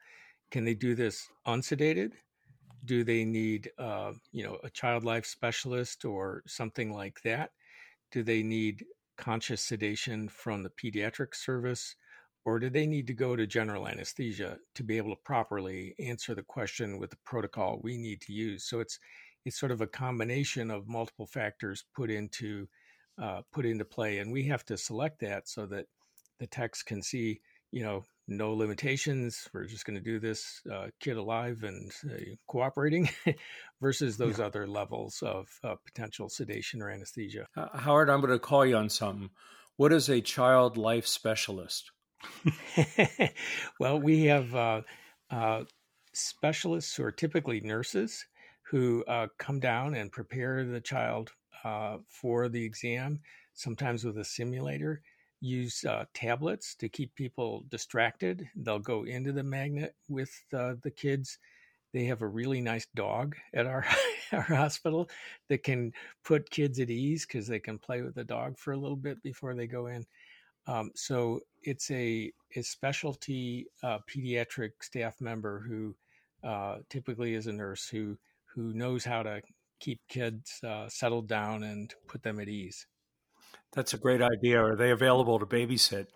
can 0.52 0.64
they 0.64 0.76
do 0.76 0.94
this 0.94 1.28
unsedated? 1.48 2.12
Do 2.86 3.04
they 3.04 3.26
need 3.26 3.72
uh, 3.78 4.14
you 4.32 4.44
know 4.44 4.58
a 4.64 4.70
child 4.70 5.04
life 5.04 5.26
specialist 5.26 6.06
or 6.06 6.44
something 6.48 6.94
like 6.94 7.22
that? 7.24 7.52
Do 8.12 8.24
they 8.24 8.44
need 8.44 8.86
conscious 9.18 9.62
sedation 9.62 10.30
from 10.30 10.64
the 10.64 10.70
pediatric 10.70 11.36
service 11.36 11.96
or 12.46 12.60
do 12.60 12.70
they 12.70 12.86
need 12.86 13.08
to 13.08 13.14
go 13.14 13.36
to 13.36 13.48
general 13.48 13.88
anesthesia 13.88 14.60
to 14.76 14.84
be 14.84 14.98
able 14.98 15.10
to 15.10 15.22
properly 15.24 15.96
answer 16.00 16.36
the 16.36 16.44
question 16.44 17.00
with 17.00 17.10
the 17.10 17.18
protocol 17.26 17.80
we 17.84 17.98
need 17.98 18.22
to 18.22 18.34
use? 18.34 18.64
So 18.64 18.80
it's 18.80 19.00
it's 19.46 19.60
sort 19.60 19.72
of 19.72 19.82
a 19.82 19.88
combination 19.88 20.72
of 20.72 20.88
multiple 20.88 21.28
factors 21.28 21.86
put 21.96 22.10
into 22.10 22.68
uh, 23.22 23.42
put 23.52 23.66
into 23.66 23.86
play 23.86 24.20
and 24.20 24.32
we 24.32 24.44
have 24.44 24.66
to 24.66 24.78
select 24.78 25.20
that 25.22 25.48
so 25.48 25.66
that 25.66 25.86
the 26.40 26.48
text 26.48 26.86
can 26.86 27.02
see 27.02 27.40
you 27.72 27.84
know 27.84 28.04
no 28.28 28.54
limitations. 28.54 29.48
We're 29.54 29.66
just 29.66 29.86
going 29.86 29.98
to 29.98 30.04
do 30.04 30.20
this 30.20 30.62
uh, 30.72 30.88
kid 31.00 31.18
alive 31.18 31.64
and 31.64 31.92
uh, 32.06 32.36
cooperating 32.48 33.10
versus 33.82 34.18
those 34.18 34.40
yeah. 34.40 34.46
other 34.46 34.68
levels 34.68 35.22
of 35.22 35.48
uh, 35.64 35.76
potential 35.86 36.30
sedation 36.30 36.82
or 36.82 36.90
anesthesia. 36.90 37.48
Howard, 37.74 38.10
I'm 38.10 38.22
going 38.22 38.34
to 38.34 38.40
call 38.40 38.66
you 38.66 38.78
on 38.78 38.90
something. 38.90 39.30
What 39.78 39.94
is 39.94 40.10
a 40.10 40.22
child 40.22 40.78
life 40.78 41.06
specialist? 41.06 41.92
well, 43.80 44.00
we 44.00 44.26
have 44.26 44.56
uh, 44.56 44.82
uh, 45.30 45.64
specialists 46.14 46.96
who 46.96 47.04
are 47.04 47.12
typically 47.12 47.62
nurses 47.62 48.26
who 48.72 49.04
uh, 49.08 49.28
come 49.38 49.60
down 49.60 49.94
and 49.94 50.12
prepare 50.12 50.64
the 50.66 50.82
child 50.82 51.32
for 52.08 52.48
the 52.48 52.64
exam, 52.64 53.20
sometimes 53.54 54.04
with 54.04 54.18
a 54.20 54.24
simulator 54.24 55.02
use 55.42 55.84
uh, 55.86 56.06
tablets 56.14 56.76
to 56.76 56.90
keep 56.90 57.14
people 57.16 57.66
distracted. 57.70 58.48
They'll 58.56 58.80
go 58.80 59.04
into 59.04 59.32
the 59.32 59.44
magnet 59.44 59.96
with 60.10 60.32
uh, 60.54 60.76
the 60.82 60.92
kids. 60.92 61.38
They 61.94 62.06
have 62.06 62.22
a 62.22 62.28
really 62.28 62.62
nice 62.62 62.88
dog 62.96 63.36
at 63.54 63.66
our 63.66 63.86
our 64.32 64.42
hospital 64.42 65.10
that 65.50 65.64
can 65.64 65.94
put 66.24 66.50
kids 66.50 66.80
at 66.80 66.90
ease 66.90 67.26
because 67.26 67.48
they 67.48 67.60
can 67.60 67.78
play 67.78 68.02
with 68.02 68.16
the 68.16 68.24
dog 68.24 68.58
for 68.58 68.74
a 68.74 68.78
little 68.78 68.98
bit 68.98 69.22
before 69.24 69.54
they 69.54 69.68
go 69.68 69.88
in. 69.88 70.06
Um, 70.68 70.92
so 70.96 71.42
it's 71.64 71.92
a, 71.92 72.32
a 72.56 72.62
specialty 72.64 73.68
uh, 73.84 74.00
pediatric 74.10 74.72
staff 74.82 75.22
member 75.22 75.60
who 75.60 75.96
uh, 76.44 76.78
typically 76.90 77.36
is 77.36 77.48
a 77.48 77.54
nurse 77.54 77.88
who 77.88 78.18
who 78.54 78.74
knows 78.74 79.04
how 79.04 79.22
to 79.22 79.42
keep 79.80 80.00
kids 80.08 80.60
uh, 80.64 80.88
settled 80.88 81.28
down 81.28 81.64
and 81.64 81.94
put 82.08 82.24
them 82.24 82.40
at 82.40 82.48
ease. 82.48 82.88
That's 83.74 83.94
a 83.94 83.98
great 83.98 84.22
idea. 84.22 84.64
Are 84.64 84.76
they 84.76 84.92
available 84.92 85.40
to 85.40 85.46
babysit? 85.46 86.08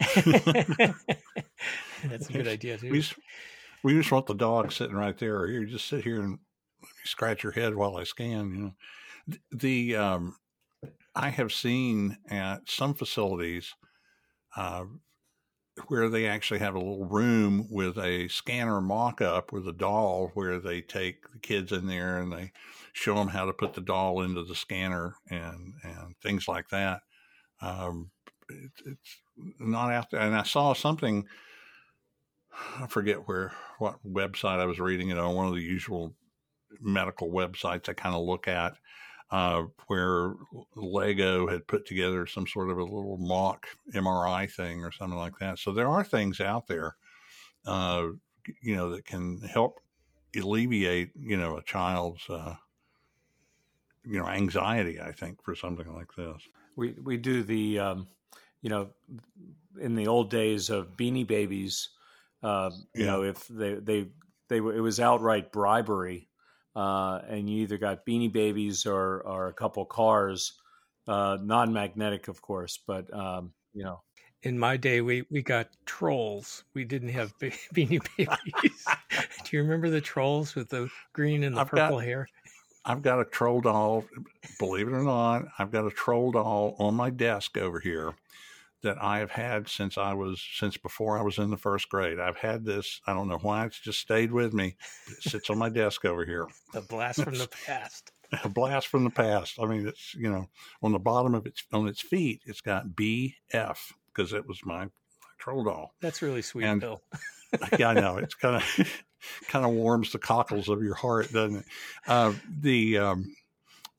That's 2.04 2.28
a 2.28 2.32
good 2.32 2.48
idea 2.48 2.78
too. 2.78 2.90
We, 2.90 3.04
we 3.82 3.94
just 3.94 4.12
want 4.12 4.26
the 4.26 4.34
dog 4.34 4.72
sitting 4.72 4.96
right 4.96 5.16
there. 5.18 5.38
Or 5.38 5.48
you 5.48 5.66
just 5.66 5.88
sit 5.88 6.04
here 6.04 6.20
and 6.20 6.38
scratch 7.04 7.42
your 7.42 7.52
head 7.52 7.74
while 7.74 7.96
I 7.96 8.04
scan. 8.04 8.50
You 8.50 8.58
know, 8.58 9.38
the 9.50 9.96
um, 9.96 10.36
I 11.14 11.30
have 11.30 11.52
seen 11.52 12.18
at 12.30 12.68
some 12.68 12.94
facilities 12.94 13.74
uh, 14.56 14.84
where 15.86 16.08
they 16.08 16.26
actually 16.26 16.60
have 16.60 16.74
a 16.74 16.78
little 16.78 17.06
room 17.06 17.66
with 17.70 17.96
a 17.98 18.28
scanner 18.28 18.80
mock 18.80 19.20
up 19.20 19.52
with 19.52 19.66
a 19.68 19.72
doll 19.72 20.30
where 20.34 20.58
they 20.58 20.80
take 20.80 21.30
the 21.32 21.38
kids 21.38 21.72
in 21.72 21.86
there 21.86 22.18
and 22.18 22.32
they 22.32 22.52
show 22.92 23.14
them 23.14 23.28
how 23.28 23.44
to 23.44 23.52
put 23.52 23.74
the 23.74 23.80
doll 23.80 24.22
into 24.22 24.44
the 24.44 24.54
scanner 24.54 25.14
and, 25.30 25.74
and 25.82 26.16
things 26.22 26.48
like 26.48 26.68
that. 26.70 27.02
Um, 27.60 28.10
it, 28.48 28.70
it's 28.86 29.16
not 29.58 29.92
out 29.92 30.10
there. 30.10 30.20
And 30.20 30.34
I 30.34 30.42
saw 30.42 30.72
something, 30.72 31.26
I 32.78 32.86
forget 32.86 33.28
where, 33.28 33.52
what 33.78 33.98
website 34.06 34.58
I 34.58 34.66
was 34.66 34.80
reading 34.80 35.10
it 35.10 35.18
on, 35.18 35.34
one 35.34 35.46
of 35.46 35.54
the 35.54 35.62
usual 35.62 36.14
medical 36.80 37.30
websites 37.30 37.88
I 37.88 37.92
kind 37.94 38.14
of 38.14 38.24
look 38.24 38.48
at 38.48 38.74
uh, 39.30 39.64
where 39.88 40.34
Lego 40.74 41.48
had 41.48 41.66
put 41.66 41.86
together 41.86 42.26
some 42.26 42.46
sort 42.46 42.70
of 42.70 42.78
a 42.78 42.82
little 42.82 43.18
mock 43.18 43.66
MRI 43.94 44.50
thing 44.50 44.82
or 44.82 44.90
something 44.90 45.18
like 45.18 45.38
that. 45.38 45.58
So 45.58 45.72
there 45.72 45.88
are 45.88 46.04
things 46.04 46.40
out 46.40 46.66
there, 46.66 46.96
uh, 47.66 48.08
you 48.62 48.74
know, 48.74 48.90
that 48.90 49.04
can 49.04 49.40
help 49.40 49.80
alleviate, 50.36 51.10
you 51.18 51.36
know, 51.36 51.56
a 51.56 51.62
child's, 51.62 52.28
uh, 52.30 52.54
you 54.04 54.18
know, 54.18 54.26
anxiety. 54.26 55.00
I 55.00 55.12
think 55.12 55.42
for 55.42 55.54
something 55.54 55.92
like 55.92 56.14
this. 56.16 56.42
We 56.76 56.94
we 57.02 57.16
do 57.16 57.42
the, 57.42 57.78
um, 57.80 58.08
you 58.62 58.70
know, 58.70 58.90
in 59.78 59.94
the 59.94 60.06
old 60.06 60.30
days 60.30 60.70
of 60.70 60.96
Beanie 60.96 61.26
Babies, 61.26 61.90
uh, 62.42 62.70
you 62.94 63.04
know, 63.04 63.24
if 63.24 63.46
they 63.48 63.74
they 63.74 64.08
they 64.48 64.56
it 64.56 64.82
was 64.82 65.00
outright 65.00 65.52
bribery 65.52 66.27
uh, 66.78 67.22
and 67.28 67.50
you 67.50 67.62
either 67.62 67.76
got 67.76 68.06
Beanie 68.06 68.32
Babies 68.32 68.86
or 68.86 69.20
or 69.22 69.48
a 69.48 69.52
couple 69.52 69.84
cars, 69.84 70.52
uh, 71.08 71.36
non-magnetic, 71.42 72.28
of 72.28 72.40
course, 72.40 72.78
but 72.86 73.12
um, 73.12 73.52
you 73.74 73.82
know. 73.82 74.00
In 74.44 74.56
my 74.56 74.76
day, 74.76 75.00
we, 75.00 75.24
we 75.32 75.42
got 75.42 75.70
trolls. 75.84 76.62
We 76.72 76.84
didn't 76.84 77.08
have 77.08 77.36
be- 77.40 77.50
Beanie 77.74 78.06
Babies. 78.16 78.86
Do 79.44 79.56
you 79.56 79.62
remember 79.64 79.90
the 79.90 80.00
trolls 80.00 80.54
with 80.54 80.68
the 80.68 80.88
green 81.12 81.42
and 81.42 81.56
the 81.56 81.62
I've 81.62 81.66
purple 81.66 81.96
got, 81.96 82.04
hair? 82.04 82.28
I've 82.84 83.02
got 83.02 83.18
a 83.18 83.24
troll 83.24 83.60
doll. 83.60 84.04
Believe 84.60 84.86
it 84.86 84.92
or 84.92 85.02
not, 85.02 85.46
I've 85.58 85.72
got 85.72 85.84
a 85.84 85.90
troll 85.90 86.30
doll 86.30 86.76
on 86.78 86.94
my 86.94 87.10
desk 87.10 87.58
over 87.58 87.80
here 87.80 88.14
that 88.82 89.02
I 89.02 89.18
have 89.18 89.30
had 89.30 89.68
since 89.68 89.98
I 89.98 90.14
was 90.14 90.44
since 90.54 90.76
before 90.76 91.18
I 91.18 91.22
was 91.22 91.38
in 91.38 91.50
the 91.50 91.56
first 91.56 91.88
grade. 91.88 92.20
I've 92.20 92.36
had 92.36 92.64
this. 92.64 93.00
I 93.06 93.14
don't 93.14 93.28
know 93.28 93.38
why 93.38 93.66
it's 93.66 93.80
just 93.80 94.00
stayed 94.00 94.32
with 94.32 94.52
me. 94.52 94.76
It 95.08 95.22
sits 95.22 95.50
on 95.50 95.58
my 95.58 95.68
desk 95.68 96.04
over 96.04 96.24
here. 96.24 96.46
A 96.74 96.80
blast 96.80 97.22
from 97.22 97.34
the 97.34 97.48
past. 97.66 98.12
A 98.44 98.48
blast 98.48 98.88
from 98.88 99.04
the 99.04 99.10
past. 99.10 99.58
I 99.60 99.66
mean, 99.66 99.86
it's 99.86 100.14
you 100.14 100.30
know 100.30 100.48
on 100.82 100.92
the 100.92 100.98
bottom 100.98 101.34
of 101.34 101.46
its 101.46 101.64
on 101.72 101.88
its 101.88 102.00
feet, 102.00 102.40
it's 102.46 102.60
got 102.60 102.88
BF 102.90 103.78
because 104.14 104.32
it 104.32 104.46
was 104.46 104.60
my, 104.64 104.84
my 104.84 104.90
troll 105.38 105.64
doll. 105.64 105.94
That's 106.00 106.22
really 106.22 106.42
sweet, 106.42 106.66
and, 106.66 106.80
Bill. 106.80 107.02
yeah, 107.78 107.88
I 107.90 107.94
know. 107.94 108.18
It's 108.18 108.34
kind 108.34 108.56
of 108.56 108.88
kind 109.48 109.64
of 109.64 109.72
warms 109.72 110.12
the 110.12 110.18
cockles 110.18 110.68
of 110.68 110.82
your 110.82 110.94
heart, 110.94 111.32
doesn't 111.32 111.58
it? 111.58 111.64
Uh, 112.06 112.34
the 112.60 112.98
um, 112.98 113.34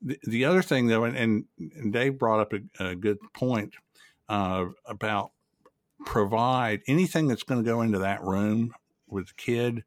the, 0.00 0.18
the 0.22 0.44
other 0.46 0.62
thing 0.62 0.86
though, 0.86 1.04
and, 1.04 1.44
and 1.58 1.92
Dave 1.92 2.18
brought 2.18 2.40
up 2.40 2.52
a, 2.52 2.90
a 2.90 2.94
good 2.94 3.18
point 3.34 3.74
uh, 4.30 4.66
about 4.86 5.32
provide 6.06 6.80
anything 6.86 7.26
that's 7.26 7.42
going 7.42 7.62
to 7.62 7.68
go 7.68 7.82
into 7.82 7.98
that 7.98 8.22
room 8.22 8.72
with 9.08 9.26
the 9.26 9.34
kid, 9.36 9.84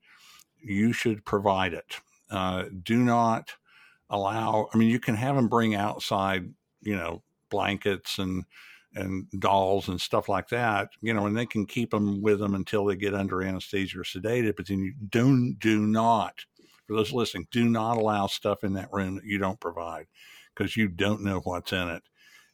you 0.62 0.91
should 0.91 1.26
provide 1.26 1.74
it. 1.74 2.02
Uh, 2.30 2.66
do 2.84 2.98
not 2.98 3.54
allow, 4.10 4.68
I 4.74 4.78
mean, 4.78 4.89
you 4.89 5.00
can 5.00 5.16
have 5.16 5.38
them 5.38 5.48
bring 5.48 5.76
outside, 5.76 6.54
you 6.82 6.96
know, 6.96 7.24
blankets 7.50 8.20
and, 8.20 8.44
and 8.94 9.28
dolls 9.39 9.88
and 9.88 10.00
stuff 10.00 10.28
like 10.28 10.50
that, 10.50 10.89
you 11.02 11.14
know, 11.14 11.26
and 11.26 11.38
they 11.38 11.46
can 11.46 11.66
keep 11.66 11.91
them 11.91 12.22
with 12.22 12.39
them 12.39 12.54
until 12.54 12.86
they 12.86 12.98
get 12.98 13.16
under 13.16 13.41
anesthesia 13.41 14.02
or 14.02 14.04
sedated. 14.04 14.58
But 14.58 14.68
then 14.68 14.80
you 14.80 14.94
do, 15.10 15.54
do 15.54 15.88
not, 15.88 16.46
for 16.86 16.98
those 16.98 17.14
listening, 17.14 17.48
do 17.50 17.64
not 17.64 17.98
allow 17.98 18.28
stuff 18.28 18.66
in 18.66 18.74
that 18.74 18.91
room 18.91 19.16
that 19.16 19.26
you 19.26 19.38
don't 19.38 19.60
provide 19.60 20.08
because 20.54 20.76
you 20.76 20.89
don't 20.89 21.24
know 21.24 21.39
what's 21.39 21.72
in 21.72 21.88
it 21.88 22.04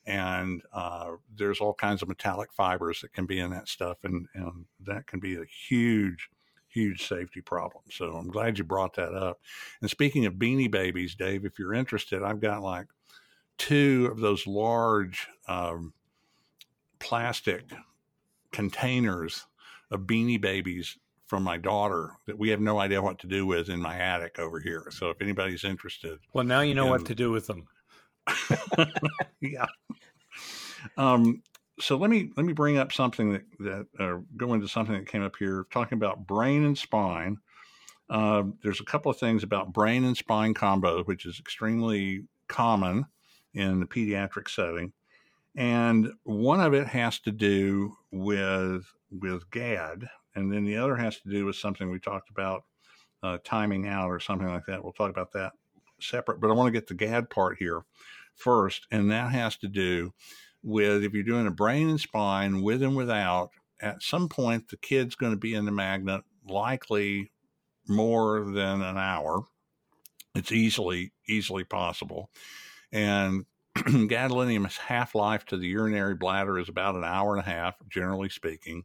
and 0.05 0.61
uh, 0.73 1.11
there's 1.35 1.59
all 1.59 1.73
kinds 1.73 2.01
of 2.01 2.07
metallic 2.07 2.51
fibers 2.53 3.01
that 3.01 3.13
can 3.13 3.25
be 3.25 3.39
in 3.39 3.51
that 3.51 3.67
stuff, 3.67 3.97
and, 4.03 4.27
and 4.33 4.65
that 4.85 5.07
can 5.07 5.19
be 5.19 5.35
a 5.35 5.45
huge, 5.45 6.29
huge 6.67 7.07
safety 7.07 7.41
problem. 7.41 7.83
So 7.91 8.15
I'm 8.15 8.29
glad 8.29 8.57
you 8.57 8.63
brought 8.63 8.95
that 8.95 9.13
up. 9.13 9.39
And 9.81 9.89
speaking 9.89 10.25
of 10.25 10.33
beanie 10.35 10.71
babies, 10.71 11.15
Dave, 11.15 11.45
if 11.45 11.59
you're 11.59 11.73
interested, 11.73 12.23
I've 12.23 12.41
got 12.41 12.61
like 12.61 12.87
two 13.57 14.09
of 14.11 14.19
those 14.19 14.47
large 14.47 15.27
um, 15.47 15.93
plastic 16.99 17.65
containers 18.51 19.45
of 19.91 20.01
beanie 20.01 20.41
babies 20.41 20.97
from 21.27 21.43
my 21.43 21.57
daughter 21.57 22.13
that 22.25 22.39
we 22.39 22.49
have 22.49 22.59
no 22.59 22.79
idea 22.79 23.01
what 23.01 23.19
to 23.19 23.27
do 23.27 23.45
with 23.45 23.69
in 23.69 23.79
my 23.79 23.99
attic 23.99 24.39
over 24.39 24.59
here. 24.59 24.87
So 24.89 25.11
if 25.11 25.21
anybody's 25.21 25.63
interested, 25.63 26.17
well, 26.33 26.43
now 26.43 26.61
you 26.61 26.73
know 26.73 26.85
in, 26.85 26.89
what 26.89 27.05
to 27.05 27.15
do 27.15 27.29
with 27.29 27.45
them. 27.45 27.67
yeah. 29.41 29.65
Um, 30.97 31.41
so 31.79 31.95
let 31.97 32.09
me 32.09 32.31
let 32.35 32.45
me 32.45 32.53
bring 32.53 32.77
up 32.77 32.91
something 32.91 33.31
that 33.31 33.43
that 33.59 33.87
uh, 33.99 34.19
go 34.37 34.53
into 34.53 34.67
something 34.67 34.95
that 34.95 35.07
came 35.07 35.23
up 35.23 35.35
here 35.37 35.65
talking 35.71 35.97
about 35.97 36.27
brain 36.27 36.63
and 36.63 36.77
spine. 36.77 37.37
Uh, 38.09 38.43
there's 38.63 38.81
a 38.81 38.85
couple 38.85 39.11
of 39.11 39.17
things 39.17 39.43
about 39.43 39.71
brain 39.71 40.03
and 40.03 40.17
spine 40.17 40.53
combo, 40.53 41.03
which 41.03 41.25
is 41.25 41.39
extremely 41.39 42.23
common 42.47 43.05
in 43.53 43.79
the 43.79 43.85
pediatric 43.85 44.49
setting, 44.49 44.91
and 45.55 46.11
one 46.23 46.59
of 46.59 46.73
it 46.73 46.87
has 46.87 47.19
to 47.19 47.31
do 47.31 47.95
with 48.11 48.85
with 49.11 49.49
GAD, 49.51 50.07
and 50.35 50.51
then 50.51 50.65
the 50.65 50.77
other 50.77 50.95
has 50.95 51.19
to 51.21 51.29
do 51.29 51.45
with 51.45 51.55
something 51.55 51.89
we 51.89 51.99
talked 51.99 52.29
about, 52.29 52.65
uh, 53.23 53.37
timing 53.43 53.87
out 53.87 54.09
or 54.09 54.19
something 54.19 54.47
like 54.47 54.65
that. 54.67 54.83
We'll 54.83 54.93
talk 54.93 55.09
about 55.09 55.31
that 55.33 55.53
separate, 56.01 56.39
but 56.39 56.49
I 56.49 56.53
want 56.53 56.67
to 56.67 56.71
get 56.71 56.87
the 56.87 56.93
GAD 56.93 57.29
part 57.29 57.57
here 57.57 57.83
first, 58.35 58.87
and 58.91 59.11
that 59.11 59.31
has 59.31 59.57
to 59.57 59.67
do 59.67 60.13
with 60.61 61.03
if 61.03 61.13
you're 61.13 61.23
doing 61.23 61.47
a 61.47 61.51
brain 61.51 61.89
and 61.89 61.99
spine 61.99 62.61
with 62.61 62.83
and 62.83 62.95
without, 62.95 63.51
at 63.81 64.03
some 64.03 64.27
point 64.27 64.69
the 64.69 64.77
kid's 64.77 65.15
going 65.15 65.31
to 65.31 65.37
be 65.37 65.53
in 65.53 65.65
the 65.65 65.71
magnet 65.71 66.21
likely 66.47 67.31
more 67.87 68.41
than 68.45 68.81
an 68.81 68.97
hour. 68.97 69.45
It's 70.35 70.51
easily 70.51 71.11
easily 71.27 71.63
possible, 71.63 72.29
and 72.91 73.45
gadolinium's 73.75 74.77
half 74.77 75.15
life 75.15 75.45
to 75.45 75.57
the 75.57 75.67
urinary 75.67 76.15
bladder 76.15 76.59
is 76.59 76.69
about 76.69 76.95
an 76.95 77.03
hour 77.03 77.35
and 77.35 77.45
a 77.45 77.49
half, 77.49 77.75
generally 77.89 78.29
speaking. 78.29 78.83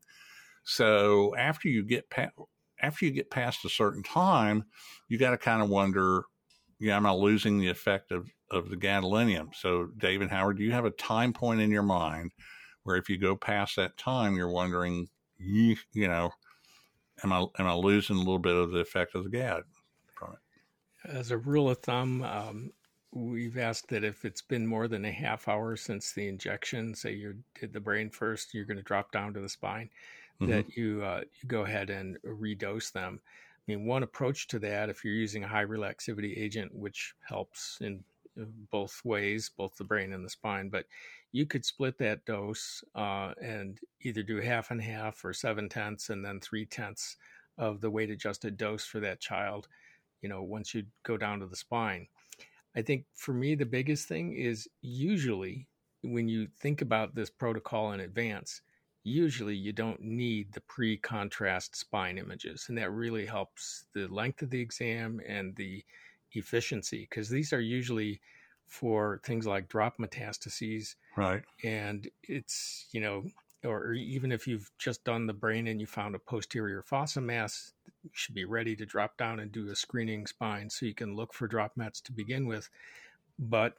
So 0.64 1.34
after 1.36 1.68
you 1.68 1.84
get 1.84 2.08
past, 2.10 2.32
after 2.80 3.04
you 3.04 3.10
get 3.10 3.30
past 3.30 3.64
a 3.64 3.68
certain 3.68 4.02
time, 4.02 4.64
you 5.08 5.18
got 5.18 5.30
to 5.30 5.38
kind 5.38 5.62
of 5.62 5.68
wonder, 5.68 6.24
yeah, 6.78 6.96
am 6.96 7.06
I 7.06 7.12
losing 7.12 7.58
the 7.58 7.68
effect 7.68 8.12
of 8.12 8.30
of 8.50 8.70
the 8.70 8.76
gadolinium. 8.76 9.54
So, 9.54 9.88
David 9.98 10.30
Howard, 10.30 10.58
do 10.58 10.64
you 10.64 10.72
have 10.72 10.84
a 10.84 10.90
time 10.90 11.32
point 11.32 11.60
in 11.60 11.70
your 11.70 11.82
mind 11.82 12.32
where 12.84 12.96
if 12.96 13.08
you 13.08 13.18
go 13.18 13.34
past 13.36 13.76
that 13.76 13.96
time, 13.96 14.36
you're 14.36 14.50
wondering, 14.50 15.08
you, 15.38 15.76
you 15.92 16.08
know, 16.08 16.30
am 17.22 17.32
I 17.32 17.46
am 17.58 17.66
I 17.66 17.74
losing 17.74 18.16
a 18.16 18.20
little 18.20 18.38
bit 18.38 18.54
of 18.54 18.70
the 18.70 18.80
effect 18.80 19.14
of 19.14 19.24
the 19.24 19.30
GAD 19.30 19.62
from 20.14 20.32
it? 20.32 21.10
As 21.10 21.30
a 21.30 21.38
rule 21.38 21.70
of 21.70 21.78
thumb, 21.78 22.22
um, 22.22 22.72
we've 23.12 23.58
asked 23.58 23.88
that 23.88 24.04
if 24.04 24.24
it's 24.24 24.42
been 24.42 24.66
more 24.66 24.88
than 24.88 25.04
a 25.04 25.12
half 25.12 25.48
hour 25.48 25.76
since 25.76 26.12
the 26.12 26.28
injection, 26.28 26.94
say 26.94 27.12
you 27.12 27.36
did 27.58 27.72
the 27.72 27.80
brain 27.80 28.10
first, 28.10 28.54
you're 28.54 28.64
going 28.64 28.76
to 28.76 28.82
drop 28.82 29.12
down 29.12 29.32
to 29.34 29.40
the 29.40 29.48
spine, 29.48 29.88
mm-hmm. 30.40 30.50
that 30.50 30.76
you 30.76 31.02
uh, 31.02 31.22
you 31.40 31.48
go 31.48 31.62
ahead 31.62 31.90
and 31.90 32.18
redose 32.24 32.92
them. 32.92 33.20
I 33.24 33.72
mean, 33.72 33.86
one 33.86 34.02
approach 34.02 34.48
to 34.48 34.58
that, 34.58 34.90
if 34.90 35.04
you're 35.04 35.14
using 35.14 35.44
a 35.44 35.48
high 35.48 35.64
relaxivity 35.64 36.38
agent, 36.38 36.74
which 36.74 37.14
helps 37.26 37.78
in 37.80 38.04
both 38.70 39.00
ways, 39.04 39.50
both 39.56 39.76
the 39.76 39.84
brain 39.84 40.12
and 40.12 40.24
the 40.24 40.30
spine. 40.30 40.68
But 40.68 40.86
you 41.32 41.46
could 41.46 41.64
split 41.64 41.98
that 41.98 42.24
dose 42.24 42.82
uh, 42.94 43.32
and 43.42 43.78
either 44.02 44.22
do 44.22 44.40
half 44.40 44.70
and 44.70 44.80
half 44.80 45.24
or 45.24 45.32
seven 45.32 45.68
tenths 45.68 46.10
and 46.10 46.24
then 46.24 46.40
three 46.40 46.66
tenths 46.66 47.16
of 47.58 47.80
the 47.80 47.90
weight 47.90 48.10
adjusted 48.10 48.56
dose 48.56 48.84
for 48.84 49.00
that 49.00 49.20
child, 49.20 49.68
you 50.22 50.28
know, 50.28 50.42
once 50.42 50.74
you 50.74 50.84
go 51.04 51.16
down 51.16 51.40
to 51.40 51.46
the 51.46 51.56
spine. 51.56 52.06
I 52.76 52.82
think 52.82 53.04
for 53.14 53.32
me, 53.32 53.54
the 53.54 53.66
biggest 53.66 54.08
thing 54.08 54.34
is 54.34 54.68
usually 54.82 55.68
when 56.02 56.28
you 56.28 56.48
think 56.58 56.82
about 56.82 57.14
this 57.14 57.30
protocol 57.30 57.92
in 57.92 58.00
advance, 58.00 58.60
usually 59.04 59.54
you 59.54 59.72
don't 59.72 60.00
need 60.00 60.52
the 60.52 60.60
pre 60.62 60.96
contrast 60.96 61.76
spine 61.76 62.18
images. 62.18 62.66
And 62.68 62.78
that 62.78 62.90
really 62.90 63.26
helps 63.26 63.86
the 63.94 64.08
length 64.08 64.42
of 64.42 64.50
the 64.50 64.60
exam 64.60 65.20
and 65.26 65.54
the 65.56 65.84
efficiency 66.36 67.06
because 67.08 67.28
these 67.28 67.52
are 67.52 67.60
usually 67.60 68.20
for 68.66 69.20
things 69.24 69.46
like 69.46 69.68
drop 69.68 69.98
metastases. 69.98 70.94
Right. 71.16 71.42
And 71.62 72.08
it's, 72.22 72.86
you 72.92 73.00
know, 73.00 73.24
or 73.64 73.92
even 73.92 74.30
if 74.32 74.46
you've 74.46 74.70
just 74.78 75.04
done 75.04 75.26
the 75.26 75.32
brain 75.32 75.68
and 75.68 75.80
you 75.80 75.86
found 75.86 76.14
a 76.14 76.18
posterior 76.18 76.82
fossa 76.82 77.20
mass, 77.20 77.72
you 78.02 78.10
should 78.12 78.34
be 78.34 78.44
ready 78.44 78.76
to 78.76 78.84
drop 78.84 79.16
down 79.16 79.40
and 79.40 79.50
do 79.50 79.70
a 79.70 79.76
screening 79.76 80.26
spine 80.26 80.68
so 80.68 80.86
you 80.86 80.94
can 80.94 81.16
look 81.16 81.32
for 81.32 81.46
drop 81.46 81.72
mets 81.76 82.00
to 82.02 82.12
begin 82.12 82.46
with. 82.46 82.68
But 83.38 83.76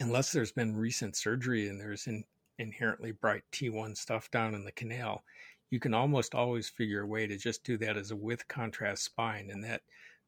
unless 0.00 0.32
there's 0.32 0.52
been 0.52 0.76
recent 0.76 1.16
surgery 1.16 1.68
and 1.68 1.78
there's 1.78 2.06
in, 2.06 2.24
inherently 2.58 3.12
bright 3.12 3.42
T1 3.52 3.96
stuff 3.96 4.30
down 4.30 4.54
in 4.54 4.64
the 4.64 4.72
canal, 4.72 5.22
you 5.70 5.80
can 5.80 5.92
almost 5.94 6.34
always 6.34 6.68
figure 6.68 7.02
a 7.02 7.06
way 7.06 7.26
to 7.26 7.36
just 7.36 7.64
do 7.64 7.76
that 7.78 7.96
as 7.96 8.10
a 8.10 8.16
with 8.16 8.46
contrast 8.48 9.04
spine, 9.04 9.50
and 9.50 9.64
that 9.64 9.82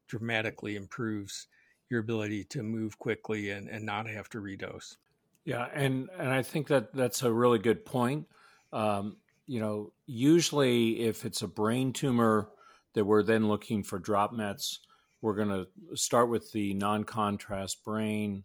dramatically 0.07 0.75
improves 0.75 1.47
your 1.89 1.99
ability 1.99 2.43
to 2.45 2.63
move 2.63 2.97
quickly 2.99 3.51
and, 3.51 3.69
and 3.69 3.85
not 3.85 4.07
have 4.07 4.29
to 4.29 4.39
redose. 4.39 4.97
Yeah, 5.45 5.67
and 5.73 6.09
and 6.17 6.29
I 6.29 6.43
think 6.43 6.67
that 6.67 6.93
that's 6.93 7.23
a 7.23 7.31
really 7.31 7.59
good 7.59 7.85
point. 7.85 8.27
Um, 8.73 9.17
you 9.45 9.61
know, 9.61 9.93
usually 10.05 10.99
if 10.99 11.23
it's 11.23 11.41
a 11.41 11.47
brain 11.47 11.93
tumor 11.93 12.49
that 12.93 13.05
we're 13.05 13.23
then 13.23 13.47
looking 13.47 13.81
for 13.83 13.97
drop 13.97 14.33
mets, 14.33 14.79
we're 15.21 15.35
going 15.35 15.49
to 15.49 15.67
start 15.95 16.29
with 16.29 16.51
the 16.51 16.73
non-contrast 16.73 17.83
brain, 17.85 18.43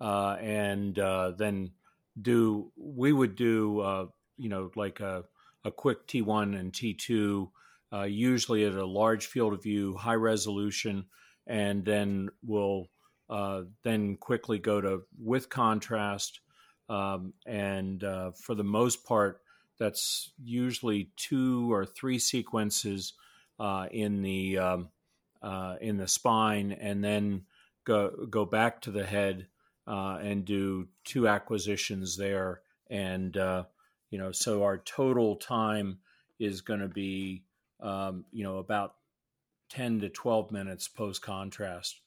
uh, 0.00 0.36
and 0.40 0.98
uh, 0.98 1.30
then 1.30 1.70
do 2.20 2.70
we 2.76 3.12
would 3.12 3.34
do 3.34 3.80
uh, 3.80 4.06
you 4.36 4.50
know 4.50 4.70
like 4.76 5.00
a 5.00 5.24
a 5.64 5.70
quick 5.70 6.06
T1 6.06 6.58
and 6.58 6.72
T2, 6.72 7.48
uh, 7.92 8.02
usually 8.02 8.64
at 8.64 8.74
a 8.74 8.86
large 8.86 9.26
field 9.26 9.52
of 9.52 9.62
view, 9.62 9.94
high 9.94 10.14
resolution, 10.14 11.04
and 11.46 11.84
then 11.84 12.30
we'll 12.42 12.88
uh, 13.28 13.62
then 13.82 14.16
quickly 14.16 14.58
go 14.58 14.80
to 14.80 15.02
with 15.18 15.48
contrast. 15.48 16.40
Um, 16.88 17.32
and 17.46 18.02
uh, 18.02 18.32
for 18.32 18.54
the 18.54 18.64
most 18.64 19.04
part, 19.04 19.40
that's 19.78 20.32
usually 20.42 21.10
two 21.16 21.72
or 21.72 21.84
three 21.84 22.18
sequences 22.18 23.14
uh, 23.58 23.86
in 23.90 24.22
the 24.22 24.58
um, 24.58 24.88
uh, 25.42 25.76
in 25.80 25.96
the 25.96 26.08
spine, 26.08 26.72
and 26.72 27.02
then 27.02 27.42
go 27.84 28.10
go 28.30 28.44
back 28.44 28.82
to 28.82 28.90
the 28.90 29.04
head 29.04 29.46
uh, 29.86 30.18
and 30.20 30.44
do 30.44 30.88
two 31.04 31.28
acquisitions 31.28 32.16
there, 32.16 32.60
and 32.90 33.36
you 34.10 34.18
know, 34.18 34.30
so 34.30 34.62
our 34.62 34.76
total 34.76 35.36
time 35.36 35.98
is 36.38 36.60
going 36.60 36.80
to 36.80 36.88
be 36.88 37.42
um, 37.82 38.24
you 38.32 38.44
know 38.44 38.58
about 38.58 38.94
10 39.70 40.00
to 40.00 40.08
12 40.08 40.52
minutes 40.52 40.88
post 40.88 41.22
contrast 41.22 42.00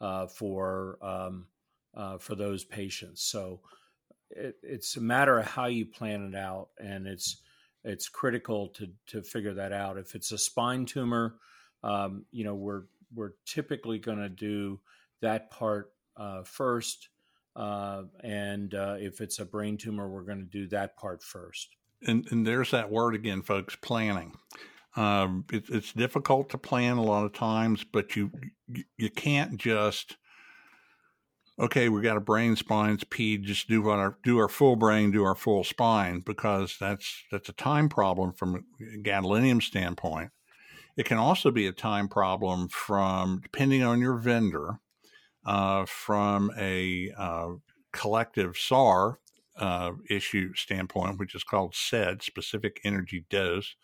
uh, 0.00 0.26
for 0.26 0.98
um, 1.02 1.46
uh, 1.94 2.18
for 2.18 2.34
those 2.34 2.64
patients. 2.64 3.22
So 3.22 3.60
it, 4.30 4.56
it's 4.62 4.96
a 4.96 5.00
matter 5.00 5.38
of 5.38 5.46
how 5.46 5.66
you 5.66 5.86
plan 5.86 6.32
it 6.32 6.36
out, 6.36 6.68
and 6.78 7.06
it's 7.06 7.42
it's 7.84 8.08
critical 8.08 8.68
to 8.68 8.88
to 9.08 9.22
figure 9.22 9.54
that 9.54 9.72
out. 9.72 9.98
If 9.98 10.14
it's 10.14 10.32
a 10.32 10.38
spine 10.38 10.86
tumor, 10.86 11.36
um, 11.82 12.24
you 12.30 12.44
know 12.44 12.54
we're 12.54 12.84
we're 13.14 13.32
typically 13.46 13.98
going 13.98 14.18
to 14.18 14.28
do 14.28 14.80
that 15.20 15.50
part 15.50 15.92
uh, 16.16 16.42
first, 16.44 17.08
uh, 17.56 18.04
and 18.22 18.74
uh, 18.74 18.96
if 18.98 19.20
it's 19.20 19.38
a 19.38 19.44
brain 19.44 19.76
tumor, 19.76 20.08
we're 20.08 20.22
going 20.22 20.38
to 20.38 20.44
do 20.44 20.68
that 20.68 20.96
part 20.96 21.22
first. 21.22 21.76
And, 22.06 22.26
and 22.30 22.46
there's 22.46 22.70
that 22.70 22.90
word 22.90 23.14
again, 23.14 23.42
folks 23.42 23.76
planning. 23.76 24.32
Um, 24.96 25.44
it, 25.52 25.64
it's 25.68 25.92
difficult 25.92 26.50
to 26.50 26.58
plan 26.58 26.96
a 26.96 27.02
lot 27.02 27.24
of 27.24 27.32
times, 27.32 27.84
but 27.84 28.16
you 28.16 28.30
you 28.96 29.10
can't 29.10 29.56
just 29.56 30.16
okay, 31.60 31.90
we 31.90 32.00
got 32.00 32.16
a 32.16 32.20
brain 32.20 32.56
spine, 32.56 32.94
it's 32.94 33.04
ped, 33.04 33.42
just 33.42 33.68
do 33.68 33.88
our 33.88 34.16
do 34.24 34.38
our 34.38 34.48
full 34.48 34.76
brain, 34.76 35.10
do 35.10 35.24
our 35.24 35.34
full 35.34 35.62
spine, 35.62 36.20
because 36.20 36.76
that's 36.80 37.24
that's 37.30 37.48
a 37.48 37.54
time 37.54 37.88
problem 37.88 38.32
from 38.32 38.56
a 38.56 38.98
gadolinium 39.02 39.62
standpoint. 39.62 40.30
It 40.96 41.06
can 41.06 41.18
also 41.18 41.50
be 41.50 41.66
a 41.66 41.72
time 41.72 42.08
problem 42.08 42.68
from 42.68 43.40
depending 43.42 43.82
on 43.82 44.00
your 44.00 44.16
vendor, 44.16 44.80
uh, 45.46 45.86
from 45.86 46.50
a 46.58 47.12
uh, 47.16 47.50
collective 47.92 48.56
SAR 48.56 49.18
uh, 49.56 49.92
issue 50.08 50.54
standpoint, 50.54 51.18
which 51.18 51.34
is 51.34 51.44
called 51.44 51.74
SED, 51.74 52.22
specific 52.22 52.80
energy 52.84 53.24
dose, 53.30 53.76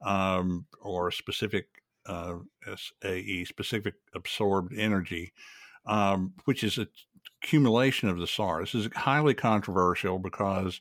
um, 0.00 0.66
or 0.80 1.10
specific 1.10 1.66
uh, 2.06 2.36
SAE, 3.02 3.44
specific 3.44 3.94
absorbed 4.14 4.72
energy, 4.76 5.32
um, 5.86 6.34
which 6.44 6.64
is 6.64 6.78
a 6.78 6.88
accumulation 7.42 8.08
of 8.08 8.18
the 8.18 8.26
SAR. 8.26 8.60
This 8.60 8.74
is 8.74 8.88
highly 8.94 9.34
controversial 9.34 10.18
because 10.18 10.80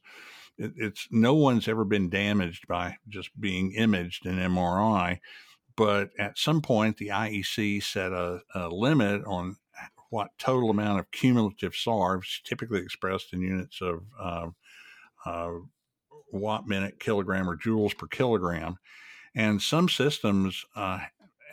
it, 0.58 0.74
it's 0.76 1.08
no 1.12 1.34
one's 1.34 1.68
ever 1.68 1.86
been 1.86 2.10
damaged 2.10 2.68
by 2.68 2.98
just 3.08 3.40
being 3.40 3.74
imaged 3.74 4.26
in 4.26 4.36
MRI. 4.36 5.20
But 5.76 6.10
at 6.18 6.38
some 6.38 6.62
point, 6.62 6.98
the 6.98 7.10
IEC 7.10 7.84
set 7.84 8.12
a, 8.12 8.42
a 8.56 8.70
limit 8.70 9.24
on 9.26 9.58
what 10.10 10.30
total 10.40 10.70
amount 10.70 11.00
of 11.00 11.12
cumulative 11.12 11.76
SAR, 11.76 12.18
which 12.18 12.42
is 12.42 12.50
typically 12.50 12.80
expressed 12.80 13.34
in 13.34 13.42
units 13.42 13.82
of 13.82 14.02
uh, 14.20 14.48
uh, 15.26 15.52
watt 16.32 16.68
minute, 16.68 17.00
kilogram, 17.00 17.48
or 17.48 17.58
joules 17.58 17.96
per 17.96 18.08
kilogram. 18.08 18.78
And 19.38 19.62
some 19.62 19.88
systems 19.88 20.66
uh, 20.76 21.00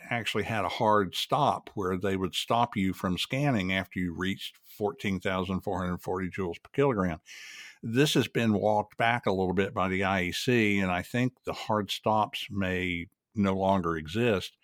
actually 0.09 0.45
had 0.45 0.65
a 0.65 0.69
hard 0.69 1.15
stop 1.15 1.69
where 1.75 1.95
they 1.97 2.17
would 2.17 2.33
stop 2.33 2.75
you 2.75 2.93
from 2.93 3.19
scanning 3.19 3.71
after 3.71 3.99
you 3.99 4.11
reached 4.11 4.57
14,440 4.75 6.29
joules 6.31 6.63
per 6.63 6.71
kilogram. 6.73 7.19
This 7.83 8.15
has 8.15 8.27
been 8.27 8.53
walked 8.53 8.97
back 8.97 9.27
a 9.27 9.31
little 9.31 9.53
bit 9.53 9.75
by 9.75 9.87
the 9.87 10.01
IEC, 10.01 10.81
and 10.81 10.91
I 10.91 11.03
think 11.03 11.33
the 11.45 11.53
hard 11.53 11.91
stops 11.91 12.47
may 12.49 13.05
no 13.35 13.53
longer 13.53 13.97
exist. 13.97 14.57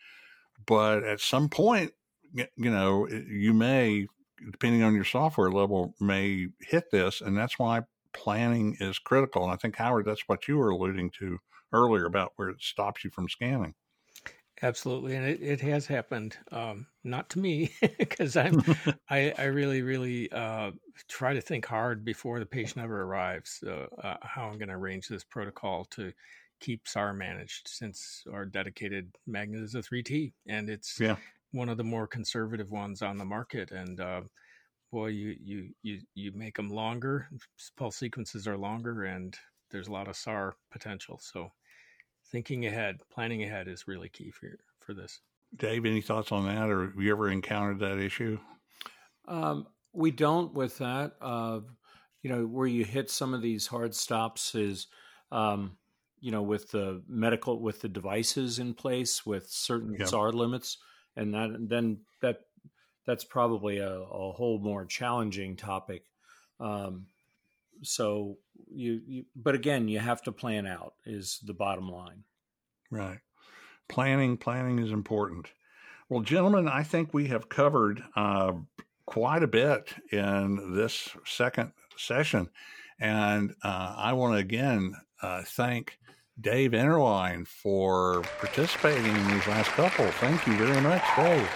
But 0.66 1.04
at 1.04 1.22
some 1.22 1.48
point, 1.48 1.92
you 2.34 2.48
know, 2.58 3.08
you 3.08 3.54
may, 3.54 4.08
depending 4.50 4.82
on 4.82 4.96
your 4.96 5.06
software 5.06 5.52
level, 5.52 5.94
may 6.00 6.48
hit 6.60 6.90
this, 6.90 7.22
and 7.22 7.38
that's 7.38 7.60
why 7.60 7.82
planning 8.14 8.78
is 8.80 8.98
critical. 8.98 9.44
And 9.44 9.54
I 9.54 9.58
think 9.58 9.76
Howard, 9.76 10.06
that's 10.06 10.28
what 10.28 10.48
you 10.48 10.58
were 10.58 10.72
alluding 10.72 11.12
to 11.20 11.38
earlier 11.74 12.06
about 12.06 12.34
where 12.36 12.50
it 12.50 12.62
stops 12.62 13.04
you 13.04 13.10
from 13.12 13.30
scanning. 13.30 13.76
Absolutely, 14.64 15.16
and 15.16 15.26
it, 15.26 15.42
it 15.42 15.62
has 15.62 15.88
happened. 15.88 16.38
Um, 16.52 16.88
not 17.04 17.30
to 17.32 17.40
me, 17.40 17.74
because 17.98 18.38
I'm 18.38 18.62
I, 19.10 19.34
I 19.38 19.46
really 19.46 19.82
really 19.82 20.32
uh, 20.32 20.72
try 21.08 21.34
to 21.34 21.42
think 21.42 21.66
hard 21.66 22.06
before 22.06 22.40
the 22.40 22.46
patient 22.46 22.84
ever 22.84 23.02
arrives. 23.02 23.64
Uh, 23.64 24.18
how 24.22 24.48
I'm 24.48 24.60
going 24.60 24.70
to 24.70 24.76
arrange 24.76 25.08
this 25.08 25.24
protocol 25.24 25.86
to 25.92 26.14
keep 26.60 26.88
SAR 26.88 27.14
managed, 27.14 27.70
since 27.70 28.24
our 28.32 28.46
dedicated 28.46 29.16
magnet 29.26 29.62
is 29.64 29.74
a 29.74 29.82
3T, 29.82 30.34
and 30.48 30.70
it's 30.70 31.02
yeah 31.02 31.18
one 31.52 31.70
of 31.70 31.78
the 31.78 31.84
more 31.84 32.08
conservative 32.08 32.70
ones 32.72 33.02
on 33.02 33.18
the 33.18 33.26
market. 33.26 33.72
And 33.72 34.00
uh, 34.00 34.22
boy, 34.92 35.08
you 35.08 35.36
you 35.40 35.74
you 35.84 36.02
you 36.16 36.32
make 36.34 36.58
them 36.58 36.70
longer. 36.70 37.30
Pulse 37.78 37.98
sequences 37.98 38.48
are 38.48 38.58
longer, 38.58 39.04
and 39.06 39.36
there's 39.72 39.88
a 39.88 39.92
lot 39.92 40.08
of 40.08 40.16
SAR 40.16 40.56
potential. 40.72 41.20
So 41.20 41.52
thinking 42.32 42.66
ahead, 42.66 43.02
planning 43.12 43.44
ahead 43.44 43.68
is 43.68 43.88
really 43.88 44.10
key 44.10 44.32
for 44.32 44.48
for 44.80 44.94
this. 44.94 45.20
Dave, 45.56 45.86
any 45.86 46.02
thoughts 46.02 46.32
on 46.32 46.46
that, 46.46 46.70
or 46.70 46.86
have 46.86 46.96
you 46.98 47.12
ever 47.12 47.30
encountered 47.30 47.80
that 47.80 48.00
issue? 48.00 48.40
Um, 49.28 49.68
we 49.94 50.12
don't 50.12 50.54
with 50.54 50.78
that. 50.78 51.14
Uh, 51.22 51.60
you 52.22 52.30
know, 52.30 52.46
where 52.46 52.68
you 52.68 52.86
hit 52.86 53.10
some 53.10 53.34
of 53.34 53.42
these 53.42 53.68
hard 53.68 53.94
stops 53.94 54.56
is, 54.56 54.88
um, 55.32 55.78
you 56.20 56.32
know, 56.32 56.42
with 56.42 56.72
the 56.72 57.02
medical, 57.08 57.60
with 57.60 57.82
the 57.82 57.90
devices 57.90 58.60
in 58.60 58.74
place, 58.74 59.26
with 59.26 59.50
certain 59.50 59.96
yep. 60.00 60.08
SAR 60.08 60.32
limits 60.32 60.78
and 61.16 61.34
that 61.34 61.56
then 61.60 62.00
that 62.22 62.42
that's 63.06 63.24
probably 63.24 63.80
a, 63.80 63.92
a 63.92 64.32
whole 64.32 64.60
more 64.60 64.86
challenging 64.86 65.56
topic. 65.56 66.04
Um, 66.60 67.08
so 67.82 68.38
you, 68.70 69.01
you, 69.05 69.26
but 69.36 69.55
again, 69.55 69.88
you 69.88 69.99
have 69.99 70.22
to 70.24 70.32
plan 70.32 70.68
out 70.68 70.93
is 71.05 71.39
the 71.43 71.53
bottom 71.53 71.89
line. 71.89 72.24
Right. 72.89 73.20
Planning, 73.88 74.38
planning 74.38 74.80
is 74.80 74.91
important. 74.91 75.47
Well, 76.09 76.22
gentlemen, 76.22 76.68
I 76.68 76.84
think 76.84 77.14
we 77.14 77.28
have 77.28 77.49
covered 77.49 78.03
uh, 78.16 78.53
quite 79.05 79.43
a 79.43 79.47
bit 79.47 79.93
in 80.12 80.76
this 80.76 81.09
second 81.26 81.72
session. 81.97 82.49
And 82.99 83.55
uh, 83.64 83.95
I 83.97 84.14
want 84.14 84.36
to 84.36 84.39
again 84.39 84.95
uh, 85.22 85.43
thank 85.45 85.97
Dave 86.39 86.74
Enterline 86.74 87.45
for 87.45 88.22
participating 88.39 89.16
in 89.16 89.28
these 89.32 89.47
last 89.47 89.70
couple. 89.72 90.05
Thank 90.05 90.45
you 90.47 90.53
very 90.57 90.82
much, 90.82 91.03
Dave. 91.16 91.49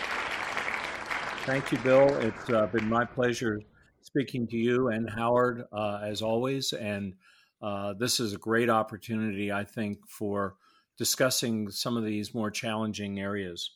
Thank 1.46 1.72
you, 1.72 1.78
Bill. 1.80 2.16
It's 2.18 2.50
uh, 2.50 2.66
been 2.68 2.90
my 2.90 3.06
pleasure 3.06 3.60
speaking 4.06 4.48
to 4.48 4.58
you 4.58 4.90
and 4.90 5.10
Howard 5.10 5.64
uh, 5.72 6.00
as 6.04 6.22
always. 6.22 6.74
And 6.74 7.16
uh, 7.62 7.94
this 7.94 8.20
is 8.20 8.34
a 8.34 8.38
great 8.38 8.70
opportunity, 8.70 9.52
I 9.52 9.64
think, 9.64 10.00
for 10.08 10.56
discussing 10.98 11.70
some 11.70 11.98
of 11.98 12.06
these 12.06 12.34
more 12.34 12.52
challenging 12.52 13.20
areas. 13.20 13.72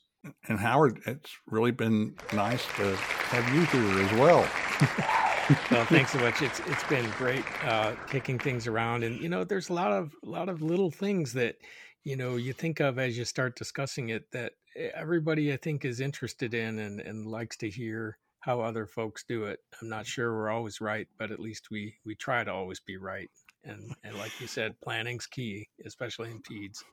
And 0.47 0.59
Howard, 0.59 0.99
it's 1.05 1.31
really 1.47 1.71
been 1.71 2.15
nice 2.33 2.65
to 2.75 2.95
have 2.95 3.53
you 3.53 3.65
here 3.65 4.05
as 4.05 4.11
well. 4.13 4.39
well, 5.71 5.85
thanks 5.85 6.11
so 6.11 6.19
much. 6.19 6.41
It's 6.41 6.59
it's 6.67 6.83
been 6.83 7.09
great 7.11 7.45
uh, 7.63 7.95
kicking 8.09 8.37
things 8.37 8.67
around, 8.67 9.03
and 9.05 9.17
you 9.21 9.29
know, 9.29 9.45
there's 9.45 9.69
a 9.69 9.73
lot 9.73 9.93
of 9.93 10.13
a 10.25 10.29
lot 10.29 10.49
of 10.49 10.61
little 10.61 10.91
things 10.91 11.31
that 11.33 11.55
you 12.03 12.15
know, 12.15 12.37
you 12.37 12.53
think 12.53 12.79
of 12.79 12.97
as 12.97 13.17
you 13.17 13.25
start 13.25 13.55
discussing 13.55 14.09
it 14.09 14.31
that 14.31 14.53
everybody 14.95 15.51
I 15.51 15.57
think 15.57 15.85
is 15.85 15.99
interested 15.99 16.53
in 16.53 16.79
and, 16.79 16.99
and 16.99 17.25
likes 17.25 17.57
to 17.57 17.69
hear 17.69 18.17
how 18.39 18.61
other 18.61 18.85
folks 18.85 19.23
do 19.27 19.45
it. 19.45 19.59
I'm 19.81 19.89
not 19.89 20.05
sure 20.05 20.33
we're 20.33 20.49
always 20.49 20.81
right, 20.81 21.07
but 21.17 21.31
at 21.31 21.39
least 21.39 21.69
we 21.71 21.95
we 22.05 22.15
try 22.15 22.43
to 22.43 22.51
always 22.51 22.79
be 22.79 22.97
right. 22.97 23.29
And 23.63 23.93
and 24.03 24.17
like 24.17 24.39
you 24.39 24.47
said, 24.47 24.79
planning's 24.81 25.27
key, 25.27 25.67
especially 25.85 26.31
in 26.31 26.41
peds. 26.41 26.83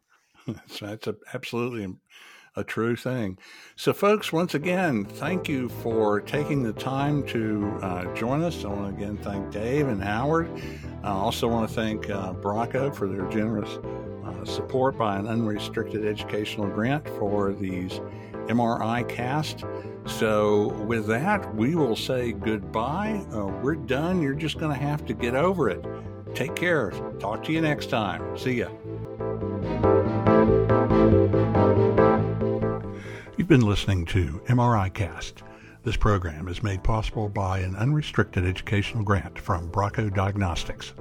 that's, 0.81 1.07
a, 1.07 1.17
absolutely 1.35 1.93
a 2.57 2.65
true 2.65 2.97
thing. 2.97 3.39
So, 3.77 3.93
folks, 3.93 4.33
once 4.33 4.55
again, 4.55 5.05
thank 5.05 5.49
you 5.49 5.69
for 5.69 6.21
taking 6.21 6.63
the 6.63 6.73
time 6.73 7.27
to 7.29 7.79
uh, 7.83 8.15
join 8.15 8.43
us. 8.43 8.65
I 8.65 8.69
want 8.69 8.97
to 8.97 9.05
again 9.05 9.19
thank 9.19 9.51
Dave 9.53 9.89
and 9.89 10.03
Howard. 10.03 10.51
I 11.03 11.11
also 11.11 11.49
want 11.49 11.69
to 11.69 11.75
thank 11.75 12.09
uh, 12.09 12.33
Bracco 12.33 12.95
for 12.95 13.09
their 13.09 13.29
generous 13.29 13.79
uh, 14.25 14.45
support 14.45 14.97
by 14.97 15.17
an 15.19 15.27
unrestricted 15.27 16.07
educational 16.07 16.69
grant 16.69 17.07
for 17.09 17.53
these 17.53 18.01
MRI 18.49 19.09
cast. 19.09 19.65
So, 20.07 20.69
with 20.85 21.07
that, 21.09 21.55
we 21.55 21.75
will 21.75 21.97
say 21.97 22.33
goodbye. 22.33 23.25
Uh, 23.33 23.47
we're 23.63 23.75
done. 23.75 24.23
You're 24.23 24.35
just 24.35 24.59
going 24.59 24.77
to 24.77 24.81
have 24.83 25.05
to 25.07 25.15
get 25.15 25.35
over 25.35 25.69
it. 25.69 25.85
Take 26.35 26.55
care. 26.55 26.93
Talk 27.19 27.43
to 27.45 27.53
you 27.53 27.61
next 27.61 27.91
time. 27.91 28.39
See 28.39 28.55
ya. 28.61 28.69
You've 33.37 33.49
been 33.49 33.67
listening 33.67 34.05
to 34.07 34.41
MRI 34.47 34.93
Cast. 34.93 35.43
This 35.83 35.97
program 35.97 36.49
is 36.49 36.63
made 36.63 36.83
possible 36.83 37.29
by 37.29 37.61
an 37.61 37.77
unrestricted 37.77 38.45
educational 38.45 39.05
grant 39.05 39.39
from 39.39 39.71
Bracco 39.71 40.13
Diagnostics. 40.13 40.93